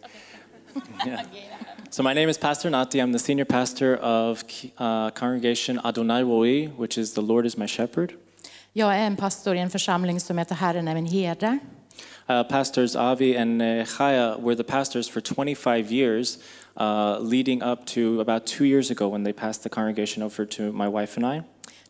Yeah. 1.05 1.23
So 1.91 2.03
my 2.03 2.13
name 2.13 2.27
is 2.27 2.37
Pastor 2.37 2.69
Nati. 2.69 2.99
I'm 2.99 3.13
the 3.13 3.19
senior 3.19 3.45
pastor 3.45 3.95
of 3.95 4.43
uh, 4.77 5.11
congregation 5.11 5.79
Adonai 5.85 6.23
Roi, 6.23 6.67
which 6.75 6.97
is 6.97 7.13
the 7.13 7.21
Lord 7.21 7.45
is 7.45 7.57
my 7.57 7.67
shepherd. 7.67 8.13
Jag 8.73 8.95
är 8.95 8.99
en 8.99 9.15
pastor 9.15 9.55
i 9.55 9.59
en 9.59 9.69
församling 9.69 10.19
som 10.19 10.37
heter 10.37 10.55
Herren 10.55 10.87
är 10.87 10.95
min 10.95 11.05
herde. 11.05 11.59
Uh, 12.29 12.43
pastors 12.43 12.95
Avi 12.95 13.37
and 13.37 13.61
uh, 13.61 13.65
Chaya 13.85 14.39
were 14.39 14.55
the 14.55 14.63
pastors 14.63 15.07
for 15.07 15.21
25 15.21 15.91
years, 15.91 16.37
uh, 16.77 17.19
leading 17.19 17.61
up 17.61 17.85
to 17.85 18.19
about 18.21 18.45
two 18.45 18.65
years 18.65 18.91
ago 18.91 19.07
when 19.07 19.23
they 19.23 19.33
passed 19.33 19.63
the 19.63 19.69
congregation 19.69 20.23
over 20.23 20.45
to 20.45 20.71
my 20.71 20.87
wife 20.87 21.17
and 21.17 21.25
I. 21.25 21.43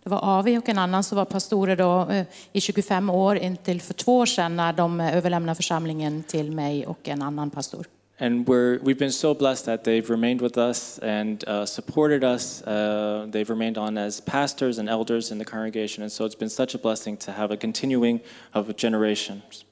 Det 0.06 0.10
var 0.10 0.20
Avi 0.24 0.58
och 0.58 0.70
en 0.70 0.78
annan 0.78 1.04
som 1.04 1.16
var 1.16 1.26
pastorer 1.26 1.76
då, 1.76 2.08
eh, 2.10 2.26
i 2.52 2.62
25 2.62 3.10
år 3.10 3.36
intill 3.36 3.82
för 3.82 3.94
två 3.94 4.18
år 4.18 4.26
sedan 4.26 4.56
när 4.56 4.74
de 4.74 5.02
eh, 5.02 5.18
överlämnade 5.18 5.56
församlingen 5.56 6.24
till 6.24 6.52
mig 6.52 6.86
och 6.88 7.10
en 7.10 7.22
annan 7.22 7.50
pastor. 7.50 7.86
And 8.20 8.48
we're, 8.48 8.80
we've 8.80 8.98
been 8.98 9.12
so 9.12 9.34
blessed 9.34 9.66
that 9.66 9.84
they've 9.84 10.10
remained 10.10 10.42
with 10.42 10.58
us 10.58 11.00
and 11.00 11.44
uh, 11.48 11.66
supported 11.66 12.24
us. 12.24 12.62
Uh, 12.62 13.28
they've 13.32 13.50
remained 13.50 13.78
on 13.78 13.98
as 13.98 14.22
pastors 14.22 14.80
and 14.80 14.90
elders 14.90 15.32
in 15.32 15.38
the 15.38 15.46
congregation. 15.46 16.04
And 16.04 16.12
so 16.12 16.26
it's 16.26 16.40
been 16.40 16.50
such 16.50 16.76
a 16.76 16.78
blessing 16.78 17.18
to 17.18 17.32
have 17.32 17.52
a 17.52 17.58
continuing 17.58 18.22
of 18.54 18.74
generations. 18.78 19.66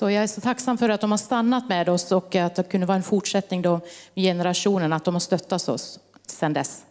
Så 0.00 0.10
jag 0.10 0.22
är 0.22 0.26
så 0.26 0.40
tacksam 0.40 0.78
för 0.78 0.88
att 0.88 1.00
de 1.00 1.10
har 1.10 1.18
stannat 1.18 1.68
med 1.68 1.88
oss 1.88 2.12
och 2.12 2.36
att 2.36 2.54
det 2.54 2.62
kunde 2.62 2.86
vara 2.86 2.96
en 2.96 3.02
fortsättning 3.02 3.62
då 3.62 3.80
med 4.14 4.24
generationen, 4.24 4.92
att 4.92 5.04
de 5.04 5.14
har 5.14 5.20
stöttat 5.20 5.68
oss 5.68 6.00
sedan 6.26 6.52
dess. 6.52 6.84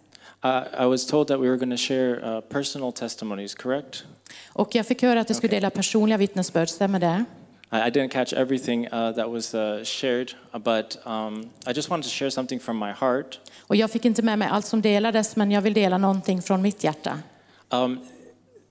Uh, 0.46 0.86
I 0.86 0.86
was 0.86 1.08
told 1.08 1.28
that 1.28 1.40
we 1.40 1.48
were 1.48 1.58
going 1.58 1.78
to 1.78 1.78
share 1.78 2.38
uh, 2.38 2.42
personal 2.42 2.94
testimonies, 2.94 3.56
correct? 3.56 4.04
Och 4.48 4.76
jag 4.76 4.86
fick 4.86 5.02
höra 5.02 5.22
att 5.22 5.30
jag 5.30 5.38
skulle 5.38 5.56
dela 5.56 5.70
personliga 5.70 6.18
vittnesbörd, 6.18 6.70
stämmer 6.70 7.00
det? 7.00 7.26
I, 7.72 7.76
I 7.76 7.92
didn't 7.92 8.10
catch 8.10 8.34
everything 8.34 8.86
uh, 8.86 9.12
that 9.12 9.30
was 9.30 9.54
uh, 9.54 9.84
shared, 9.84 10.28
but 10.52 10.98
um, 11.06 11.50
I 11.68 11.74
just 11.76 11.90
wanted 11.90 12.04
to 12.04 12.10
share 12.10 12.32
something 12.32 12.60
from 12.60 12.80
my 12.80 12.92
heart. 12.92 13.40
Och 13.60 13.76
jag 13.76 13.92
fick 13.92 14.06
inte 14.06 14.22
med 14.22 14.40
mig 14.40 14.48
allt 14.52 14.66
som 14.66 14.82
delades, 14.82 15.36
men 15.36 15.52
jag 15.52 15.62
vill 15.62 15.74
dela 15.74 15.98
någonting 15.98 16.42
från 16.42 16.62
mitt 16.62 16.84
hjärta. 16.84 17.20
Um, 17.70 18.00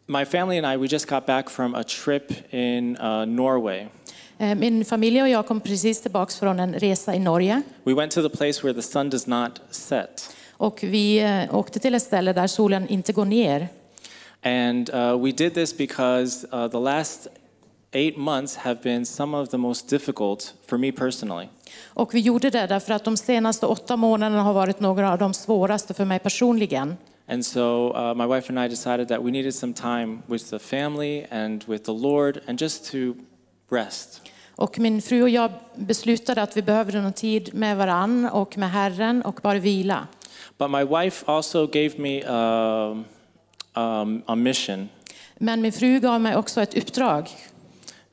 my 0.07 0.24
family 0.24 0.59
and 0.59 0.66
I, 0.66 0.76
we 0.76 0.86
just 0.86 1.09
got 1.09 1.26
back 1.26 1.51
from 1.51 1.74
a 1.74 1.84
trip 1.84 2.32
in 2.55 2.97
uh, 2.97 3.24
Norway. 3.24 3.89
Eh, 4.39 4.55
Min 4.55 4.84
familj 4.84 5.22
och 5.22 5.28
jag 5.28 5.47
kom 5.47 5.61
precis 5.61 6.01
tillbaka 6.01 6.32
från 6.32 6.61
en 6.61 6.74
resa 6.74 7.14
i 7.14 7.18
Norge. 7.18 7.62
We 7.84 7.95
went 7.95 8.12
to 8.12 8.28
the 8.28 8.36
place 8.36 8.62
where 8.62 8.74
the 8.74 8.82
sun 8.82 9.11
does 9.11 9.26
not 9.26 9.61
set. 9.70 10.36
Och 10.53 10.78
vi 10.82 11.18
eh, 11.18 11.55
åkte 11.55 11.78
till 11.78 11.95
ett 11.95 12.03
ställe 12.03 12.32
där 12.32 12.47
solen 12.47 12.89
inte 12.89 13.12
går 13.12 13.24
ner. 13.24 13.68
And 14.43 14.91
uh, 14.95 15.24
we 15.24 15.32
did 15.32 15.55
this 15.55 15.76
because 15.76 16.47
uh, 16.53 16.68
the 16.68 16.78
last 16.78 17.28
eight 17.93 18.16
months 18.16 18.57
have 18.57 18.82
been 18.82 19.07
some 19.07 19.36
of 19.36 19.49
the 19.49 19.57
most 19.57 19.89
difficult 19.89 20.55
for 20.66 20.78
me 20.78 20.93
personally. 20.93 21.49
Och 21.86 22.14
vi 22.14 22.20
gjorde 22.20 22.51
det 22.51 22.66
därför 22.66 22.95
att 22.95 23.05
de 23.05 23.16
senaste 23.16 23.66
åtta 23.66 23.97
månaderna 23.97 24.43
har 24.43 24.53
varit 24.53 24.80
några 24.80 25.12
av 25.12 25.18
de 25.18 25.34
svåraste 25.34 25.95
för 25.95 26.05
mig 26.05 26.18
personligen. 26.18 26.97
And 27.28 27.47
so 27.47 27.93
uh, 27.97 28.14
my 28.14 28.34
wife 28.34 28.53
and 28.53 28.59
I 28.64 28.68
decided 28.68 29.09
that 29.09 29.22
we 29.22 29.30
needed 29.30 29.55
some 29.55 29.72
time 29.72 30.18
with 30.26 30.51
the 30.51 30.59
family 30.59 31.26
and 31.30 31.64
with 31.66 31.84
the 31.84 31.93
Lord 31.93 32.41
and 32.47 32.61
just 32.61 32.93
to 32.93 33.14
rest. 33.71 34.23
Och 34.57 34.79
min 34.79 35.03
fru 35.03 35.23
och 35.23 35.29
jag 35.29 35.51
beslutade 35.75 36.43
att 36.43 36.57
vi 36.57 36.62
behövde 36.62 37.01
någon 37.01 37.12
tid 37.12 37.55
med 37.55 37.77
varann 37.77 38.29
och 38.29 38.59
med 38.59 38.71
Herren 38.71 39.23
och 39.23 39.41
bara 39.43 39.59
vila. 39.59 40.07
But 40.59 40.71
my 40.71 40.85
wife 40.85 41.25
also 41.27 41.66
gave 41.66 41.91
me 41.97 42.23
um, 42.25 43.05
um, 43.75 44.23
a 44.27 44.35
mission. 44.35 44.89
Men 45.37 45.61
min 45.61 45.73
fru 45.73 46.01
gav 46.01 46.21
mig 46.21 46.37
också 46.37 46.61
ett 46.61 46.77
uppdrag. 46.77 47.29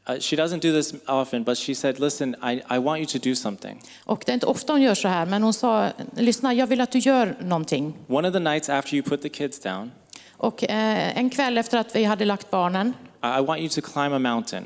Uh, 0.10 0.20
she 0.20 0.36
doesn't 0.36 0.60
do 0.60 0.72
this 0.72 0.94
often, 1.08 1.44
but 1.44 1.58
she 1.58 1.76
said, 1.76 2.00
Listen, 2.00 2.36
I, 2.44 2.62
I 2.76 2.80
want 2.80 3.00
you 3.00 3.06
to 3.06 3.30
do 3.30 3.36
something. 3.36 3.82
Och 4.04 4.24
det 4.26 4.32
är 4.32 4.34
inte 4.34 4.46
ofta 4.46 4.74
hon 4.74 4.82
gör 4.82 4.96
så 4.96 5.08
här, 5.08 5.26
men 5.26 5.44
hon 5.44 5.54
sa, 5.54 5.90
lyssna, 6.16 6.54
jag 6.54 6.68
vill 6.68 6.82
att 6.82 6.92
du 6.92 7.00
gör 7.00 7.36
någonting. 7.42 7.98
One 8.08 8.28
of 8.28 8.34
the 8.34 8.40
nights 8.40 8.70
after 8.70 8.96
you 8.96 9.04
put 9.04 9.22
the 9.22 9.30
kids 9.30 9.60
down, 9.60 9.92
Och 10.38 10.64
eh, 10.64 11.18
en 11.18 11.30
kväll 11.30 11.58
efter 11.58 11.78
att 11.78 11.96
vi 11.96 12.04
hade 12.04 12.26
lagt 12.26 12.52
barnen, 12.52 12.94
I 13.24 13.42
want 13.42 13.60
you 13.60 13.70
to 13.70 13.82
climb 13.82 14.14
a 14.14 14.20
mountain. 14.20 14.64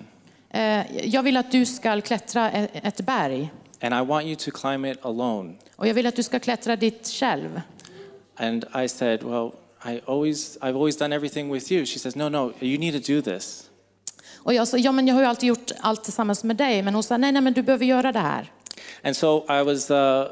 Eh, 0.49 1.05
jag 1.05 1.23
vill 1.23 1.37
att 1.37 1.51
du 1.51 1.65
ska 1.65 2.01
klättra 2.01 2.51
ett 2.51 3.01
berg. 3.01 3.51
and 3.81 3.93
I 3.93 4.01
want 4.01 4.25
you 4.25 4.35
to 4.35 4.51
climb 4.51 4.85
it 4.85 5.05
alone. 5.05 5.53
Och 5.75 5.87
jag 5.87 5.93
vill 5.93 6.05
att 6.07 6.15
du 6.15 6.23
ska 6.23 6.39
klättra 6.39 6.75
dit 6.75 7.07
själv. 7.07 7.61
And 8.35 8.65
I 8.83 8.87
said, 8.87 9.23
Well, 9.23 9.51
I 9.85 10.01
always, 10.05 10.57
I've 10.61 10.75
always 10.75 10.97
done 10.97 11.15
everything 11.15 11.53
with 11.53 11.71
you. 11.71 11.85
She 11.85 11.99
says, 11.99 12.15
No, 12.15 12.29
no, 12.29 12.53
you 12.59 12.77
need 12.77 13.05
to 13.05 13.13
do 13.13 13.21
this. 13.21 13.69
Och 14.43 14.53
jag 14.53 14.67
sa, 14.67 14.77
ja 14.77 14.91
men 14.91 15.07
jag 15.07 15.15
har 15.15 15.21
ju 15.21 15.27
alltid 15.27 15.49
gjort 15.49 15.71
allt 15.79 16.03
tillsammans 16.03 16.43
med 16.43 16.55
dig. 16.55 16.81
Men 16.81 16.93
hon 16.93 17.03
sa, 17.03 17.17
nej 17.17 17.31
nej 17.31 17.41
men 17.41 17.53
du 17.53 17.61
behöver 17.61 17.85
göra 17.85 18.11
det 18.11 18.19
här. 18.19 18.51
And 19.03 19.15
so 19.15 19.45
I 19.49 19.63
was, 19.63 19.91
uh, 19.91 20.23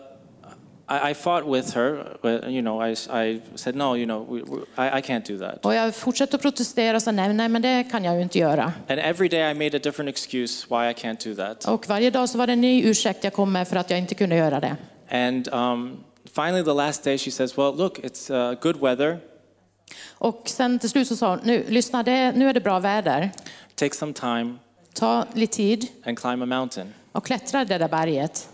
I, 0.90 1.12
I 1.12 1.14
fought 1.14 1.46
with 1.46 1.76
her. 1.76 2.18
but, 2.22 2.50
You 2.50 2.62
know, 2.62 2.80
I, 2.90 2.96
I 3.10 3.42
said, 3.56 3.76
No, 3.76 3.96
you 3.96 4.06
know, 4.06 4.26
we, 4.30 4.42
we, 4.44 4.58
I, 4.78 4.98
I 5.00 5.02
can't 5.02 5.26
do 5.28 5.38
that. 5.46 5.66
Och 5.66 5.74
jag 5.76 5.96
fortsatte 5.96 6.36
att 6.36 6.42
protestera 6.42 6.96
och 6.96 7.04
sa, 7.04 7.12
nej 7.12 7.34
nej 7.34 7.50
men 7.50 7.62
det 7.62 7.84
kan 7.92 8.04
jag 8.04 8.16
ju 8.16 8.22
inte 8.22 8.40
göra. 8.40 8.74
And 8.88 9.00
every 9.00 9.30
day 9.30 9.52
I 9.52 9.54
made 9.54 9.78
a 9.78 9.80
different 9.84 10.10
excuse 10.10 10.68
why 10.70 10.90
I 10.90 10.94
can't 10.94 11.30
do 11.30 11.36
that. 11.36 11.66
Och 11.66 11.88
varje 11.88 12.10
dag 12.10 12.30
så 12.30 12.38
var 12.38 12.48
det 12.48 12.54
en 12.54 12.62
ny 12.62 12.84
ursäkt 12.84 13.24
jag 13.24 13.34
kom 13.34 13.52
med 13.52 13.68
för 13.68 13.76
att 13.76 13.90
jag 13.90 14.00
inte 14.00 14.16
kunde 14.16 14.36
göra 14.36 14.60
det. 14.60 14.76
And 15.12 15.54
um, 15.54 15.98
finally, 16.36 16.64
the 16.64 16.74
last 16.74 17.04
day, 17.04 17.18
she 17.18 17.32
says, 17.32 17.58
Well, 17.58 17.76
look, 17.76 18.00
it's 18.00 18.52
uh, 18.52 18.60
good 18.62 18.82
weather. 18.82 19.18
Och 20.10 20.42
sen 20.46 20.80
till 20.80 20.90
slut 20.90 21.08
så 21.08 21.16
sa 21.16 21.30
hon, 21.30 21.40
nu, 21.44 21.66
lyssna, 21.68 22.04
det, 22.04 22.32
nu 22.32 22.50
är 22.50 22.54
det 22.54 22.62
bra 22.62 22.80
väder. 22.80 23.32
Take 23.76 23.96
some 23.96 24.14
time 24.14 24.56
Ta 24.94 25.26
lite 25.34 25.56
tid 25.56 25.88
and 26.06 26.20
climb 26.20 26.44
a 26.44 26.46
mountain. 26.46 26.94
och 27.12 27.26
klättra 27.26 27.66
det 27.66 27.78
där 27.78 27.88
berget. 27.88 28.50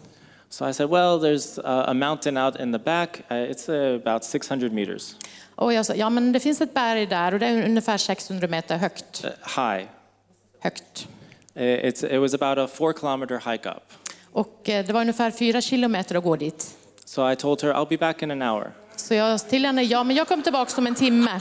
So 0.54 0.66
I 0.66 0.74
said, 0.74 0.89
Well, 0.89 1.18
there's 1.20 1.58
a 1.64 1.93
mountain 1.93 2.38
out 2.38 2.60
in 2.60 2.72
the 2.72 2.80
back. 2.80 3.26
Uh, 3.32 3.36
it's 3.51 3.70
uh, 3.70 3.99
about 4.01 4.24
600 4.24 4.72
meters 4.72 5.16
Och 5.56 5.74
jag 5.74 5.86
sa, 5.86 5.95
ja 5.95 6.10
men 6.10 6.32
det 6.32 6.39
finns 6.39 6.62
ett 6.62 6.74
berg 6.74 7.06
där 7.06 7.34
och 7.34 7.39
det 7.39 7.45
är 7.45 7.66
ungefär 7.66 7.97
600 7.97 8.47
meter 8.47 8.78
högt. 8.78 9.26
uh, 9.26 9.30
high. 9.64 9.86
högt. 10.60 11.08
Uh, 11.56 11.62
It's, 11.62 12.16
it 12.16 12.22
was 12.22 12.34
about 12.34 12.58
a 12.58 12.68
four 12.68 12.93
kilometer 12.93 13.51
hike 13.51 13.70
up. 13.70 13.84
Och 14.32 14.70
eh, 14.70 14.86
det 14.86 14.93
var 14.93 15.01
ungefär 15.01 15.32
fyra 15.32 15.62
kilometer 15.62 16.16
att 16.16 16.24
gå 16.24 16.36
dit. 16.36 16.76
So 17.06 17.32
I 17.32 17.36
told 17.36 17.62
her, 17.62 17.74
I'll 17.74 17.89
be 17.89 17.97
back 17.97 18.22
in 18.22 18.32
an 18.32 18.41
hour. 18.41 18.72
Så 18.95 19.14
jag 19.14 19.39
sa 19.39 19.47
till 19.47 19.66
henne, 19.66 19.84
ja 19.84 20.04
men 20.04 20.16
jag 20.16 20.28
kommer 20.28 20.43
tillbaka 20.43 20.72
om 20.78 20.88
en 20.88 20.95
timme. 20.95 21.39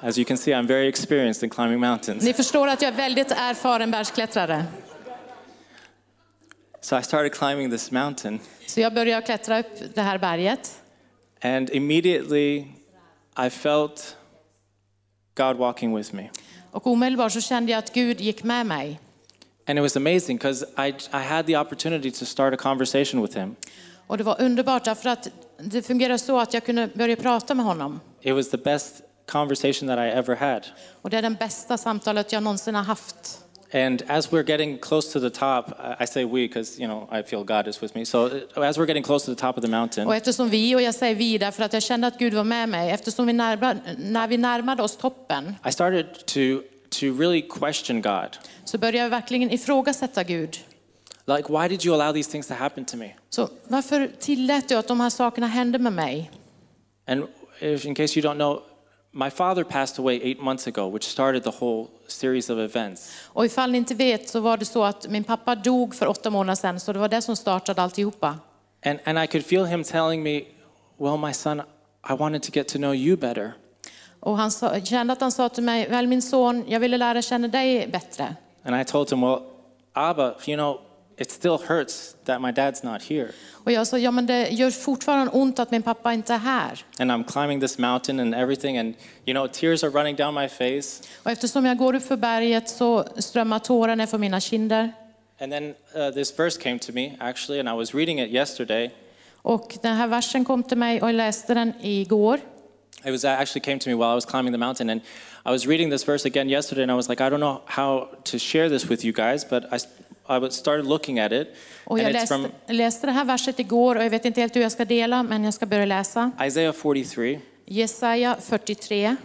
As 0.00 0.18
you 0.18 0.24
can 0.24 0.38
see, 0.38 0.52
I'm 0.54 0.66
very 0.66 0.88
experienced 0.88 1.44
in 1.44 1.50
climbing 1.50 1.80
mountains. 1.80 2.24
Ni 2.24 2.32
förstår 2.32 2.68
att 2.68 2.82
jag 2.82 2.92
är 2.92 2.96
väldigt 2.96 3.30
erfaren 3.30 3.90
bergsklättrare. 3.90 4.64
So 6.88 6.96
I 6.96 7.02
started 7.02 7.32
climbing 7.32 7.70
this 7.70 7.90
mountain, 7.90 8.40
Så 8.66 8.80
jag 8.80 8.94
började 8.94 9.26
klättra 9.26 9.60
upp 9.60 9.94
det 9.94 10.02
här 10.02 10.18
berget. 10.18 10.80
and 11.42 11.70
immediately 11.70 12.64
I 13.46 13.50
felt 13.50 14.16
God 15.34 15.56
walking 15.56 15.96
with 15.96 16.14
me. 16.14 16.30
Och 16.70 16.86
omedelbart 16.86 17.32
så 17.32 17.40
kände 17.40 17.72
jag 17.72 17.78
att 17.78 17.92
Gud 17.94 18.20
gick 18.20 18.42
med 18.42 18.66
mig. 18.66 19.00
And 19.66 19.78
it 19.78 19.82
was 19.82 19.96
amazing 19.96 20.36
because 20.36 20.66
I, 20.78 20.88
I 21.12 21.22
had 21.22 21.46
the 21.46 21.56
opportunity 21.56 22.10
to 22.10 22.24
start 22.24 22.54
a 22.54 22.56
conversation 22.56 23.22
with 23.22 23.38
him. 23.38 23.56
Och 24.06 24.18
det 24.18 24.24
var 24.24 24.40
underbart 24.40 24.84
därför 24.84 25.08
att 25.08 25.28
det 25.58 25.82
fungerade 25.82 26.18
så 26.18 26.40
att 26.40 26.54
jag 26.54 26.64
kunde 26.64 26.88
börja 26.94 27.16
prata 27.16 27.54
med 27.54 27.66
honom. 27.66 28.00
It 28.20 28.34
was 28.34 28.50
the 28.50 28.56
best 28.56 28.94
conversation 29.26 29.88
that 29.88 29.98
I 29.98 30.18
ever 30.18 30.36
had. 30.36 30.66
Och 31.02 31.10
det 31.10 31.18
är 31.18 31.22
den 31.22 31.34
bästa 31.34 31.78
samtalet 31.78 32.32
jag 32.32 32.42
någonsin 32.42 32.74
har 32.74 32.82
haft. 32.82 33.44
And 33.72 34.02
as 34.08 34.32
we're 34.32 34.46
getting 34.46 34.78
close 34.78 35.12
to 35.12 35.20
the 35.20 35.30
top, 35.30 35.72
I- 36.00 36.06
say 36.06 36.24
we 36.24 36.48
because, 36.48 36.80
you 36.82 36.86
know, 36.88 37.08
I 37.18 37.22
feel 37.22 37.44
God 37.44 37.68
is 37.68 37.82
with 37.82 37.94
me. 37.94 38.04
So 38.04 38.26
uh, 38.26 38.62
as 38.62 38.78
we're 38.78 38.86
getting 38.86 39.02
close 39.04 39.24
to 39.26 39.34
the 39.34 39.40
top 39.40 39.56
of 39.58 39.62
the 39.64 39.70
mountain, 39.70 40.06
Och 40.06 40.16
eftersom 40.16 40.48
vi, 40.50 40.74
och 40.76 40.82
jag 40.82 40.94
säger 40.94 41.14
vi 41.14 41.38
därför 41.38 41.62
att 41.64 41.72
jag 41.72 41.82
kände 41.82 42.06
att 42.06 42.18
Gud 42.18 42.34
var 42.34 42.44
med 42.44 42.68
mig, 42.68 42.90
eftersom 42.90 43.26
vi 43.26 43.32
närmade, 43.32 43.80
när 43.98 44.28
vi 44.28 44.36
närmade 44.36 44.82
oss 44.82 44.96
toppen 44.96 45.54
I 45.68 45.72
started 45.72 46.06
to, 46.26 46.62
to 46.88 47.06
really 47.18 47.42
question 47.42 48.02
God. 48.02 48.36
så 48.64 48.78
började 48.78 48.98
jag 48.98 49.10
verkligen 49.10 49.50
ifrågasätta 49.50 50.22
Gud. 50.24 50.58
Like, 51.26 51.52
why 51.52 51.68
did 51.68 51.84
you 51.84 51.94
allow 51.94 52.12
these 52.14 52.30
things 52.30 52.46
to 52.46 52.54
happen 52.54 52.84
to 52.84 52.96
me? 52.96 53.10
Så 53.30 53.48
varför 53.64 54.10
tillät 54.20 54.68
du 54.68 54.74
att 54.74 54.88
de 54.88 55.00
här 55.00 55.10
sakerna 55.10 55.46
hände 55.46 55.78
med 55.78 55.92
mig? 55.92 56.30
And 57.06 57.24
if, 57.60 57.84
in 57.86 57.94
case 57.94 58.18
you 58.20 58.28
don't 58.28 58.34
know, 58.34 58.62
my 59.12 59.30
father 59.30 59.64
passed 59.64 59.98
away 59.98 60.20
eight 60.22 60.40
months 60.40 60.66
ago, 60.66 60.88
which 60.88 61.04
started 61.04 61.42
the 61.44 61.50
whole 61.60 61.88
series 62.06 62.50
of 62.50 62.58
events. 62.58 63.10
Och 63.24 63.44
ifall 63.46 63.70
ni 63.70 63.78
inte 63.78 63.94
vet 63.94 64.28
så 64.28 64.40
var 64.40 64.56
det 64.56 64.64
så 64.64 64.84
att 64.84 65.08
min 65.08 65.24
pappa 65.24 65.54
dog 65.54 65.94
för 65.94 66.06
åtta 66.06 66.30
månader 66.30 66.54
sedan, 66.54 66.80
så 66.80 66.92
det 66.92 66.98
var 66.98 67.08
det 67.08 67.22
som 67.22 67.36
startade 67.36 67.82
alltihopa. 67.82 68.38
And, 68.84 68.98
and 69.04 69.18
I 69.18 69.26
could 69.26 69.46
feel 69.46 69.64
him 69.64 69.84
telling 69.84 70.22
me, 70.22 70.42
Well, 70.98 71.16
my 71.16 71.32
son, 71.32 71.62
I 72.10 72.14
wanted 72.14 72.42
to 72.42 72.50
get 72.54 72.68
to 72.68 72.78
know 72.78 72.94
you 72.94 73.16
better. 73.16 73.52
Och 74.20 74.36
han 74.36 74.50
sa, 74.50 74.80
kände 74.80 75.12
att 75.12 75.20
han 75.20 75.32
sa 75.32 75.48
till 75.48 75.64
mig, 75.64 75.88
väl 75.88 76.06
min 76.06 76.22
son, 76.22 76.64
jag 76.68 76.80
ville 76.80 76.96
lära 76.96 77.22
känna 77.22 77.48
dig 77.48 77.86
bättre. 77.86 78.36
And 78.64 78.80
I 78.80 78.84
told 78.84 79.10
him, 79.10 79.20
Well, 79.20 79.42
Abba, 79.92 80.34
you 80.46 80.56
know, 80.56 80.80
it 81.18 81.30
still 81.30 81.58
hurts 81.58 82.16
that 82.24 82.40
my 82.40 82.52
dad's 82.52 82.84
not 82.84 83.02
here. 83.02 83.28
Och 83.64 83.72
jag 83.72 83.86
sa, 83.86 83.98
ja 83.98 84.10
men 84.10 84.26
det 84.26 84.48
gör 84.48 84.70
fortfarande 84.70 85.32
ont 85.32 85.58
att 85.58 85.70
min 85.70 85.82
pappa 85.82 86.12
inte 86.12 86.34
är 86.34 86.38
här. 86.38 86.84
And 86.98 87.12
I'm 87.12 87.24
climbing 87.24 87.60
this 87.60 87.78
mountain 87.78 88.20
and 88.20 88.34
everything, 88.34 88.78
and 88.78 88.94
you 89.26 89.34
know, 89.34 89.48
tears 89.48 89.84
are 89.84 89.90
running 89.90 90.16
down 90.16 90.34
my 90.34 90.48
face. 90.48 91.02
Och 91.22 91.30
eftersom 91.30 91.66
jag 91.66 91.76
går 91.78 91.94
upp 91.94 92.02
för 92.02 92.16
berget 92.16 92.68
så 92.68 93.04
strömmar 93.16 93.58
tårar 93.58 93.96
ner 93.96 94.06
för 94.06 94.18
mina 94.18 94.40
kinder. 94.40 94.92
And 95.40 95.52
then 95.52 95.74
uh, 95.96 96.10
this 96.10 96.38
verse 96.38 96.60
came 96.62 96.78
to 96.78 96.92
me, 96.92 97.16
actually, 97.20 97.60
and 97.60 97.68
I 97.68 97.72
was 97.72 97.94
reading 97.94 98.20
it 98.20 98.30
yesterday. 98.30 98.90
Och 99.42 99.78
den 99.82 99.96
här 99.96 100.06
versen 100.06 100.44
kom 100.44 100.62
till 100.62 100.78
mig 100.78 101.02
och 101.02 101.08
jag 101.08 101.14
läste 101.14 101.54
den 101.54 101.72
igår. 101.80 102.40
It 103.04 103.12
was 103.12 103.24
actually 103.24 103.60
came 103.60 103.78
to 103.78 103.90
me 103.90 103.94
while 103.94 104.10
I 104.12 104.14
was 104.14 104.24
climbing 104.24 104.52
the 104.52 104.58
mountain, 104.58 104.90
and 104.90 105.00
I 105.46 105.50
was 105.50 105.66
reading 105.66 105.90
this 105.90 106.04
verse 106.08 106.28
again 106.28 106.48
yesterday, 106.48 106.82
and 106.82 106.90
I 106.90 106.94
was 106.94 107.08
like, 107.08 107.20
I 107.20 107.30
don't 107.30 107.40
know 107.40 107.60
how 107.66 108.08
to 108.24 108.38
share 108.38 108.68
this 108.68 108.90
with 108.90 109.04
you 109.04 109.12
guys, 109.12 109.44
but 109.44 109.72
I, 109.72 109.78
I 110.28 110.50
started 110.50 110.86
looking 110.86 111.18
at 111.18 111.32
it, 111.32 111.48
Och 111.84 111.98
and 111.98 112.06
jag 112.06 112.12
läste, 112.12 112.34
from 112.34 112.46
läste 112.68 113.06
det 113.06 113.12
här 113.12 113.24
verset 113.24 113.58
igår 113.60 113.96
och 113.96 114.04
jag 114.04 114.10
vet 114.10 114.24
inte 114.24 114.40
helt 114.40 114.56
hur 114.56 114.60
jag 114.60 114.72
ska 114.72 114.84
dela, 114.84 115.22
men 115.22 115.44
jag 115.44 115.54
ska 115.54 115.66
börja 115.66 115.84
läsa. 115.84 116.30
Isaiah 116.46 116.72
43, 116.72 117.40
Jesaja 117.66 118.36
43. 118.40 119.16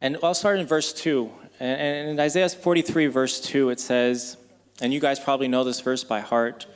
and 0.00 0.16
I'll 0.22 0.34
start 0.34 0.58
in 0.58 0.66
verse 0.66 0.92
two. 0.92 1.30
And, 1.60 1.80
and 1.80 2.08
in 2.10 2.20
Isaiah 2.20 2.48
43, 2.48 3.06
verse 3.08 3.40
two, 3.40 3.70
it 3.70 3.80
says, 3.80 4.36
and 4.80 4.92
you 4.92 5.00
guys 5.00 5.20
probably 5.20 5.48
know 5.48 5.64
this 5.64 5.80
verse 5.80 6.04
by 6.04 6.20
heart. 6.20 6.66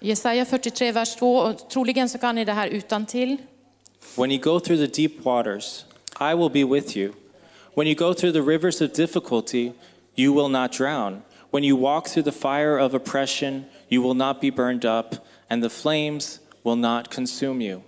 Jesaja 0.00 0.44
43, 0.44 0.92
vers 0.92 1.14
2. 1.16 1.36
Och 1.38 1.68
troligen 1.70 2.08
så 2.08 2.18
kan 2.18 2.34
ni 2.34 2.44
det 2.44 2.52
här 2.52 2.68
utan 2.68 3.06
till. 3.06 3.36
When 4.16 4.30
you 4.30 4.40
go 4.40 4.60
through 4.60 4.78
the 4.86 5.02
deep 5.02 5.24
waters, 5.24 5.84
I 6.20 6.34
will 6.34 6.50
be 6.50 6.64
with 6.64 6.96
you. 6.96 7.12
When 7.74 7.86
you 7.86 7.94
go 7.94 8.14
through 8.14 8.32
the 8.32 8.42
rivers 8.42 8.80
of 8.80 8.92
difficulty, 8.92 9.72
you 10.16 10.32
will 10.34 10.48
not 10.48 10.72
drown. 10.72 11.22
When 11.54 11.62
you 11.62 11.76
walk 11.76 12.08
through 12.08 12.24
the 12.24 12.32
fire 12.32 12.76
of 12.78 12.94
oppression, 12.94 13.66
you 13.88 14.02
will 14.02 14.14
not 14.14 14.40
be 14.40 14.50
burned 14.50 14.84
up, 14.84 15.14
and 15.48 15.62
the 15.62 15.70
flames 15.70 16.40
will 16.64 16.74
not 16.76 17.14
consume 17.14 17.60
you. 17.60 17.82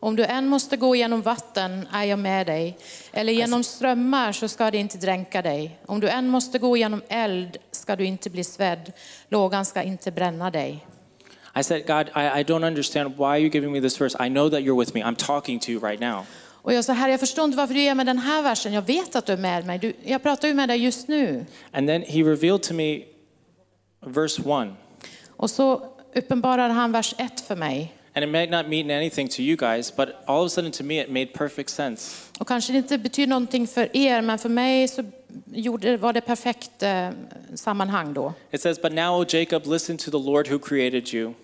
Om 0.00 0.16
du 0.16 0.24
än 0.24 0.48
måste 0.48 0.76
gå 0.76 0.96
genom 0.96 1.22
vatten 1.22 1.86
är 1.92 2.04
jag 2.04 2.18
med 2.18 2.46
dig, 2.46 2.78
eller 3.12 3.32
genom 3.32 3.64
strömmar 3.64 4.32
så 4.32 4.48
ska 4.48 4.70
det 4.70 4.78
inte 4.78 4.98
dränka 4.98 5.42
dig. 5.42 5.78
Om 5.86 6.00
du 6.00 6.08
än 6.08 6.28
måste 6.28 6.58
gå 6.58 6.76
genom 6.76 7.02
eld 7.08 7.56
ska 7.70 7.96
du 7.96 8.04
inte 8.04 8.30
bli 8.30 8.44
svedd, 8.44 8.92
lågan 9.28 9.64
ska 9.64 9.82
inte 9.82 10.10
bränna 10.10 10.50
dig. 10.50 10.86
I 11.56 11.62
said, 11.62 11.86
God, 11.86 12.08
I, 12.16 12.40
I 12.40 12.44
don't 12.44 12.66
understand 12.66 13.16
why 13.16 13.38
you're 13.38 13.52
giving 13.52 13.72
me 13.72 13.80
this 13.80 14.00
verse. 14.00 14.16
I 14.26 14.28
know 14.28 14.50
that 14.50 14.60
you're 14.60 14.78
with 14.78 14.94
me. 14.94 15.02
I'm 15.02 15.16
talking 15.16 15.60
to 15.60 15.72
you 15.72 15.80
right 15.90 16.00
now. 16.00 16.24
Och 16.62 16.72
jag 16.72 16.84
sa, 16.84 16.92
herre 16.92 17.10
jag 17.10 17.20
förstår 17.20 17.44
inte 17.44 17.56
varför 17.56 17.74
du 17.74 17.80
ger 17.80 17.94
mig 17.94 18.06
den 18.06 18.18
här 18.18 18.42
versen, 18.42 18.72
jag 18.72 18.82
vet 18.82 19.16
att 19.16 19.26
du 19.26 19.32
är 19.32 19.36
med 19.36 19.66
mig, 19.66 19.78
du, 19.78 19.92
jag 20.04 20.22
pratar 20.22 20.48
ju 20.48 20.54
med 20.54 20.68
dig 20.68 20.84
just 20.84 21.08
nu. 21.08 21.46
And 21.72 21.88
then 21.88 22.02
he 22.02 22.22
revealed 22.22 22.62
to 22.62 22.74
me 22.74 23.02
verse 24.06 24.42
1. 24.42 24.68
Och 25.28 25.50
så 25.50 25.86
uppenbarade 26.14 26.72
han 26.72 26.92
vers 26.92 27.14
1 27.18 27.40
för 27.40 27.56
mig. 27.56 27.94
And 28.14 28.24
it 28.24 28.30
might 28.30 28.50
not 28.50 28.66
mean 28.66 28.90
anything 28.90 29.28
to 29.28 29.40
you 29.40 29.56
guys, 29.56 29.96
but 29.96 30.08
all 30.26 30.44
of 30.44 30.46
a 30.46 30.50
sudden 30.50 30.72
to 30.72 30.84
me 30.84 31.00
it 31.00 31.10
made 31.10 31.26
perfect 31.26 31.70
sense. 31.70 32.16
Och 32.38 32.48
kanske 32.48 32.72
det 32.72 32.78
inte 32.78 32.98
betyder 32.98 33.28
någonting 33.28 33.66
för 33.66 33.96
er, 33.96 34.20
men 34.20 34.38
för 34.38 34.48
mig 34.48 34.88
så 34.88 35.04
gjorde, 35.46 35.96
var 35.96 36.12
det 36.12 36.20
perfekt 36.20 36.82
eh, 36.82 37.10
sammanhang 37.54 38.14
då. 38.14 38.32
It 38.50 38.60
says, 38.60 38.82
But 38.82 38.92
now, 38.92 39.20
O 39.20 39.24
Jacob, 39.28 39.66
listen 39.66 39.98
to 39.98 40.10
the 40.10 40.18
Lord 40.18 40.48
who 40.48 40.58
created 40.58 41.14
you. 41.14 41.34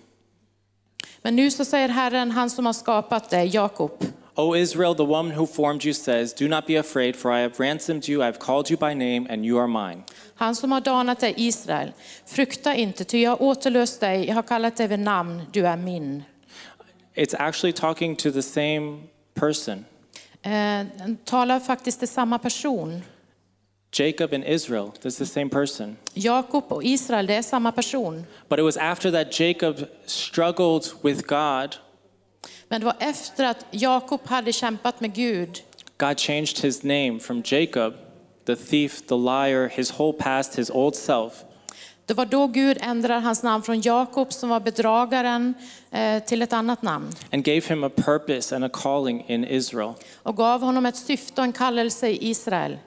Men 1.21 1.35
nu 1.35 1.51
så 1.51 1.65
säger 1.65 1.89
Herren, 1.89 2.31
han 2.31 2.49
som 2.49 2.65
har 2.65 2.73
skapat 2.73 3.29
dig, 3.29 3.47
Jakob. 3.47 3.91
O 4.39 4.53
Israel, 4.53 4.93
the 4.93 5.03
one 5.03 5.31
who 5.31 5.47
formed 5.47 5.83
you 5.83 5.93
says, 5.93 6.31
Do 6.33 6.47
not 6.47 6.67
be 6.67 6.75
afraid, 6.75 7.15
for 7.15 7.31
I 7.31 7.39
have 7.39 7.59
ransomed 7.59 8.07
you, 8.07 8.21
I 8.21 8.25
have 8.25 8.37
called 8.37 8.69
you 8.69 8.77
by 8.77 8.93
name, 8.93 9.25
and 9.29 9.43
you 9.43 9.57
are 9.57 9.67
mine. 9.67 10.03
Han 10.35 10.55
som 10.55 10.71
har 10.71 10.81
danat 10.81 11.19
dig, 11.19 11.33
Israel. 11.37 11.91
Frukta 12.25 12.75
inte, 12.75 13.03
ty 13.03 13.21
jag 13.21 13.31
har 13.31 13.41
återlöst 13.41 13.99
dig, 13.99 14.27
jag 14.27 14.35
har 14.35 14.43
kallat 14.43 14.77
dig 14.77 14.87
vid 14.87 14.99
namn, 14.99 15.41
du 15.51 15.67
är 15.67 15.77
min. 15.77 16.23
It's 17.15 17.35
actually 17.39 17.73
talking 17.73 18.15
to 18.15 18.31
the 18.31 18.41
same 18.41 19.03
person. 19.33 19.85
Eh, 20.41 20.85
talar 21.25 21.59
faktiskt 21.59 21.99
till 21.99 22.07
samma 22.07 22.39
person. 22.39 23.01
Jacob 23.91 24.33
and 24.33 24.43
Israel, 24.43 24.91
that's 25.01 25.17
the 25.17 25.25
same 25.25 25.49
person. 25.49 25.97
Jakob 26.13 26.63
och 26.67 26.83
Israel, 26.83 27.27
det 27.27 27.35
är 27.35 27.41
samma 27.41 27.71
person. 27.71 28.25
But 28.49 28.59
it 28.59 28.65
was 28.65 28.77
after 28.77 29.11
that 29.11 29.39
Jacob 29.39 29.75
struggled 30.05 30.83
with 31.01 31.27
God, 31.27 31.75
Men 32.69 32.81
det 32.81 32.85
var 32.85 32.95
efter 32.99 33.45
att 33.45 33.65
Jakob 33.71 34.21
hade 34.27 34.53
kämpat 34.53 35.01
med 35.01 35.13
Gud 35.13 35.61
God 35.97 36.19
changed 36.19 36.59
his 36.59 36.83
name 36.83 37.19
from 37.19 37.41
Jacob, 37.45 37.93
the 38.45 38.55
thief, 38.55 39.01
the 39.07 39.15
liar, 39.15 39.67
his 39.69 39.91
whole 39.99 40.13
past, 40.13 40.55
his 40.55 40.69
old 40.69 40.95
self, 40.95 41.33
Det 42.05 42.13
var 42.13 42.25
då 42.25 42.47
Gud 42.47 42.77
ändrade 42.81 43.19
hans 43.21 43.43
namn 43.43 43.63
från 43.63 43.81
Jakob 43.81 44.33
som 44.33 44.49
var 44.49 44.59
bedragaren 44.59 45.53
eh, 45.91 46.23
till 46.23 46.41
ett 46.41 46.53
annat 46.53 46.81
namn. 46.81 47.11
and 47.31 47.43
gave 47.43 47.61
him 47.61 47.83
a 47.83 47.89
purpose 47.89 48.55
and 48.55 48.65
a 48.65 48.69
calling 48.73 49.25
in 49.27 49.43
Israel. 49.45 49.93
Och 50.23 50.35
gav 50.37 50.61
honom 50.61 50.85
ett 50.85 50.95
syfte 50.95 51.41
och 51.41 51.45
en 51.45 51.53
kallelse 51.53 52.09
i 52.09 52.29
Israel. 52.29 52.77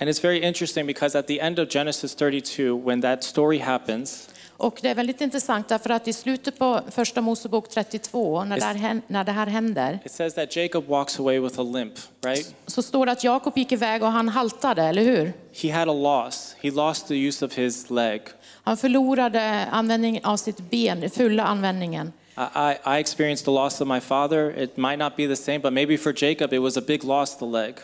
And 0.00 0.10
it's 0.10 0.22
very 0.22 0.38
interesting 0.42 0.86
because 0.86 1.18
at 1.18 1.26
the 1.26 1.40
end 1.40 1.58
of 1.58 1.68
Genesis 1.68 2.14
32, 2.14 2.76
when 2.76 3.00
that 3.02 3.24
story 3.24 3.58
happens, 3.58 4.28
Och 4.58 4.78
det 4.82 4.88
är 4.88 4.94
väldigt 4.94 5.20
intressant 5.20 5.68
därför 5.68 5.90
att 5.90 6.08
i 6.08 6.12
slutet 6.12 6.58
på 6.58 6.80
första 6.90 7.20
Mosebok 7.20 7.68
32, 7.68 8.44
när 8.44 8.74
hän- 8.74 9.02
när 9.06 9.24
det 9.24 9.32
här 9.32 9.46
händer, 9.46 9.98
it 10.04 10.12
says 10.12 10.34
that 10.34 10.56
Jacob 10.56 10.86
walks 10.88 11.20
away 11.20 11.40
with 11.40 11.60
a 11.60 11.62
limp, 11.62 11.92
right? 12.24 12.54
så 12.66 12.82
står 12.82 13.06
det 13.06 13.12
att 13.12 13.24
Jakob 13.24 13.58
gick 13.58 13.72
iväg 13.72 14.02
och 14.02 14.08
han 14.12 14.28
haltade, 14.28 14.82
eller 14.82 15.02
hur? 15.02 15.32
He 15.62 15.72
had 15.78 15.88
a 15.88 15.92
loss. 15.92 16.56
He 16.60 16.70
lost 16.70 17.08
the 17.08 17.14
use 17.28 17.44
of 17.44 17.54
his 17.58 17.90
leg. 17.90 18.22
Han 18.64 18.76
förlorade 18.76 19.66
användningen 19.70 20.24
av 20.24 20.36
sitt 20.36 20.70
ben, 20.70 21.10
fulla 21.10 21.44
användningen. 21.44 22.12
I, 22.38 22.88
I 22.96 23.00
experienced 23.00 23.44
the 23.44 23.50
loss 23.50 23.80
of 23.80 23.88
my 23.88 24.00
father. 24.00 24.58
It 24.58 24.76
might 24.76 24.98
not 24.98 25.16
be 25.16 25.26
the 25.28 25.36
same, 25.36 25.58
but 25.58 25.72
maybe 25.72 25.98
for 25.98 26.12
Jacob 26.24 26.52
it 26.52 26.60
was 26.62 26.76
a 26.76 26.82
big 26.86 27.04
loss, 27.04 27.38
the 27.38 27.44
leg. 27.44 27.74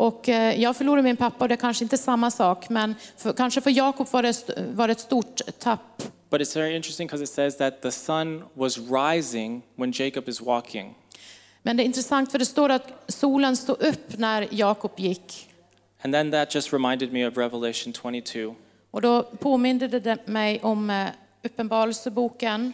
Och 0.00 0.28
eh, 0.28 0.60
jag 0.62 0.76
förlorade 0.76 1.02
min 1.02 1.16
pappa 1.16 1.44
och 1.44 1.48
det 1.48 1.54
är 1.54 1.56
kanske 1.56 1.84
inte 1.84 1.98
samma 1.98 2.30
sak, 2.30 2.68
men 2.68 2.94
för, 3.16 3.32
kanske 3.32 3.60
för 3.60 3.70
Jakob 3.70 4.08
var 4.10 4.22
det, 4.22 4.50
var 4.74 4.88
det 4.88 4.92
ett 4.92 5.00
stort 5.00 5.40
tapp. 5.58 6.02
But 6.30 6.40
it's 6.40 6.56
very 6.56 6.76
interesting 6.76 7.06
because 7.06 7.24
it 7.24 7.30
says 7.30 7.56
that 7.56 7.82
the 7.82 7.90
sun 7.90 8.44
was 8.54 8.78
rising 8.78 9.62
when 9.76 9.92
Jacob 9.94 10.28
is 10.28 10.40
walking. 10.40 10.94
Men 11.62 11.76
det 11.76 11.82
är 11.82 11.84
intressant 11.84 12.32
för 12.32 12.38
det 12.38 12.46
står 12.46 12.68
att 12.68 13.04
solen 13.08 13.56
stod 13.56 13.82
upp 13.82 14.18
när 14.18 14.48
Jakob 14.50 14.92
gick. 14.96 15.48
And 16.02 16.14
then 16.14 16.30
that 16.30 16.54
just 16.54 16.72
reminded 16.72 17.12
me 17.12 17.28
of 17.28 17.36
Revelation 17.36 17.92
22. 17.92 18.54
Och 18.90 19.02
då 19.02 19.22
påminde 19.22 19.88
det 19.88 20.26
mig 20.26 20.60
om 20.62 20.90
eh, 20.90 21.06
Uppenbarelseboken 21.42 22.72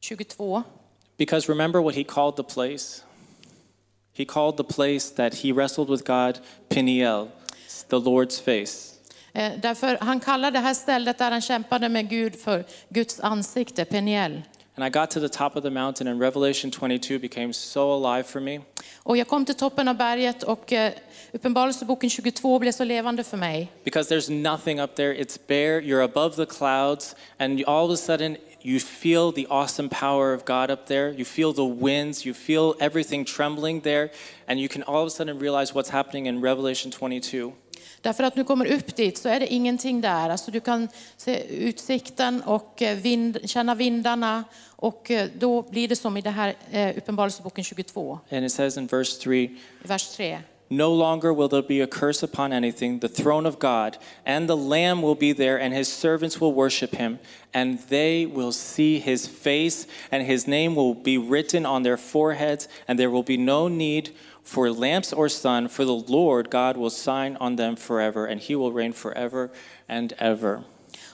22. 0.00 0.62
Because 1.16 1.52
remember 1.52 1.80
what 1.80 1.94
he 1.94 2.04
called 2.04 2.36
the 2.36 2.54
place? 2.54 3.02
He 4.18 4.24
called 4.24 4.56
the 4.56 4.64
place 4.64 5.14
that 5.14 5.34
he 5.34 5.52
wrestled 5.52 5.88
with 5.88 6.04
God 6.04 6.38
Peniel, 6.68 7.28
the 7.88 8.00
Lord's 8.00 8.40
face. 8.40 8.94
Eh, 9.32 9.52
Därför 9.62 9.98
han 10.00 10.20
kallar 10.20 10.50
det 10.50 10.58
här 10.58 10.74
stället 10.74 11.18
där 11.18 11.30
han 11.30 11.40
kämpade 11.40 11.88
med 11.88 12.08
Gud 12.08 12.40
för 12.40 12.64
Guds 12.88 13.20
ansikte, 13.20 13.84
Peniel. 13.84 14.42
And 14.74 14.86
I 14.86 14.90
got 14.90 15.10
to 15.10 15.20
the 15.20 15.28
top 15.28 15.56
of 15.56 15.62
the 15.62 15.70
mountain, 15.70 16.08
and 16.08 16.20
Revelation 16.20 16.70
22 16.70 17.18
became 17.18 17.52
so 17.52 17.92
alive 17.92 18.22
for 18.22 18.40
me. 18.40 18.60
Och 19.02 19.16
jag 19.16 19.28
kom 19.28 19.44
till 19.44 19.54
toppen 19.54 19.88
av 19.88 19.96
berget 19.96 20.42
och 20.42 20.72
eh, 20.72 20.92
Uppenbarelseboken 21.32 22.10
22 22.10 22.58
blev 22.58 22.72
så 22.72 22.84
levande 22.84 23.24
för 23.24 23.36
mig. 23.36 23.72
Because 23.84 24.14
there's 24.14 24.30
nothing 24.30 24.80
up 24.80 24.94
there, 24.94 25.14
it's 25.14 25.38
bare, 25.48 25.80
you're 25.80 26.04
above 26.04 26.36
the 26.36 26.46
clouds, 26.46 27.16
and 27.38 27.64
all 27.66 27.90
of 27.90 27.94
a 27.94 27.96
sudden 27.96 28.36
you 28.62 28.80
feel 28.80 29.32
the 29.32 29.46
awesome 29.50 29.88
power 29.88 30.34
of 30.34 30.44
God 30.44 30.70
up 30.70 30.86
there. 30.86 31.10
You 31.12 31.24
feel 31.24 31.52
the 31.52 31.64
winds, 31.64 32.26
you 32.26 32.34
feel 32.34 32.74
everything 32.80 33.24
trembling 33.24 33.82
there, 33.82 34.10
and 34.46 34.60
you 34.60 34.68
can 34.68 34.82
all 34.82 35.02
of 35.02 35.06
a 35.06 35.10
sudden 35.10 35.38
realize 35.38 35.74
what's 35.74 35.90
happening 35.90 36.26
in 36.26 36.40
Revelation 36.40 36.90
22. 36.90 37.52
Därför 38.00 38.24
att 38.24 38.36
nu 38.36 38.44
kommer 38.44 38.66
upp 38.66 38.96
dit 38.96 39.18
så 39.18 39.28
är 39.28 39.40
det 39.40 39.46
ingenting 39.46 40.00
där. 40.00 40.30
Alltså 40.30 40.50
du 40.50 40.60
kan 40.60 40.88
se 41.16 41.42
utsikten 41.42 42.42
och 42.42 42.82
eh, 42.82 42.96
vind, 42.98 43.38
känna 43.44 43.74
vindarna 43.74 44.44
och 44.76 45.10
eh, 45.10 45.28
då 45.38 45.62
blir 45.62 45.88
det 45.88 45.96
som 45.96 46.16
i 46.16 46.20
det 46.20 46.30
här 46.30 46.54
eh, 46.70 46.96
Uppenbarelseboken 46.98 47.64
22, 47.64 48.18
And 48.30 48.44
it 48.44 48.52
says 48.52 48.76
in 48.76 48.86
verse 48.86 49.20
3 49.22 49.42
i 49.42 49.58
vers 49.82 50.08
3. 50.08 50.38
No 50.70 50.92
longer 50.92 51.32
will 51.32 51.48
there 51.48 51.62
be 51.62 51.80
a 51.80 51.86
curse 51.86 52.22
upon 52.22 52.52
anything, 52.52 52.98
the 52.98 53.08
throne 53.08 53.46
of 53.46 53.58
God, 53.58 53.96
and 54.26 54.48
the 54.48 54.56
Lamb 54.56 55.00
will 55.00 55.14
be 55.14 55.32
there, 55.32 55.58
and 55.58 55.72
his 55.72 55.90
servants 55.90 56.40
will 56.40 56.52
worship 56.52 56.94
him, 56.94 57.18
and 57.54 57.78
they 57.88 58.26
will 58.26 58.52
see 58.52 58.98
his 58.98 59.26
face, 59.26 59.86
and 60.10 60.26
his 60.26 60.46
name 60.46 60.74
will 60.74 60.94
be 60.94 61.16
written 61.16 61.64
on 61.64 61.84
their 61.84 61.96
foreheads, 61.96 62.68
and 62.86 62.98
there 62.98 63.10
will 63.10 63.22
be 63.22 63.38
no 63.38 63.68
need 63.68 64.14
for 64.42 64.70
lamps 64.70 65.12
or 65.12 65.28
sun, 65.28 65.68
for 65.68 65.86
the 65.86 65.94
Lord 65.94 66.50
God 66.50 66.76
will 66.76 66.90
sign 66.90 67.36
on 67.36 67.56
them 67.56 67.74
forever, 67.74 68.26
and 68.26 68.40
he 68.40 68.54
will 68.54 68.72
reign 68.72 68.92
forever 68.92 69.50
and 69.88 70.12
ever. 70.18 70.64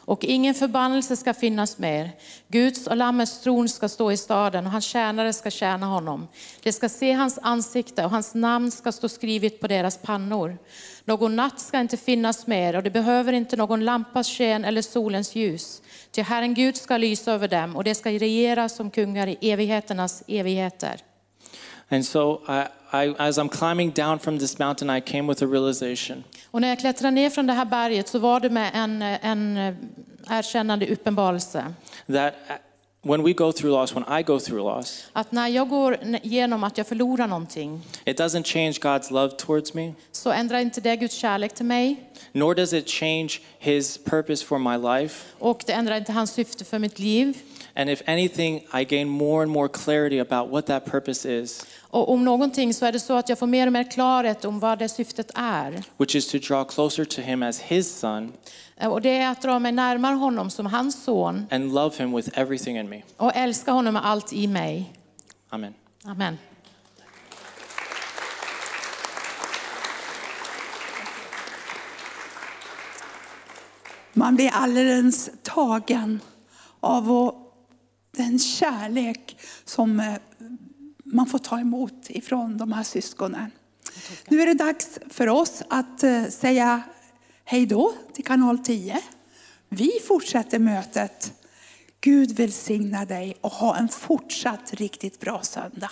Och 0.06 0.24
ingen 0.24 0.54
förbannelse 0.54 1.16
ska 1.16 1.34
finnas 1.34 1.78
mer. 1.78 2.10
Guds 2.48 2.86
och 2.86 2.96
Lammets 2.96 3.40
tron 3.40 3.68
ska 3.68 3.88
stå 3.88 4.12
i 4.12 4.16
staden 4.16 4.66
och 4.66 4.72
hans 4.72 4.84
tjänare 4.84 5.32
ska 5.32 5.50
tjäna 5.50 5.86
honom. 5.86 6.28
De 6.62 6.72
ska 6.72 6.88
se 6.88 7.12
hans 7.12 7.38
ansikte 7.42 8.04
och 8.04 8.10
hans 8.10 8.34
namn 8.34 8.70
ska 8.70 8.92
stå 8.92 9.08
skrivet 9.08 9.60
på 9.60 9.66
deras 9.66 9.98
pannor. 9.98 10.58
Någon 11.04 11.36
natt 11.36 11.60
ska 11.60 11.80
inte 11.80 11.96
finnas 11.96 12.46
mer 12.46 12.76
och 12.76 12.82
de 12.82 12.90
behöver 12.90 13.32
inte 13.32 13.56
någon 13.56 13.84
lampas 13.84 14.28
sken 14.28 14.64
eller 14.64 14.82
solens 14.82 15.34
ljus. 15.34 15.82
Ty 16.10 16.22
Herren 16.22 16.54
Gud 16.54 16.76
ska 16.76 16.96
lysa 16.96 17.32
över 17.32 17.48
dem 17.48 17.76
och 17.76 17.84
de 17.84 17.94
ska 17.94 18.10
regera 18.10 18.68
som 18.68 18.90
kungar 18.90 19.26
i 19.26 19.38
evigheternas 19.40 20.22
evigheter. 20.28 21.00
And 21.90 22.06
so, 22.06 22.40
I, 22.48 22.64
i, 22.94 23.14
as 23.18 23.38
I'm 23.38 23.48
climbing 23.48 23.90
down 23.90 24.18
from 24.18 24.38
this 24.38 24.58
mountain, 24.58 24.90
I 24.98 25.00
came 25.00 25.22
with 25.28 25.42
a 25.42 25.46
realization 25.46 26.24
Och 26.50 26.60
när 26.60 26.68
jag 26.68 26.78
klättrade 26.78 27.10
ner 27.10 27.30
från 27.30 27.46
det 27.46 27.52
här 27.52 27.64
berget 27.64 28.08
så 28.08 28.18
var 28.18 28.40
det 28.40 28.50
med 28.50 28.70
en, 28.74 29.02
en 29.02 29.56
eh, 29.56 29.74
erkännande 30.38 30.86
uppenbarelse. 30.86 31.64
that 32.12 32.34
uh, 32.50 32.54
when 33.02 33.22
we 33.22 33.32
go 33.32 33.52
through 33.52 33.72
loss, 33.80 33.94
when 33.94 34.04
I 34.20 34.22
go 34.22 34.38
through 34.40 34.64
loss, 34.64 35.04
Att 35.12 35.32
när 35.32 35.48
jag 35.48 35.68
går 35.68 35.98
igenom 36.22 36.64
att 36.64 36.78
jag 36.78 36.86
förlorar 36.86 37.26
någonting 37.26 37.82
it 38.04 38.20
doesn't 38.20 38.44
change 38.44 38.72
God's 38.72 39.12
love 39.12 39.32
towards 39.36 39.74
me. 39.74 39.92
så 40.12 40.30
ändrar 40.30 40.58
inte 40.58 40.80
det 40.80 40.96
Guds 40.96 41.14
kärlek 41.14 41.54
till 41.54 41.66
mig. 41.66 41.96
nor 42.32 42.54
does 42.54 42.72
it 42.72 42.88
change 42.88 43.28
his 43.58 43.98
purpose 44.04 44.44
for 44.46 44.58
my 44.58 45.00
life. 45.00 45.24
Och 45.38 45.62
det 45.66 45.72
ändrar 45.72 45.96
inte 45.96 46.12
hans 46.12 46.30
syfte 46.30 46.64
för 46.64 46.78
mitt 46.78 46.98
liv. 46.98 47.38
And 47.76 47.90
if 47.90 48.02
anything, 48.06 48.66
I 48.80 48.84
gain 48.84 49.08
more 49.08 49.42
and 49.42 49.50
more 49.52 49.68
clarity 49.68 50.20
about 50.20 50.50
what 50.50 50.66
that 50.66 50.84
purpose 50.84 51.28
is, 51.42 51.66
Och 51.90 52.10
om 52.12 52.24
någonting 52.24 52.74
så 52.74 52.86
är 52.86 52.92
det 52.92 53.00
så 53.00 53.12
att 53.16 53.28
jag 53.28 53.38
får 53.38 53.46
mer 53.46 53.66
och 53.66 53.72
mer 53.72 53.90
klarhet 53.90 54.44
om 54.44 54.60
vad 54.60 54.78
det 54.78 54.88
syftet 54.88 55.30
är. 55.34 55.82
which 55.96 56.14
is 56.16 56.26
to 56.30 56.38
draw 56.38 56.64
closer 56.64 57.04
to 57.04 57.20
him 57.20 57.42
as 57.42 57.60
his 57.60 57.98
son 57.98 58.32
Och 58.82 59.00
det 59.02 59.18
är 59.18 59.30
att 59.30 59.42
dra 59.42 59.58
mig 59.58 59.72
närmare 59.72 60.14
honom 60.14 60.50
som 60.50 60.66
hans 60.66 61.04
son 61.04 61.46
and 61.50 61.74
love 61.74 61.96
him 61.98 62.16
with 62.16 62.38
everything 62.38 62.78
in 62.78 62.88
me. 62.88 63.02
och 63.16 63.32
älska 63.36 63.72
honom 63.72 63.94
med 63.94 64.06
allt 64.06 64.32
i 64.32 64.46
mig. 64.46 64.92
Amen. 65.50 65.74
Amen. 66.04 66.38
Man 74.12 74.34
blir 74.36 74.50
alldeles 74.52 75.30
tagen 75.42 76.20
av 76.80 77.12
och 77.12 77.43
den 78.16 78.38
kärlek 78.38 79.36
som 79.64 80.00
eh, 80.00 80.14
man 81.04 81.26
får 81.26 81.38
ta 81.38 81.60
emot 81.60 82.10
ifrån 82.10 82.56
de 82.56 82.72
här 82.72 82.82
syskonen. 82.82 83.50
Nu 84.28 84.42
är 84.42 84.46
det 84.46 84.54
dags 84.54 84.98
för 85.10 85.28
oss 85.28 85.62
att 85.68 86.02
eh, 86.02 86.24
säga 86.24 86.82
hej 87.44 87.66
då 87.66 87.94
till 88.12 88.24
kanal 88.24 88.58
10. 88.58 89.00
Vi 89.68 89.90
fortsätter 90.06 90.58
mötet. 90.58 91.40
Gud 92.00 92.36
välsigna 92.36 93.04
dig 93.04 93.36
och 93.40 93.52
ha 93.52 93.76
en 93.76 93.88
fortsatt 93.88 94.74
riktigt 94.74 95.20
bra 95.20 95.42
söndag. 95.42 95.90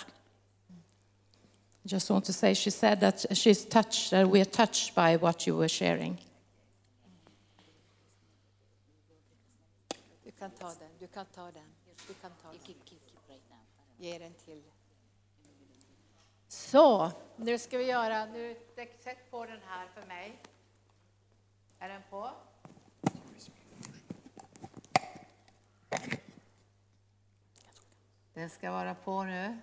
Just 1.85 2.09
want 2.09 2.25
to 2.25 2.33
say, 2.33 2.55
she 2.55 2.71
said 2.71 2.99
that 2.99 3.25
she's 3.31 3.69
touched, 3.69 4.09
that 4.11 4.33
we 4.33 4.39
are 4.39 4.45
touched 4.45 4.95
by 4.95 5.17
what 5.17 5.47
you 5.47 5.57
were 5.57 5.69
sharing. 5.69 6.25
Du 10.23 10.31
kan 10.31 10.51
ta 10.51 10.67
den, 10.67 10.89
du 10.99 11.07
kan 11.07 11.25
ta 11.25 11.51
den. 11.51 11.82
Du 12.07 12.13
kan 12.13 12.31
ta. 12.41 12.49
Ge 13.97 14.19
den 14.19 14.33
till. 14.33 14.63
Så, 16.47 17.11
nu 17.35 17.59
ska 17.59 17.77
vi 17.77 17.85
göra, 17.85 18.25
nu, 18.25 18.55
sätt 19.03 19.31
på 19.31 19.45
den 19.45 19.59
här 19.67 19.87
för 19.93 20.05
mig. 20.05 20.39
Är 21.79 21.89
den 21.89 22.01
på? 22.09 22.29
Den 28.33 28.49
ska 28.49 28.71
vara 28.71 28.95
på 28.95 29.23
nu. 29.23 29.57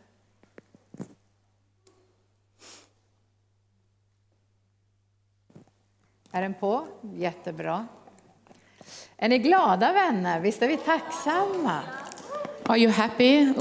Är 6.33 6.43
den 6.43 6.55
på? 6.55 6.87
Jättebra. 7.03 7.87
Är 9.17 9.29
ni 9.29 9.39
glada 9.39 9.93
vänner? 9.93 10.41
Visst 10.41 10.63
är 10.63 10.69
vi 10.69 10.77
tacksamma? 10.77 11.83
Are 12.71 12.79
you 12.79 12.91
happy? 12.91 13.53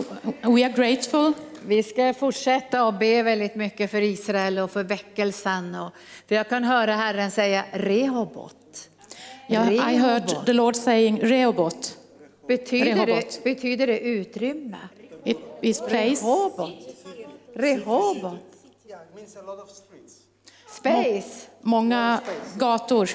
We 0.43 0.63
are 0.63 0.73
grateful. 0.73 1.33
Vi 1.65 1.83
ska 1.83 2.13
fortsätta 2.13 2.87
att 2.87 2.99
be 2.99 3.23
väldigt 3.23 3.55
mycket 3.55 3.91
för 3.91 4.01
Israel 4.01 4.59
och 4.59 4.71
för 4.71 4.83
väckelsen. 4.83 5.75
Och, 5.75 5.93
för 6.27 6.35
jag 6.35 6.49
kan 6.49 6.63
höra 6.63 6.95
Herren 6.95 7.31
säga 7.31 7.65
Rehobot. 7.71 8.89
Yeah, 9.47 9.73
I 9.73 9.97
heard 9.97 10.45
the 10.45 10.53
Lord 10.53 10.75
saying 10.75 11.19
Rehoboth. 11.21 11.89
Betyder 12.47 13.05
Rehoboth. 13.05 13.37
det, 13.43 13.43
betyder 13.43 13.87
det 13.87 13.99
utrymme? 13.99 14.77
It 15.23 15.37
is 15.61 15.79
place. 15.79 16.25
Rehoboth. 16.25 16.71
Rehoboth. 17.55 18.37
Space. 20.67 21.47
Många 21.61 22.21
gator. 22.57 23.09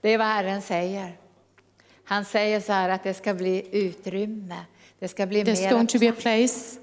Det 0.00 0.08
är 0.08 0.18
vad 0.18 0.26
Herren 0.26 0.62
säger. 0.62 1.16
Han 2.04 2.24
säger 2.24 2.60
så 2.60 2.72
här 2.72 2.88
att 2.88 3.02
det 3.02 3.14
ska 3.14 3.34
bli 3.34 3.68
utrymme. 3.72 4.64
Det 5.04 5.08
ska 5.08 5.26
bli 5.26 5.44
There's 5.44 5.70
going 5.70 5.86
to 5.86 5.98
be 5.98 6.08
a 6.08 6.12
place. 6.18 6.78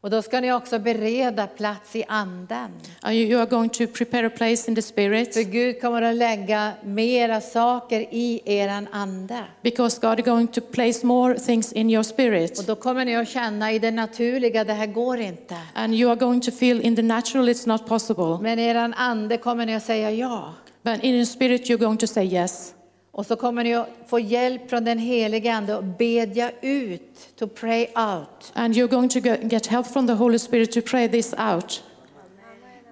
Och 0.00 0.10
då 0.10 0.22
ska 0.22 0.40
ni 0.40 0.52
också 0.52 0.78
bereda 0.78 1.46
plats 1.46 1.96
i 1.96 2.04
anden. 2.08 2.70
Uh, 3.04 3.12
You 3.12 3.40
are 3.40 3.46
going 3.46 3.68
to 3.68 3.86
prepare 3.86 4.26
a 4.26 4.30
place 4.36 4.70
in 4.70 4.74
the 4.74 4.82
spirit 4.82 5.34
För 5.34 5.42
Gud 5.42 5.80
kommer 5.80 6.02
att 6.02 6.14
lägga 6.16 6.72
mera 6.84 7.40
saker 7.40 8.00
i 8.00 8.40
eran 8.44 8.88
ande. 8.92 9.44
because 9.62 10.00
God 10.00 10.18
is 10.20 10.24
going 10.26 10.46
to 10.46 10.60
place 10.60 11.06
more 11.06 11.38
things 11.38 11.72
in 11.72 11.90
your 11.90 12.00
Och 12.00 12.06
spirit. 12.06 12.66
då 12.66 12.74
kommer 12.74 13.04
ni 13.04 13.16
att 13.16 13.28
känna 13.28 13.72
i 13.72 13.78
det 13.78 13.90
naturliga, 13.90 14.64
det 14.64 14.72
här 14.72 14.86
går 14.86 15.18
inte. 15.20 15.56
And 15.74 15.94
you 15.94 16.10
are 16.10 16.18
going 16.18 16.40
to 16.40 16.50
feel 16.50 16.80
in 16.80 16.96
the 16.96 17.02
natural 17.02 17.48
it's 17.48 17.68
not 17.68 17.86
possible. 17.86 18.38
Men 18.42 18.58
i 18.58 18.62
eran 18.62 18.94
ande 18.94 19.36
kommer 19.36 19.66
ni 19.66 19.74
att 19.74 19.84
säga 19.84 20.10
ja. 20.10 20.54
But 20.82 21.04
in 21.04 21.14
your 21.14 21.24
spirit 21.24 21.70
you're 21.70 21.78
going 21.78 21.98
to 21.98 22.06
say 22.06 22.26
yes. 22.26 22.74
Och 23.18 23.26
så 23.26 23.36
kommer 23.36 23.64
ni 23.64 23.74
att 23.74 23.88
få 24.06 24.20
hjälp 24.20 24.70
från 24.70 24.84
den 24.84 24.98
helige 24.98 25.54
Ande 25.54 25.78
att 25.78 25.98
bedja 25.98 26.50
ut, 26.60 27.36
to 27.38 27.46
pray 27.46 27.86
out. 27.86 28.52
And 28.54 28.74
you're 28.74 28.88
going 28.88 29.08
to 29.08 29.18
get 29.42 29.66
help 29.66 29.86
from 29.86 30.06
the 30.06 30.12
Holy 30.12 30.38
Spirit 30.38 30.72
to 30.72 30.80
pray 30.80 31.08
this 31.08 31.34
out. 31.52 31.82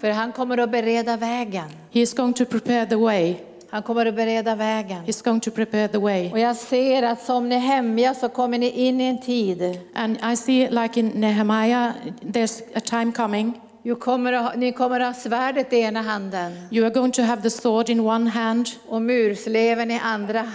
För 0.01 0.11
han 0.11 0.33
kommer 0.33 0.59
att 0.59 0.71
bereda 0.71 1.17
vägen. 1.17 1.65
He 1.91 2.01
is 2.01 2.15
going 2.15 2.33
to 2.33 2.45
prepare 2.45 2.87
the 2.87 2.97
way. 2.97 3.37
Han 3.71 3.83
kommer 3.83 4.07
att 4.07 4.15
bereda 4.15 4.55
vägen. 4.55 5.05
He's 5.05 5.25
going 5.25 5.41
to 5.41 5.51
prepare 5.51 5.89
the 5.89 5.99
way. 5.99 6.33
Och 6.33 6.39
jag 6.39 6.57
ser 6.57 7.03
att 7.03 7.23
som 7.23 7.49
ni 7.49 7.59
hemliga 7.59 8.15
så 8.15 8.29
kommer 8.29 8.59
ni 8.59 8.71
in 8.71 9.01
i 9.01 9.05
en 9.05 9.21
tid. 9.21 9.79
And 9.95 10.19
I 10.33 10.37
see, 10.37 10.71
like 10.71 11.01
in 11.01 11.09
Nehemiah, 11.09 11.93
there's 12.23 12.63
a 12.75 12.81
time 12.81 13.13
coming. 13.13 13.61
Kommer 13.95 14.57
ni 14.57 14.73
kommer 14.73 15.01
ha 15.01 15.15
svärdet 15.15 15.73
i 15.73 15.77
ena 15.77 16.03
handen 16.03 16.53
You 16.71 16.85
are 16.87 16.95
going 16.95 17.13
to 17.13 17.23
have 17.23 17.43
the 17.43 17.51
sword 17.51 17.91
in 17.91 18.01
one 18.01 18.31
hand 18.31 18.69
och 18.87 19.03
mursleven 19.03 19.91
i 19.91 19.99
andra, 19.99 20.53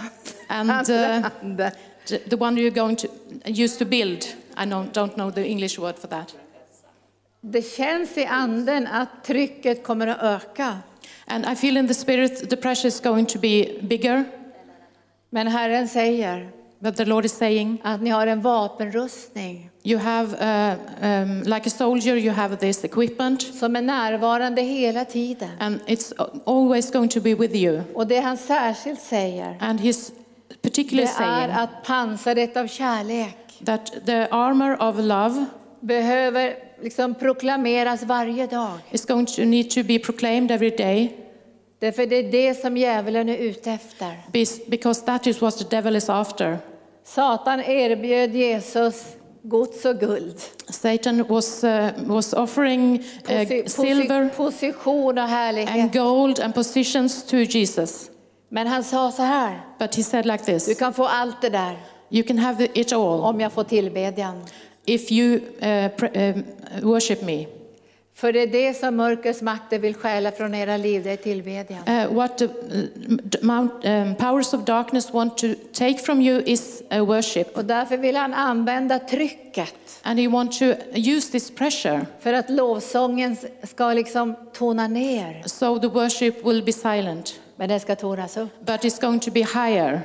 and 0.48 0.70
andra 0.70 1.16
uh, 1.16 1.22
handen. 1.22 1.70
the 2.06 2.36
one 2.36 2.60
you're 2.60 2.74
going 2.74 2.96
to 2.96 3.08
use 3.46 3.78
to 3.78 3.84
build. 3.84 4.24
I 4.56 4.64
don't, 4.64 4.92
don't 4.92 5.14
know 5.14 5.30
the 5.30 5.46
English 5.46 5.78
word 5.78 5.98
for 5.98 6.08
that. 6.08 6.34
Det 7.40 7.62
känns 7.62 8.18
i 8.18 8.24
anden 8.24 8.86
att 8.86 9.24
trycket 9.24 9.84
kommer 9.84 10.06
att 10.06 10.22
öka. 10.22 10.78
And 11.26 11.46
I 11.52 11.56
feel 11.56 11.76
in 11.76 11.88
the 11.88 11.94
spirit 11.94 12.50
the 12.50 12.56
pressure 12.56 12.88
is 12.88 13.00
going 13.00 13.26
to 13.26 13.38
be 13.38 13.66
bigger. 13.80 14.24
Men 15.30 15.46
Herren 15.46 15.88
säger 15.88 16.50
But 16.82 16.96
the 16.96 17.04
Lord 17.04 17.24
is 17.24 17.32
saying, 17.32 17.78
att 17.84 18.02
ni 18.02 18.10
har 18.10 18.26
en 18.26 18.40
vapenrustning 18.42 19.70
you 19.84 19.98
have, 19.98 20.28
uh, 20.32 20.78
um, 21.22 21.42
like 21.42 21.66
a 21.66 21.70
soldier, 21.70 22.16
you 22.16 22.30
have 22.32 22.56
this 22.56 22.84
equipment, 22.84 23.42
som 23.42 23.76
är 23.76 23.82
närvarande 23.82 24.62
hela 24.62 25.04
tiden. 25.04 25.48
and 25.60 25.80
it's 25.86 26.12
always 26.46 26.90
going 26.90 27.08
to 27.08 27.20
be 27.20 27.34
with 27.34 27.54
you. 27.56 27.82
Och 27.94 28.06
det 28.06 28.20
han 28.20 28.36
särskilt 28.36 29.00
säger, 29.00 29.56
And 29.60 29.80
he's 29.80 30.10
det 30.48 30.62
particularly 30.62 31.08
är 31.08 31.12
saying 31.12 31.50
att 31.52 31.84
pansaret 31.84 32.56
av 32.56 32.66
kärlek 32.66 33.36
that 33.64 33.92
the 34.06 34.26
armor 34.30 34.82
of 34.82 34.96
love 34.98 35.44
behöver 35.80 36.54
liksom 36.82 37.14
proklameras 37.14 38.02
varje 38.02 38.46
dag. 38.46 38.78
is 38.90 39.06
going 39.06 39.26
to 39.26 39.42
need 39.44 39.70
to 39.70 39.82
be 39.82 39.98
proclaimed 39.98 40.50
every 40.50 40.70
day 40.70 41.16
Därför 41.78 42.06
det 42.06 42.16
är 42.16 42.32
det 42.32 42.54
som 42.54 42.76
djävulen 42.76 43.28
är 43.28 43.36
ute 43.36 43.70
efter. 43.72 44.16
because 44.70 45.04
that 45.06 45.26
is 45.26 45.40
what 45.42 45.58
the 45.58 45.76
devil 45.76 45.96
is 45.96 46.08
after. 46.08 46.58
Satan 47.04 47.60
erbjöd 47.60 48.34
Jesus 48.34 49.04
gods 49.42 49.84
och 49.84 50.00
guld. 50.00 50.40
Satan 50.68 51.24
was, 51.28 51.64
uh, 51.64 51.86
was 51.96 52.32
offering 52.32 52.98
uh, 52.98 53.04
Posi- 53.30 53.68
silver 53.68 54.28
position 54.28 55.18
och 55.18 55.24
and 55.24 55.30
härlighet. 55.30 55.92
gold 55.92 56.40
and 56.40 56.54
positions 56.54 57.24
to 57.26 57.36
Jesus. 57.36 58.10
Men 58.48 58.66
han 58.66 58.84
sa 58.84 59.10
så 59.12 59.22
här, 59.22 59.60
But 59.78 59.94
he 59.94 60.02
said 60.02 60.26
like 60.26 60.44
du 60.46 60.58
this 60.58 60.78
kan 60.78 60.92
få 60.94 61.04
allt 61.04 61.40
det 61.42 61.48
där 61.50 61.76
You 62.10 62.22
can 62.26 62.38
have 62.38 62.68
it 62.74 62.92
all 62.92 63.20
om 63.20 63.40
jag 63.40 63.52
får 63.52 63.64
tillbedjan. 63.64 64.44
if 64.86 65.12
you 65.12 65.40
uh, 65.62 65.88
um, 66.14 66.44
worship 66.82 67.22
me. 67.22 67.46
För 68.22 68.32
det 68.32 68.40
är 68.40 68.46
det 68.46 68.74
som 68.74 68.96
mörkrets 68.96 69.42
makter 69.42 69.78
vill 69.78 69.94
stjäla 69.94 70.30
från 70.30 70.54
era 70.54 70.76
liv, 70.76 71.02
det 71.04 71.10
är 71.10 71.16
tillbedjan. 71.16 71.88
Uh, 71.88 72.14
what 72.14 72.38
the 72.38 72.48
mount, 73.40 73.88
um, 73.88 74.14
powers 74.14 74.54
of 74.54 74.64
darkness 74.64 75.12
want 75.12 75.38
to 75.38 75.46
take 75.72 75.98
from 75.98 76.20
you 76.20 76.42
is 76.46 76.82
uh, 76.92 77.04
worship. 77.04 77.56
Och 77.56 77.64
därför 77.64 77.96
vill 77.96 78.16
han 78.16 78.34
använda 78.34 78.98
trycket 78.98 80.00
And 80.02 80.20
he 80.20 80.28
wants 80.28 80.58
to 80.58 80.64
use 80.94 81.32
this 81.32 81.50
pressure 81.50 82.06
för 82.20 82.32
att 82.32 82.50
lovsången 82.50 83.36
ska 83.62 83.92
liksom 83.92 84.34
tona 84.52 84.88
ner. 84.88 85.42
so 85.46 85.78
the 85.78 85.88
worship 85.88 86.46
will 86.46 86.62
be 86.62 86.72
silent. 86.72 87.40
Men 87.56 87.68
den 87.68 87.80
ska 87.80 87.96
tonas 87.96 88.36
upp. 88.36 88.50
But 88.60 88.84
it's 88.84 89.00
going 89.00 89.20
to 89.20 89.30
be 89.30 89.40
higher. 89.40 90.00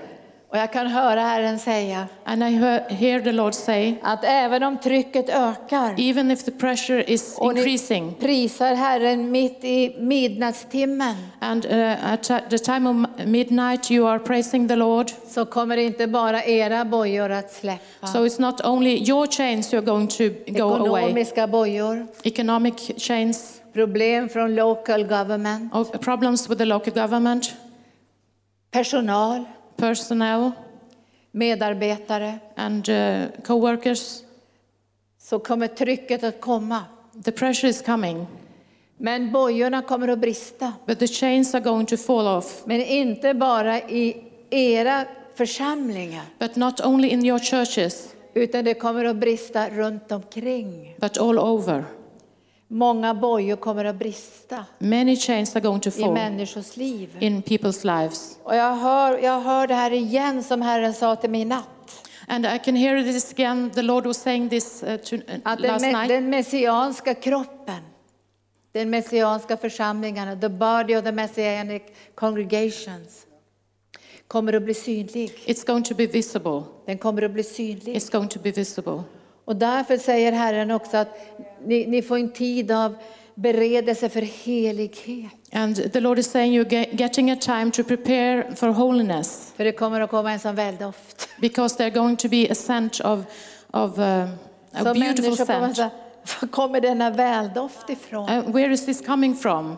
Och 0.49 0.57
jag 0.57 0.73
kan 0.73 0.87
höra 0.87 1.21
Herren 1.21 1.59
säga 1.59 2.07
And 2.23 2.43
I 2.43 2.51
hear, 2.89 3.21
the 3.21 3.31
Lord 3.31 3.53
say, 3.53 3.95
att 4.01 4.23
även 4.23 4.63
om 4.63 4.77
trycket 4.77 5.29
ökar 5.29 5.95
even 5.97 6.31
if 6.31 6.43
the 6.43 6.51
pressure 6.51 7.03
is 7.03 7.37
och 7.37 7.53
ni 7.53 7.59
increasing, 7.59 8.13
prisar 8.19 8.75
Herren 8.75 9.31
mitt 9.31 9.63
i 9.63 9.95
midnattstimmen 9.99 11.15
and 11.39 11.65
uh, 11.65 12.13
at 12.13 12.23
the 12.49 12.57
time 12.57 12.89
of 12.89 13.25
midnight 13.25 13.91
you 13.91 14.07
are 14.07 14.19
praising 14.19 14.67
the 14.67 14.75
Lord, 14.75 15.11
så 15.27 15.45
kommer 15.45 15.77
inte 15.77 16.07
bara 16.07 16.43
era 16.43 16.85
bojor 16.85 17.29
att 17.29 17.51
släppa. 17.51 18.07
so 18.07 18.25
it's 18.25 18.41
not 18.41 18.65
only 18.65 19.09
your 19.09 19.27
chains 19.27 19.73
you're 19.73 19.85
going 19.85 20.07
to 20.07 20.23
go 20.51 20.73
away, 20.75 21.03
Ekonomiska 21.03 21.47
bojor, 21.47 22.07
economic 22.23 22.91
chains, 22.97 23.61
problem 23.73 24.29
från 24.29 24.55
local 24.55 25.03
government, 25.03 25.73
of 25.75 25.91
problems 25.91 26.49
with 26.49 26.57
the 26.57 26.65
local 26.65 26.93
government, 26.93 27.53
personal, 28.71 29.45
personnel, 29.77 30.51
medarbetare, 31.31 32.39
and 32.55 32.89
uh, 32.89 33.23
co-workers. 33.43 34.21
så 35.19 35.39
kommer 35.39 35.67
trycket 35.67 36.23
att 36.23 36.41
komma. 36.41 36.83
The 37.25 37.31
pressure 37.31 37.69
is 37.69 37.81
coming, 37.81 38.27
Men 38.97 39.31
bojorna 39.31 39.81
kommer 39.81 40.07
att 40.07 40.19
brista. 40.19 40.73
but 40.85 40.99
the 40.99 41.07
chains 41.07 41.55
are 41.55 41.61
going 41.63 41.85
to 41.85 41.97
fall 41.97 42.27
off. 42.37 42.61
Men 42.65 42.81
inte 42.81 43.33
bara 43.33 43.79
i 43.81 44.23
era 44.49 45.05
församlingar, 45.35 46.23
But 46.39 46.55
not 46.55 46.81
only 46.85 47.07
in 47.07 47.25
your 47.25 47.39
churches, 47.39 48.15
utan 48.33 48.65
det 48.65 48.73
kommer 48.73 49.05
att 49.05 49.15
brista 49.15 49.69
runt 49.69 50.11
omkring. 50.11 50.95
but 50.99 51.17
all 51.17 51.39
over. 51.39 51.83
Många 52.67 53.13
bojor 53.13 53.55
kommer 53.55 53.85
att 53.85 53.95
brista 53.95 54.65
Many 54.79 55.15
chains 55.15 55.55
are 55.55 55.61
going 55.61 55.79
to 55.81 55.89
i 55.89 55.91
fall 55.91 56.13
människors 56.13 56.77
liv. 56.77 57.09
in 57.19 57.41
people's 57.43 57.85
lives. 58.01 58.37
Och 58.43 58.55
jag 58.55 58.75
hör, 58.75 59.17
jag 59.17 59.41
hör 59.41 59.67
det 59.67 59.73
här 59.73 59.91
igen 59.93 60.43
som 60.43 60.61
Herren 60.61 60.93
sa 60.93 61.15
till 61.15 61.29
mig 61.29 61.41
i 61.41 61.45
natt. 61.45 61.67
And 62.27 62.45
I 62.45 62.59
can 62.65 62.75
hear 62.75 63.03
this 63.03 63.31
again. 63.33 63.69
The 63.71 63.81
Lord 63.81 64.05
was 64.05 64.17
saying 64.17 64.49
this 64.49 64.83
uh, 64.83 64.95
to, 64.97 65.15
uh, 65.15 65.21
Att 65.43 65.61
den, 65.61 65.71
last 65.71 65.85
me- 65.85 65.91
night. 65.91 66.09
den 66.09 66.29
messianska 66.29 67.13
kroppen, 67.15 67.79
den 68.71 68.89
messianska 68.89 69.57
församlingarna, 69.57 70.35
the 70.35 70.49
body 70.49 70.95
of 70.95 71.03
the 71.03 71.11
messianic 71.11 71.81
congregations, 72.15 73.25
kommer 74.27 74.53
att 74.53 74.63
bli 74.63 74.73
synlig. 74.73 75.31
It's 75.45 75.67
going 75.67 75.83
to 75.83 75.95
be 75.95 76.05
visible. 76.07 76.63
Den 76.85 76.97
kommer 76.97 77.21
att 77.21 77.31
bli 77.31 77.43
synlig. 77.43 77.95
It's 77.95 78.11
going 78.11 78.29
to 78.29 78.39
be 78.43 78.51
visible. 78.51 79.03
Och 79.47 79.55
därför 79.55 79.97
säger 79.97 80.31
Herren 80.31 80.71
också 80.71 80.97
att 80.97 81.17
ni, 81.65 81.85
ni 81.87 82.01
får 82.01 82.17
en 82.17 82.31
tid 82.31 82.71
av 82.71 82.95
beredelse 83.35 84.09
för 84.09 84.21
helighet. 84.21 85.31
And 85.53 85.93
the 85.93 85.99
Lord 85.99 86.19
is 86.19 86.31
saying 86.31 86.53
you're 86.59 86.69
ge- 86.73 86.89
getting 86.99 87.31
a 87.31 87.35
time 87.35 87.71
to 87.71 87.83
prepare 87.83 88.55
for 88.55 88.67
holiness 88.67 89.53
För 89.57 89.63
det 89.63 89.71
kommer 89.71 90.01
att 90.01 90.09
komma 90.09 90.31
en 90.31 90.39
sån 90.39 90.55
väldoft. 90.55 91.29
because 91.41 91.77
there's 91.83 91.93
going 91.93 92.15
to 92.17 92.27
be 92.29 92.47
a 92.51 92.55
scent 92.55 92.99
of, 92.99 93.19
of 93.71 93.97
uh, 93.99 94.03
a 94.05 94.29
Så 94.83 94.93
beautiful 94.93 95.35
scent. 95.35 95.77
var 95.77 96.47
kommer 96.51 96.81
denna 96.81 97.09
väldoft 97.09 97.89
ifrån? 97.89 98.29
Uh, 98.29 98.51
where 98.51 98.73
is 98.73 98.85
this 98.85 99.01
coming 99.05 99.35
from? 99.35 99.77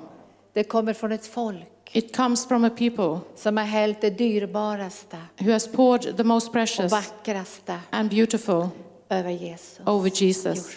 Det 0.54 0.64
kommer 0.64 0.94
från 0.94 1.12
ett 1.12 1.28
folk 1.28 1.66
It 1.92 2.16
comes 2.16 2.48
from 2.48 2.64
a 2.64 2.70
people 2.70 3.20
som 3.36 3.58
har 3.58 3.64
hällt 3.64 4.02
det 4.02 4.10
dyrbaraste 4.10 5.18
who 5.40 5.52
has 5.52 5.68
poured 5.72 6.18
the 6.18 6.24
most 6.24 6.48
och 6.48 6.54
precious 6.54 6.92
vackraste 6.92 7.76
and 7.90 8.10
beautiful 8.10 8.68
över 9.10 9.32
Jesus. 9.32 9.80
over 9.88 10.12
Jesus. 10.24 10.70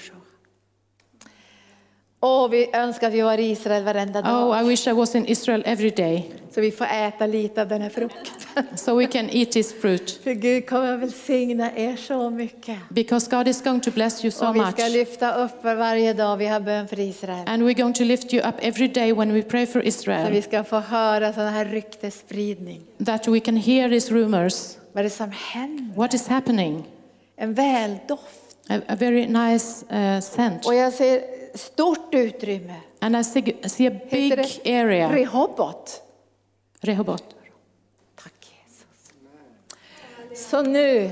Åh, 2.25 2.49
vi 2.51 2.71
önskar 2.75 3.07
att 3.09 3.15
vi 3.15 3.21
var 3.21 3.39
i 3.39 3.51
Israel 3.51 3.85
varenda 3.85 4.23
dag. 4.23 4.49
Oh, 4.49 4.61
I 4.63 4.69
wish 4.69 4.87
I 4.87 4.93
was 4.93 5.15
in 5.15 5.27
Israel 5.27 5.63
every 5.67 5.91
day 5.91 6.31
Så 6.55 6.61
vi 6.61 6.71
får 6.71 6.85
äta 6.85 7.27
lite 7.27 7.63
av 7.63 7.69
den 7.69 7.83
här 7.83 7.89
frukten. 7.91 8.23
so 8.77 8.95
we 8.99 9.07
can 9.07 9.29
eat 9.31 9.53
this 9.53 9.73
fruit 9.81 10.11
För 10.25 10.33
Gud 10.33 10.67
kommer 10.69 10.95
att 10.95 11.01
välsigna 11.01 11.71
er 11.77 11.97
så 11.97 12.31
mycket. 12.31 12.79
because 12.89 13.37
God 13.37 13.49
is 13.49 13.63
going 13.63 13.81
to 13.81 13.91
bless 13.91 14.25
you 14.25 14.31
so 14.31 14.47
Och 14.49 14.55
vi 14.57 14.61
much. 14.61 14.71
ska 14.79 14.89
lyfta 14.89 15.35
upp 15.45 15.65
varje 15.65 16.13
dag 16.13 16.37
vi 16.37 16.47
har 16.47 16.61
bön 16.61 16.89
för 16.89 17.01
Israel. 17.01 17.45
And 17.49 17.63
we're 17.63 17.81
going 17.83 17.95
to 17.95 18.05
lift 18.05 18.35
you 18.35 18.49
up 18.49 18.55
every 18.59 18.89
day 18.89 19.13
when 19.13 19.33
we 19.35 19.43
pray 19.43 19.67
for 19.67 19.73
Så 19.73 19.83
vi 19.83 19.89
Israel, 19.89 20.43
ska 20.43 20.65
få 20.65 20.79
höra 20.81 21.33
sån 21.33 21.43
här 21.49 21.65
ryktesspridning. 21.65 22.81
that 23.05 23.29
we 23.29 23.41
can 23.41 23.57
hear 23.57 23.89
these 23.91 24.15
rumors. 24.15 24.55
Vad 24.93 25.01
är 25.01 25.05
det 25.05 25.11
som 25.11 25.31
händer? 25.31 25.97
What 25.97 26.15
is 26.15 26.29
happening? 26.29 26.85
En 27.43 27.55
väldoft. 27.55 28.57
A, 28.69 28.81
a 28.89 28.97
very 28.97 29.27
nice 29.27 29.85
uh, 29.91 30.21
scent. 30.21 30.67
Och 30.67 30.75
jag 30.75 30.93
ser 30.93 31.25
stort 31.55 32.15
utrymme. 32.15 32.81
And 33.01 33.17
I 33.17 33.25
see, 33.25 33.43
see 33.69 33.87
a 33.87 33.91
Heter 33.91 34.37
big 34.37 34.61
det 34.65 34.81
area. 34.81 35.13
Rehobot. 35.13 36.03
Rehoboth. 36.81 37.25
So 40.35 40.63
nu 40.63 41.11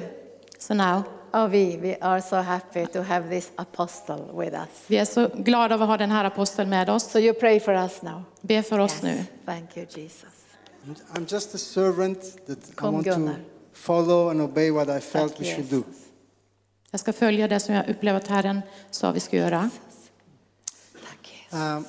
So 0.59 0.75
now, 0.75 1.05
are 1.33 1.49
we, 1.49 1.77
we 1.77 1.97
are 2.01 2.23
so 2.23 2.37
happy 2.37 2.87
to 2.87 3.03
have 3.03 3.29
this 3.31 3.51
apostle 3.57 4.25
with 4.33 4.55
us. 4.55 4.69
vi 4.87 4.97
är 4.97 5.05
så 5.05 5.29
glada 5.35 5.75
över 5.75 5.85
att 5.85 5.91
ha 5.91 5.97
den 5.97 6.11
här 6.11 6.25
aposteln 6.25 6.71
med 6.71 6.91
oss. 6.91 7.11
So 7.11 7.19
you 7.19 7.35
pray 7.35 7.61
for 7.61 7.75
us 7.75 8.03
now. 8.03 8.23
Be 8.41 8.63
för 8.63 8.79
oss 8.79 9.03
nu. 9.03 9.25
Thank 9.47 9.77
you, 9.77 9.87
Jesus. 9.91 10.29
I'm 11.15 11.33
just 11.33 11.55
a 11.55 11.59
servant 11.59 12.47
that 12.47 12.59
I 12.59 12.75
Kom, 12.75 12.95
want 12.95 13.07
to 13.07 13.13
Gunnar. 13.13 13.37
follow 13.73 14.31
and 14.31 14.41
obey 14.41 14.71
what 14.71 14.89
I 14.89 15.01
felt 15.01 15.33
Tack, 15.33 15.41
we 15.41 15.55
should 15.55 15.71
do. 15.71 15.85
Jag 16.91 17.01
ska 17.01 17.13
följa 17.13 17.49
det 17.49 17.61
som 17.61 17.75
jag 17.75 17.89
upplever 17.89 18.19
att 18.19 18.29
Herren 18.29 18.61
sa 18.91 19.13
vi 19.13 19.21
ska 19.21 19.37
göra. 19.37 19.71
Um, 21.53 21.85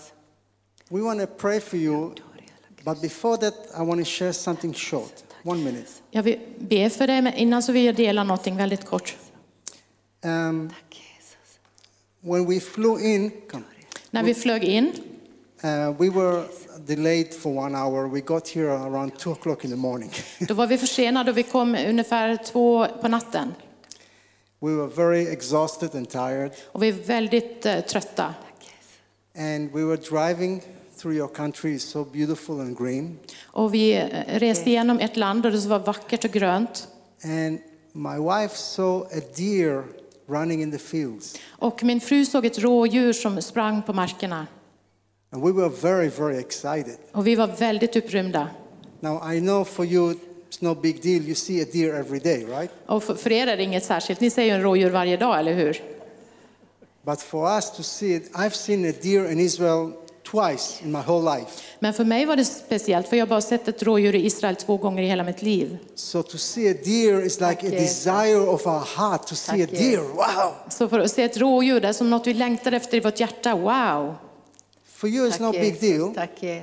we 0.89 1.01
want 1.01 1.19
to 1.19 1.27
pray 1.27 1.59
for 1.59 1.79
you, 1.79 2.11
but 2.83 3.01
before 3.01 3.37
that, 3.37 3.53
I 3.77 3.85
want 3.85 4.05
to 4.05 4.05
share 4.05 4.33
something 4.33 4.73
short. 4.73 5.13
One 5.43 5.63
minute. 5.63 5.89
Jag 6.11 6.23
vill 6.23 6.39
be 6.59 6.89
för 6.89 7.07
dig, 7.07 7.21
men 7.21 7.33
innan 7.33 7.63
så 7.63 7.71
vill 7.71 7.85
jag 7.85 7.95
dela 7.95 8.23
någonting 8.23 8.57
väldigt 8.57 8.85
kort. 8.85 9.17
Um, 10.23 10.73
when 12.21 12.49
we 12.49 12.59
flew 12.59 12.99
in, 12.99 13.31
come, 13.49 13.63
När 14.11 14.23
vi 14.23 14.33
flög 14.33 14.63
in, 14.63 14.91
uh, 15.63 15.91
we 15.99 16.09
were 16.09 16.43
delayed 16.85 17.33
for 17.33 17.57
one 17.57 17.77
hour. 17.77 18.07
We 18.07 18.19
got 18.19 18.47
here 18.47 18.71
around 18.71 19.17
two 19.17 19.31
o'clock 19.31 19.65
in 19.65 19.71
the 19.71 19.77
morning. 19.77 20.11
då 20.39 20.53
var 20.53 20.67
vi 20.67 20.77
försenade 20.77 21.31
och 21.31 21.37
vi 21.37 21.43
kom 21.43 21.75
ungefär 21.75 22.37
två 22.37 22.87
på 23.01 23.07
natten. 23.07 23.53
We 24.61 24.75
were 24.75 24.87
very 24.87 25.27
exhausted 25.27 25.95
and 25.95 26.09
tired, 26.09 26.51
Och 26.65 26.83
vi 26.83 26.87
är 26.87 26.93
väldigt 26.93 27.65
eh, 27.65 27.79
trötta. 27.81 28.33
and 29.37 29.71
we 29.73 29.83
were 29.85 29.97
driving 29.97 30.61
through 30.97 31.15
your 31.15 31.27
country. 31.27 31.75
It's 31.75 31.79
so 31.91 32.03
beautiful 32.05 32.59
and 32.59 32.77
green. 32.77 33.17
Och 33.43 33.73
vi 33.73 33.93
eh, 33.93 34.05
reste 34.39 34.69
igenom 34.69 34.99
ett 34.99 35.17
land 35.17 35.43
där 35.43 35.51
det 35.51 35.67
var 35.67 35.79
vackert 35.79 36.25
och 36.25 36.31
grönt. 36.31 36.87
And 37.23 37.59
my 37.93 38.17
wife 38.17 38.55
saw 38.57 39.17
a 39.17 39.21
deer 39.35 39.83
running 40.27 40.61
in 40.61 40.71
the 40.71 40.77
fields. 40.77 41.35
Och 41.49 41.83
min 41.83 42.01
fru 42.01 42.25
såg 42.25 42.45
ett 42.45 42.59
rådjur 42.59 43.13
som 43.13 43.41
sprang 43.41 43.81
på 43.81 43.93
markerna. 43.93 44.47
And 45.33 45.43
we 45.43 45.51
were 45.51 45.69
very, 45.69 46.09
very 46.09 46.37
excited. 46.39 46.97
Och 47.11 47.27
vi 47.27 47.35
var 47.35 47.47
väldigt 47.47 47.95
upprymda. 47.95 48.47
Now, 48.99 49.33
I 49.33 49.39
know 49.39 49.63
for 49.63 49.85
you, 49.85 50.15
it's 50.51 50.61
no 50.61 50.75
big 50.75 51.01
deal. 51.01 51.23
You 51.23 51.35
see 51.35 51.61
a 51.61 51.65
deer 51.73 51.95
every 51.95 52.19
day, 52.19 52.45
right? 52.45 52.71
Och 52.85 53.03
för, 53.03 53.15
för 53.15 53.31
er 53.31 53.47
är 53.47 53.57
det 53.57 53.63
inget 53.63 53.85
särskilt. 53.85 54.19
Ni 54.19 54.29
ser 54.29 54.43
ju 54.43 54.49
en 54.49 54.61
rådjur 54.61 54.89
varje 54.89 55.17
dag, 55.17 55.39
eller 55.39 55.53
hur? 55.53 55.81
But 57.05 57.21
for 57.21 57.55
us 57.55 57.71
to 57.71 57.83
see 57.83 58.15
it, 58.15 58.31
I've 58.33 58.55
seen 58.55 58.89
a 58.89 58.93
deer 59.01 59.31
in 59.31 59.39
Israel 59.39 59.91
twice 60.31 60.83
in 60.83 60.91
my 60.91 60.99
whole 60.99 61.37
life. 61.37 61.63
Men 61.79 61.93
för 61.93 62.03
mig 62.03 62.25
var 62.25 62.35
det 62.35 62.45
speciellt, 62.45 63.07
för 63.07 63.17
jag 63.17 63.25
har 63.25 63.29
bara 63.29 63.41
sett 63.41 63.67
ett 63.67 63.83
rådjur 63.83 64.15
i 64.15 64.25
Israel 64.25 64.55
två 64.55 64.77
gånger 64.77 65.03
i 65.03 65.07
hela 65.07 65.23
mitt 65.23 65.41
liv. 65.41 65.77
So 65.95 66.23
to 66.23 66.37
see 66.37 66.71
a 66.71 66.75
deer 66.83 67.25
is 67.25 67.39
like 67.39 67.67
a 67.67 67.69
desire 67.69 68.39
of 68.39 68.67
our 68.67 68.83
heart 68.97 69.27
to 69.27 69.35
see 69.35 69.63
a 69.63 69.67
deer. 69.71 70.01
Wow! 70.01 70.53
Så 70.69 70.87
för 70.89 70.99
att 70.99 71.11
se 71.11 71.23
ett 71.23 71.37
rådjur, 71.37 71.79
det 71.79 71.87
är 71.87 71.93
som 71.93 72.09
något 72.09 72.27
vi 72.27 72.33
längtar 72.33 72.71
efter 72.71 72.97
i 72.97 72.99
vårt 72.99 73.19
hjärta. 73.19 73.55
Wow! 73.55 74.15
For 75.01 75.09
you, 75.09 75.27
it's 75.27 75.39
no 75.39 75.51
big 75.51 75.79
deal. 75.79 76.13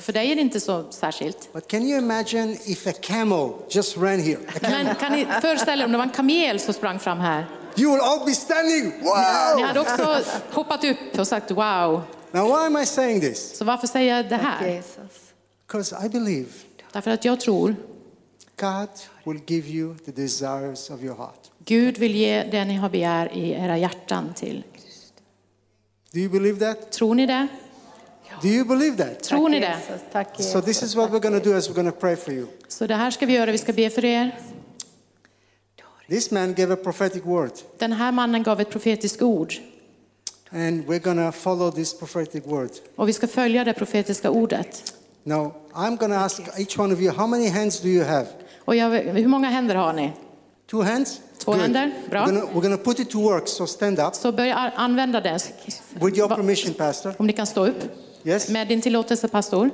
För 0.01 0.13
dig 0.13 0.33
är 0.33 0.35
det 0.35 0.41
inte 0.41 0.61
så 0.61 0.85
särskilt. 0.91 1.53
But 1.53 1.69
can 1.69 1.83
you 1.83 1.99
imagine 1.99 2.57
if 2.65 2.87
a 2.87 2.93
camel 3.01 3.53
just 3.69 3.97
ran 3.97 4.21
here? 4.21 4.39
A 4.49 4.59
camel. 4.61 4.85
Men 4.85 4.95
kan 4.95 5.13
ni 5.13 5.27
föreställa 5.41 5.83
er 5.83 5.87
om 5.87 5.93
det 5.93 5.99
var 5.99 6.05
en 6.05 6.11
kamel 6.11 6.61
som 6.61 6.75
sprang 6.75 6.99
fram 6.99 7.19
här? 7.19 7.47
You 7.77 7.93
will 7.93 8.01
all 8.01 8.27
be 8.27 8.33
standing. 8.33 8.93
Wow! 9.03 9.57
Ni 9.57 9.63
hade 9.63 9.81
också 9.81 10.23
hoppat 10.53 10.85
upp 10.85 11.19
och 11.19 11.29
sagt 11.29 11.51
wow. 11.51 12.03
Now, 12.31 12.47
why 12.47 12.67
am 12.67 12.77
I 12.77 12.87
saying 12.87 13.21
this? 13.21 13.57
Så 13.57 13.65
varför 13.65 13.87
säger 13.87 14.17
jag 14.17 14.29
det 14.29 14.37
här? 14.37 14.83
Because 15.67 16.07
I 16.07 16.09
believe 16.09 16.49
Därför 16.93 17.11
att 17.11 17.25
jag 17.25 17.41
tror 17.41 17.77
God 18.61 18.89
will 19.25 19.41
give 19.47 19.69
you 19.69 19.95
the 20.05 20.13
desires 20.13 20.91
of 20.91 21.03
your 21.03 21.17
heart. 21.17 21.51
Gud 21.65 21.99
vill 21.99 22.15
ge 22.15 22.43
det 22.43 22.65
ni 22.65 22.75
har 22.75 22.89
begär 22.89 23.33
i 23.33 23.51
era 23.51 23.79
hjärtan 23.79 24.35
till. 24.35 24.65
Do 26.13 26.19
you 26.19 26.31
believe 26.31 26.75
that? 26.75 26.93
Tror 26.93 27.15
ni 27.15 27.27
det? 27.27 27.49
Do 28.43 28.49
you 28.49 28.65
believe 28.65 28.97
that? 28.97 29.23
Tror 29.23 29.49
ni 29.49 29.61
det? 29.61 29.77
So 30.39 30.61
this 30.61 30.83
is 30.83 30.97
what 30.97 31.11
we're 31.11 31.31
going 31.31 31.43
to 31.43 31.51
do 31.51 31.57
as 31.57 31.69
we're 31.69 31.75
going 31.75 31.93
to 31.93 31.99
pray 32.01 32.17
for 32.17 32.33
you. 32.33 32.47
Så 32.69 32.87
det 32.87 32.95
här 32.95 33.11
ska 33.11 33.27
vi 33.27 33.33
göra, 33.33 33.53
vi 33.53 33.59
ska 33.59 33.73
be 33.73 33.91
för 33.91 34.05
er. 34.05 34.39
This 36.09 36.31
man 36.31 36.55
gave 36.55 36.75
a 36.75 36.77
prophetic 36.77 37.25
word, 37.25 37.53
Den 37.79 37.93
här 37.93 38.13
mannen 38.13 38.43
gav 38.43 38.61
ett 38.61 38.71
profetiskt 38.71 39.23
ord 39.23 39.55
and 40.51 40.87
we're 40.87 40.99
going 40.99 41.17
to 41.17 41.33
follow 41.33 41.71
this 41.71 41.95
prophetic 41.95 42.47
word. 42.47 42.71
och 42.97 43.09
vi 43.09 43.13
ska 43.13 43.27
följa 43.27 43.65
det 43.65 43.75
profetiska 43.75 44.31
ordet. 44.31 44.95
Now, 45.25 45.53
I'm 45.75 45.97
going 45.97 46.13
to 46.13 46.19
ask 46.19 46.41
each 46.59 46.79
one 46.79 46.95
of 46.95 47.01
you, 47.01 47.13
how 47.13 47.27
many 47.27 47.49
hands 47.49 47.81
do 47.81 47.89
you 47.89 48.05
have? 48.05 48.27
Och 48.65 48.77
jag, 48.77 48.91
hur 48.91 49.29
många 49.29 49.49
händer 49.49 49.75
har 49.75 49.93
ni? 49.93 50.13
Two 50.71 50.83
hands? 50.83 51.21
Två 51.39 51.53
händer, 51.53 51.93
bra. 52.11 52.27
We're 52.27 52.27
gonna, 52.27 52.53
we're 52.55 52.63
gonna 52.63 52.77
put 52.77 53.01
it 53.01 53.11
to 53.11 53.21
work, 53.21 53.49
so 53.49 53.67
stand 53.67 53.99
up. 53.99 54.15
Så 54.15 54.33
börja 54.33 54.55
använda 54.55 55.21
det. 55.21 55.53
With 56.01 56.19
your 56.19 56.29
permission, 56.29 56.75
Pastor. 56.75 57.15
Om 57.19 57.27
ni 57.27 57.33
kan 57.33 57.47
stå 57.47 57.67
upp. 57.67 57.83
Yes. 58.25 58.49
Med 58.49 58.69
din 58.69 58.81
tillåtelse, 58.81 59.29
pastor. 59.29 59.71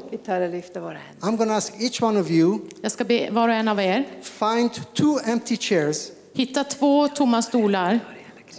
I'm 1.21 1.37
going 1.37 1.49
to 1.49 1.55
ask 1.55 1.73
each 1.81 2.03
one 2.03 2.21
of 2.21 2.31
you, 2.31 2.59
Jag 2.83 2.93
ska 2.93 3.05
be 3.05 3.31
var 3.31 3.49
och 3.49 3.55
en 3.55 3.69
av 3.69 3.81
er 3.81 4.05
find 4.23 4.71
two 4.95 5.19
empty 5.27 5.57
chairs 5.57 6.09
hitta 6.35 6.65
två 6.65 7.09
tomma 7.09 7.43
stolar 7.43 8.01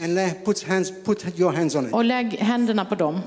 and 0.01 0.15
let, 0.15 0.45
put, 0.45 0.63
hands, 0.63 0.91
put 1.03 1.39
your 1.39 1.51
hands 1.51 1.75
on 1.75 1.87
it. 1.87 1.93
och 1.93 2.03
lägg 2.05 2.33
händerna 2.33 2.85
på 2.85 2.95
dem. 2.95 3.19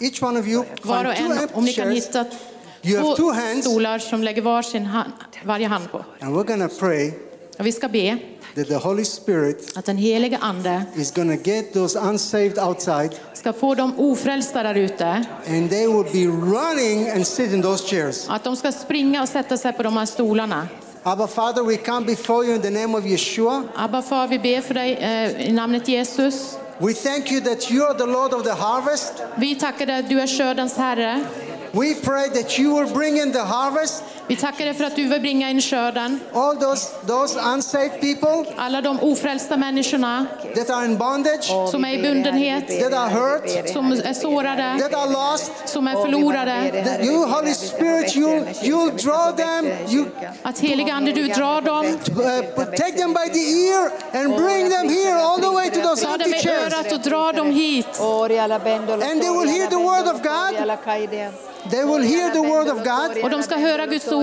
Each 0.00 0.22
one 0.22 0.40
of 0.40 0.46
you, 0.46 0.64
Var 0.82 1.04
och 1.04 1.14
find 1.14 1.28
two 1.34 1.42
en, 1.42 1.48
om 1.54 1.64
ni 1.64 1.72
kan 1.72 1.84
chairs, 1.84 2.06
hitta 2.06 2.24
You 2.82 2.96
have 2.98 3.10
two 3.10 3.16
två 3.16 3.32
hands. 3.32 3.64
stolar 3.64 3.98
som 3.98 4.22
lägger 4.22 4.42
var 4.42 4.62
sin 4.62 4.84
hand, 4.86 5.12
varje 5.44 5.66
hand 5.66 5.90
på. 5.92 6.04
and 6.20 6.36
we're 6.36 6.44
going 6.56 6.68
to 6.68 6.74
pray 6.78 7.12
Och 7.58 7.66
vi 7.66 7.72
ska 7.72 7.88
be 7.88 8.18
that 8.54 8.68
the 8.68 8.76
Holy 8.76 9.04
Spirit 9.04 9.76
att 9.76 9.84
den 9.84 9.96
helige 9.96 10.38
Ande 10.40 10.84
is 10.96 11.14
going 11.14 11.38
to 11.38 11.50
get 11.50 11.72
those 11.72 11.98
unsaved 11.98 12.58
outside 12.58 13.10
ska 13.34 13.52
få 13.52 13.74
de 13.74 13.98
ofrälsta 13.98 14.62
där 14.62 14.74
ute. 14.74 15.24
and 15.48 15.70
they 15.70 15.86
will 15.86 16.04
be 16.12 16.26
running 16.56 17.10
and 17.10 17.26
sit 17.26 17.52
in 17.52 17.62
those 17.62 17.84
chairs. 17.88 18.26
Att 18.28 18.44
de 18.44 18.56
ska 18.56 18.72
springa 18.72 19.22
och 19.22 19.28
sätta 19.28 19.56
sig 19.56 19.72
på 19.72 19.82
de 19.82 19.96
här 19.96 20.06
stolarna. 20.06 20.68
Abba, 21.04 21.26
Father, 21.26 21.62
we 21.62 21.76
come 21.76 22.06
before 22.06 22.44
you 22.44 22.54
in 22.54 22.62
the 22.62 22.70
name 22.70 22.98
of 22.98 23.04
Yeshua. 23.06 23.64
Abba 23.76 24.02
far, 24.02 24.28
vi 24.28 24.38
ber 24.38 24.60
för 24.60 24.74
dig 24.74 24.92
eh, 24.94 25.48
i 25.48 25.52
namnet 25.52 25.88
Jesus. 25.88 26.56
We 26.78 26.92
thank 26.94 27.32
you 27.32 27.40
that 27.40 27.70
you 27.70 27.84
are 27.86 27.94
the 27.98 28.06
Lord 28.06 28.34
of 28.34 28.42
the 28.44 28.50
harvest. 28.52 29.12
Vi 29.36 29.54
tackar 29.54 29.86
dig 29.86 29.98
att 29.98 30.08
du 30.08 30.20
är 30.20 30.26
skördens 30.26 30.76
Herre. 30.76 31.24
We 31.72 31.94
pray 31.94 32.28
that 32.28 32.58
you 32.58 32.82
will 32.84 32.94
bring 32.94 33.16
in 33.18 33.32
the 33.32 33.38
harvest. 33.38 34.02
Vi 34.32 34.36
tackar 34.36 34.64
dig 34.64 34.74
för 34.74 34.84
att 34.84 34.96
du 34.96 35.08
vill 35.08 35.20
bringa 35.20 35.50
in 35.50 35.60
skörden. 35.60 36.20
All 36.34 36.56
those, 36.56 36.88
those 37.06 37.40
unsaved 37.54 38.00
people 38.00 38.54
Alla 38.56 38.80
de 38.80 39.00
ofrälsta 39.00 39.56
människorna 39.56 40.26
that 40.54 40.70
are 40.70 40.84
in 40.84 40.98
bondage, 40.98 41.70
som 41.70 41.84
är 41.84 41.92
i 41.92 42.02
bundenhet, 42.02 42.80
that 42.80 42.92
are 42.92 43.08
hurt, 43.08 43.68
som 43.72 43.92
är 43.92 44.12
sårade, 44.12 44.78
that 44.80 44.94
are 44.94 45.10
lost. 45.10 45.52
som 45.64 45.86
är 45.86 46.02
förlorade. 46.02 46.84
That 46.84 47.04
you, 47.04 47.26
Holy 47.26 47.54
Spirit, 47.54 48.16
you'll, 48.16 48.44
you'll 48.62 48.96
draw 49.04 49.32
them, 49.36 49.66
you 49.88 50.04
Att 50.42 50.58
heliga 50.58 50.94
Ande, 50.94 51.12
du 51.12 51.26
drar 51.26 51.60
dem, 51.60 51.86
uh, 51.86 52.64
take 52.64 52.92
them 52.92 53.12
by 53.12 53.28
the 53.32 53.44
ear 53.68 53.90
and 54.12 54.36
bring 54.36 54.70
them 54.70 54.88
here 54.88 55.16
all 55.22 55.40
the 55.40 55.50
way 55.50 55.70
to 55.70 55.80
those 55.80 56.04
ta 56.04 56.16
dem 56.16 56.34
i 56.34 56.48
örat 56.48 56.92
och 56.92 57.00
dra 57.00 57.32
dem 57.32 57.50
hit. 57.50 58.00
And 58.00 59.20
they 59.20 59.30
will 59.30 59.48
hear 59.48 59.66
the 59.70 59.76
word 59.76 60.08
of 60.14 60.22
God. 60.22 60.78
They 61.70 61.84
will 61.84 62.02
hear 62.02 62.30
the 62.32 62.42
word 62.42 62.68
of 62.68 62.84
God 62.84 63.24
Och 63.24 63.30
de 63.30 63.42
ska 63.42 63.56
höra 63.56 63.86
Guds 63.86 64.12
ord. 64.12 64.21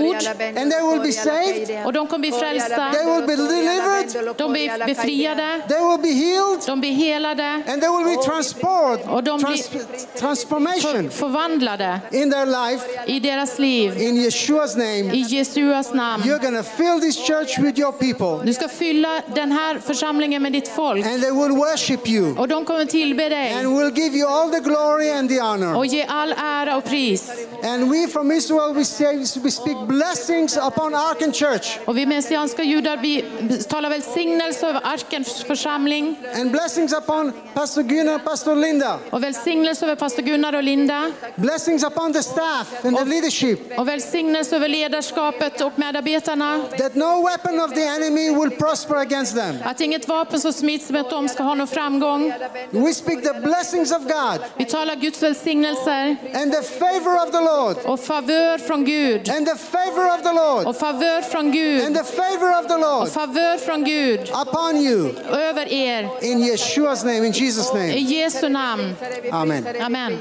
And 0.56 0.72
they 0.72 0.82
will 0.90 1.00
be 1.00 1.12
saved. 1.12 1.86
Och 1.86 1.92
de 1.92 2.06
kommer 2.06 2.18
bli 2.18 2.32
frälsta. 2.32 2.92
They 2.92 3.04
will 3.04 3.26
be 3.26 3.36
delivered. 3.36 4.36
De 4.38 4.52
blir 4.52 4.86
befriade. 4.86 5.60
They 5.68 5.78
will 5.78 5.98
be 6.02 6.08
healed. 6.08 6.60
De 6.66 6.80
blir 6.80 6.92
helade. 6.92 7.62
And 7.68 7.82
they 7.82 7.90
will 7.90 8.16
be 8.16 8.22
transported, 8.24 9.08
Och 9.08 9.24
de 9.24 9.38
blir 9.38 9.46
trans- 9.56 10.06
transformation 10.18 11.10
förvandlade 11.10 12.00
in 12.10 12.30
their 12.30 12.46
life 12.46 12.84
i 13.06 13.20
deras 13.20 13.58
liv. 13.58 14.00
in 14.02 14.16
Yeshua's 14.16 14.76
name. 14.76 15.14
I 15.14 15.22
Jesuas 15.28 15.94
namn. 15.94 16.24
You're 16.24 16.62
to 16.62 16.62
fill 16.62 17.00
this 17.00 17.16
church 17.26 17.58
with 17.58 17.78
your 17.78 17.92
people 17.92 18.44
Du 18.46 18.54
ska 18.54 18.68
fylla 18.68 19.22
den 19.34 19.52
här 19.52 19.78
församlingen 19.78 20.42
med 20.42 20.52
ditt 20.52 20.68
folk. 20.68 21.06
and 21.06 21.22
they 21.22 21.30
will 21.32 21.52
worship 21.56 22.08
you 22.08 22.38
Och 22.38 22.48
de 22.48 22.64
kommer 22.64 22.84
tillbe 22.84 23.28
dig. 23.28 23.52
and 23.52 23.78
will 23.78 23.90
give 23.98 24.16
you 24.18 24.28
all 24.28 24.50
the 24.50 24.60
glory 24.60 25.10
and 25.10 25.28
the 25.28 25.40
honor. 25.40 25.76
Och 25.76 25.86
ge 25.86 26.04
all 26.08 26.32
ära 26.38 26.76
och 26.76 26.84
pris. 26.84 27.30
And 27.64 27.90
we 27.92 28.08
from 28.08 28.32
Israel, 28.32 28.74
we 28.74 28.84
say, 28.84 29.16
we 29.42 29.50
speak 29.50 29.76
blessings 29.86 30.56
upon 30.56 30.94
Arkan 30.94 31.32
Church 31.32 31.78
Och 31.84 31.96
vi 31.98 32.06
messianska 32.06 32.62
judar, 32.62 32.96
vi 32.96 33.24
talar 33.68 33.90
välsignelse 33.90 34.66
över 34.68 34.80
Arkens 34.84 35.42
församling. 35.44 36.16
and 36.40 36.50
blessings 36.50 36.92
upon 36.92 37.32
Pastor 37.54 37.82
Gunnar, 37.82 38.18
Pastor 38.18 38.56
Linda, 38.56 38.98
Och 39.10 39.22
välsignelse 39.24 39.84
över 39.86 39.94
pastor 39.96 40.22
Gunnar 40.22 40.52
och 40.54 40.62
Linda. 40.62 41.12
blessings 41.36 41.84
upon 41.84 42.12
the 42.12 42.22
staff 42.22 42.84
and 42.84 42.96
the 42.98 43.04
leadership. 43.04 43.78
Och 43.78 43.88
välsignelse 43.88 44.56
över 44.56 44.68
ledarskapet 44.68 45.60
och 45.60 45.72
medarbetarna. 45.78 46.60
That 46.78 46.94
no 46.94 47.22
weapon 47.28 47.60
of 47.60 47.74
the 47.74 47.82
enemy 47.84 48.30
will 48.34 48.50
prosper 48.50 48.94
against 48.96 49.36
them. 49.36 49.56
Att 49.64 49.80
inget 49.80 50.08
vapen 50.08 50.40
som 50.40 50.52
smitts 50.52 50.90
med 50.90 51.00
att 51.00 51.10
de 51.10 51.28
ska 51.28 51.42
ha 51.42 51.54
någon 51.54 51.66
framgång. 51.66 52.32
We 52.70 52.94
speak 52.94 53.22
the 53.22 53.40
blessings 53.40 53.92
of 53.92 53.98
God 54.02 54.40
Vi 54.56 54.64
talar 54.64 54.94
Guds 54.94 55.22
välsignelser 55.22 56.16
and 56.34 56.52
the 56.52 56.62
favor 56.62 57.16
of 57.26 57.30
the 57.30 57.40
Lord 57.40 57.76
och 57.84 58.00
favör 58.00 58.58
från 58.58 58.84
Gud. 58.84 59.30
and 59.30 59.46
the 59.46 59.56
favor 59.72 60.14
of 60.14 60.22
the 60.22 60.32
Lord 60.32 60.66
Och 60.66 60.76
favör 60.76 61.22
från 61.22 61.50
Gud. 61.52 61.84
and 61.86 61.96
the 61.96 62.04
favor 62.04 62.60
of 62.60 62.66
the 62.66 62.74
Och 62.74 62.80
Lord 62.80 63.08
favör 63.08 63.58
från 63.58 63.84
Gud 63.84 64.20
upon 64.20 64.76
you 64.76 65.14
över 65.30 65.72
er. 65.72 66.10
in 66.22 66.38
Yeshua's 66.38 67.04
name, 67.04 67.26
in 67.26 67.32
Jesus' 67.32 67.70
I 67.70 67.78
name. 67.78 67.92
Jesu 67.98 68.48
namn. 68.48 68.96
Amen. 69.32 69.66
Amen. 69.80 70.18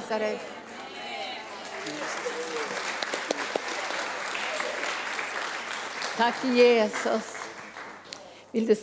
Tack 6.17 6.35
Jesus. 6.43 7.35
Vill 8.51 8.67
du, 8.67 8.75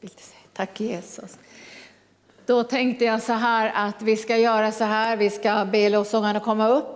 vill 0.00 0.10
du 0.16 0.22
säga 0.22 0.40
tack 0.54 0.80
Jesus. 0.80 1.38
Då 2.46 2.62
tänkte 2.62 3.04
jag 3.04 3.22
så 3.22 3.32
här 3.32 3.72
att 3.74 4.02
vi 4.02 4.16
ska 4.16 4.36
göra 4.36 4.72
så 4.72 4.84
här, 4.84 5.16
vi 5.16 5.30
ska 5.30 5.64
be 5.72 5.88
lovsångarna 5.88 6.40
komma 6.40 6.68
upp. 6.68 6.95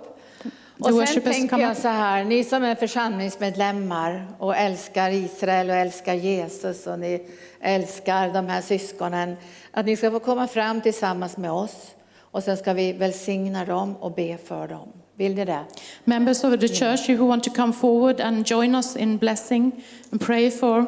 Och 0.81 1.01
The 1.01 1.07
sen 1.07 1.23
tänker 1.23 1.59
jag 1.59 1.77
så 1.77 1.89
här, 1.89 2.25
ni 2.25 2.45
som 2.45 2.65
är 2.65 2.75
församlingsmedlemmar 2.75 4.27
och 4.39 4.57
älskar 4.57 5.11
Israel 5.11 5.71
och 5.71 5.77
älskar 5.77 6.15
Jesus 6.15 6.87
och 6.87 6.99
ni 6.99 7.27
älskar 7.61 8.33
de 8.33 8.47
här 8.47 8.61
syskonen, 8.61 9.37
att 9.71 9.87
ni 9.87 9.97
ska 9.97 10.11
få 10.11 10.21
komma 10.21 10.49
fram 10.49 10.81
tillsammans 10.81 11.37
med 11.37 11.53
oss 11.53 11.95
och 12.19 12.45
sen 12.45 12.57
ska 12.57 12.73
vi 12.73 12.93
välsigna 12.93 13.65
dem 13.65 13.97
och 13.97 14.15
be 14.15 14.39
för 14.45 14.69
dem. 14.69 14.89
Vill 15.15 15.35
ni 15.35 15.45
det? 15.45 15.65
Members 16.05 16.45
of 16.45 16.61
the 16.61 16.69
church, 16.69 17.11
you 17.11 17.19
who 17.19 17.29
want 17.29 17.45
to 17.45 17.51
come 17.51 17.73
forward 17.73 18.21
and 18.21 18.47
join 18.47 18.75
us 18.75 18.97
in 18.97 19.19
blessing 19.19 19.85
and 20.13 20.21
pray 20.21 20.51
for 20.51 20.87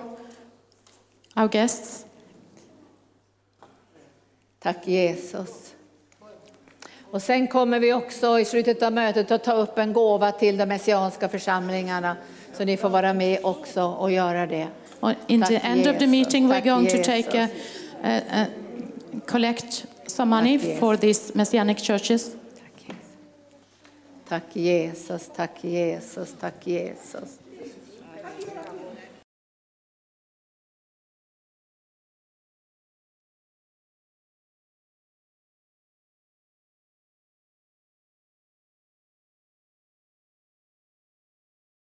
our 1.37 1.49
guests. 1.49 2.07
Tack 4.59 4.87
Jesus. 4.87 5.62
Och 7.13 7.23
sen 7.23 7.49
kommer 7.49 7.81
vi 7.81 7.93
också 7.93 8.41
i 8.41 8.45
slutet 8.45 8.83
av 8.83 8.93
mötet 8.93 9.31
att 9.31 9.45
ta 9.45 9.53
upp 9.53 9.79
en 9.79 9.93
gåva 9.93 10.33
till 10.33 10.57
de 10.57 10.67
messianska 10.67 11.29
församlingarna. 11.29 12.17
Så 12.53 12.65
ni 12.65 12.77
får 12.77 12.89
vara 12.89 13.13
med 13.13 13.39
också 13.43 13.83
och 13.83 14.11
göra 14.11 14.47
det. 14.47 14.69
In 15.27 15.43
the 15.43 15.55
Tack, 15.55 15.65
end 15.65 15.81
of 15.81 15.99
the 15.99 16.05
Jesus. 16.05 16.09
meeting, 16.09 16.49
we're 16.49 16.55
Tack, 16.55 16.65
going 16.65 16.87
to 16.87 16.97
Jesus. 16.97 17.07
take 17.07 17.43
a, 17.43 17.49
a, 18.03 18.21
a 18.31 18.47
collect 19.27 19.87
some 20.07 20.31
money 20.31 20.59
Tack, 20.59 20.67
Jesus. 20.67 20.81
for 20.81 20.97
these 20.97 21.35
messianic 21.35 21.79
churches. 21.79 22.37
Tack 24.29 24.43
Jesus, 24.53 25.31
tack 25.37 25.65
Jesus, 25.65 26.35
tack 26.41 26.67
Jesus. 26.67 27.42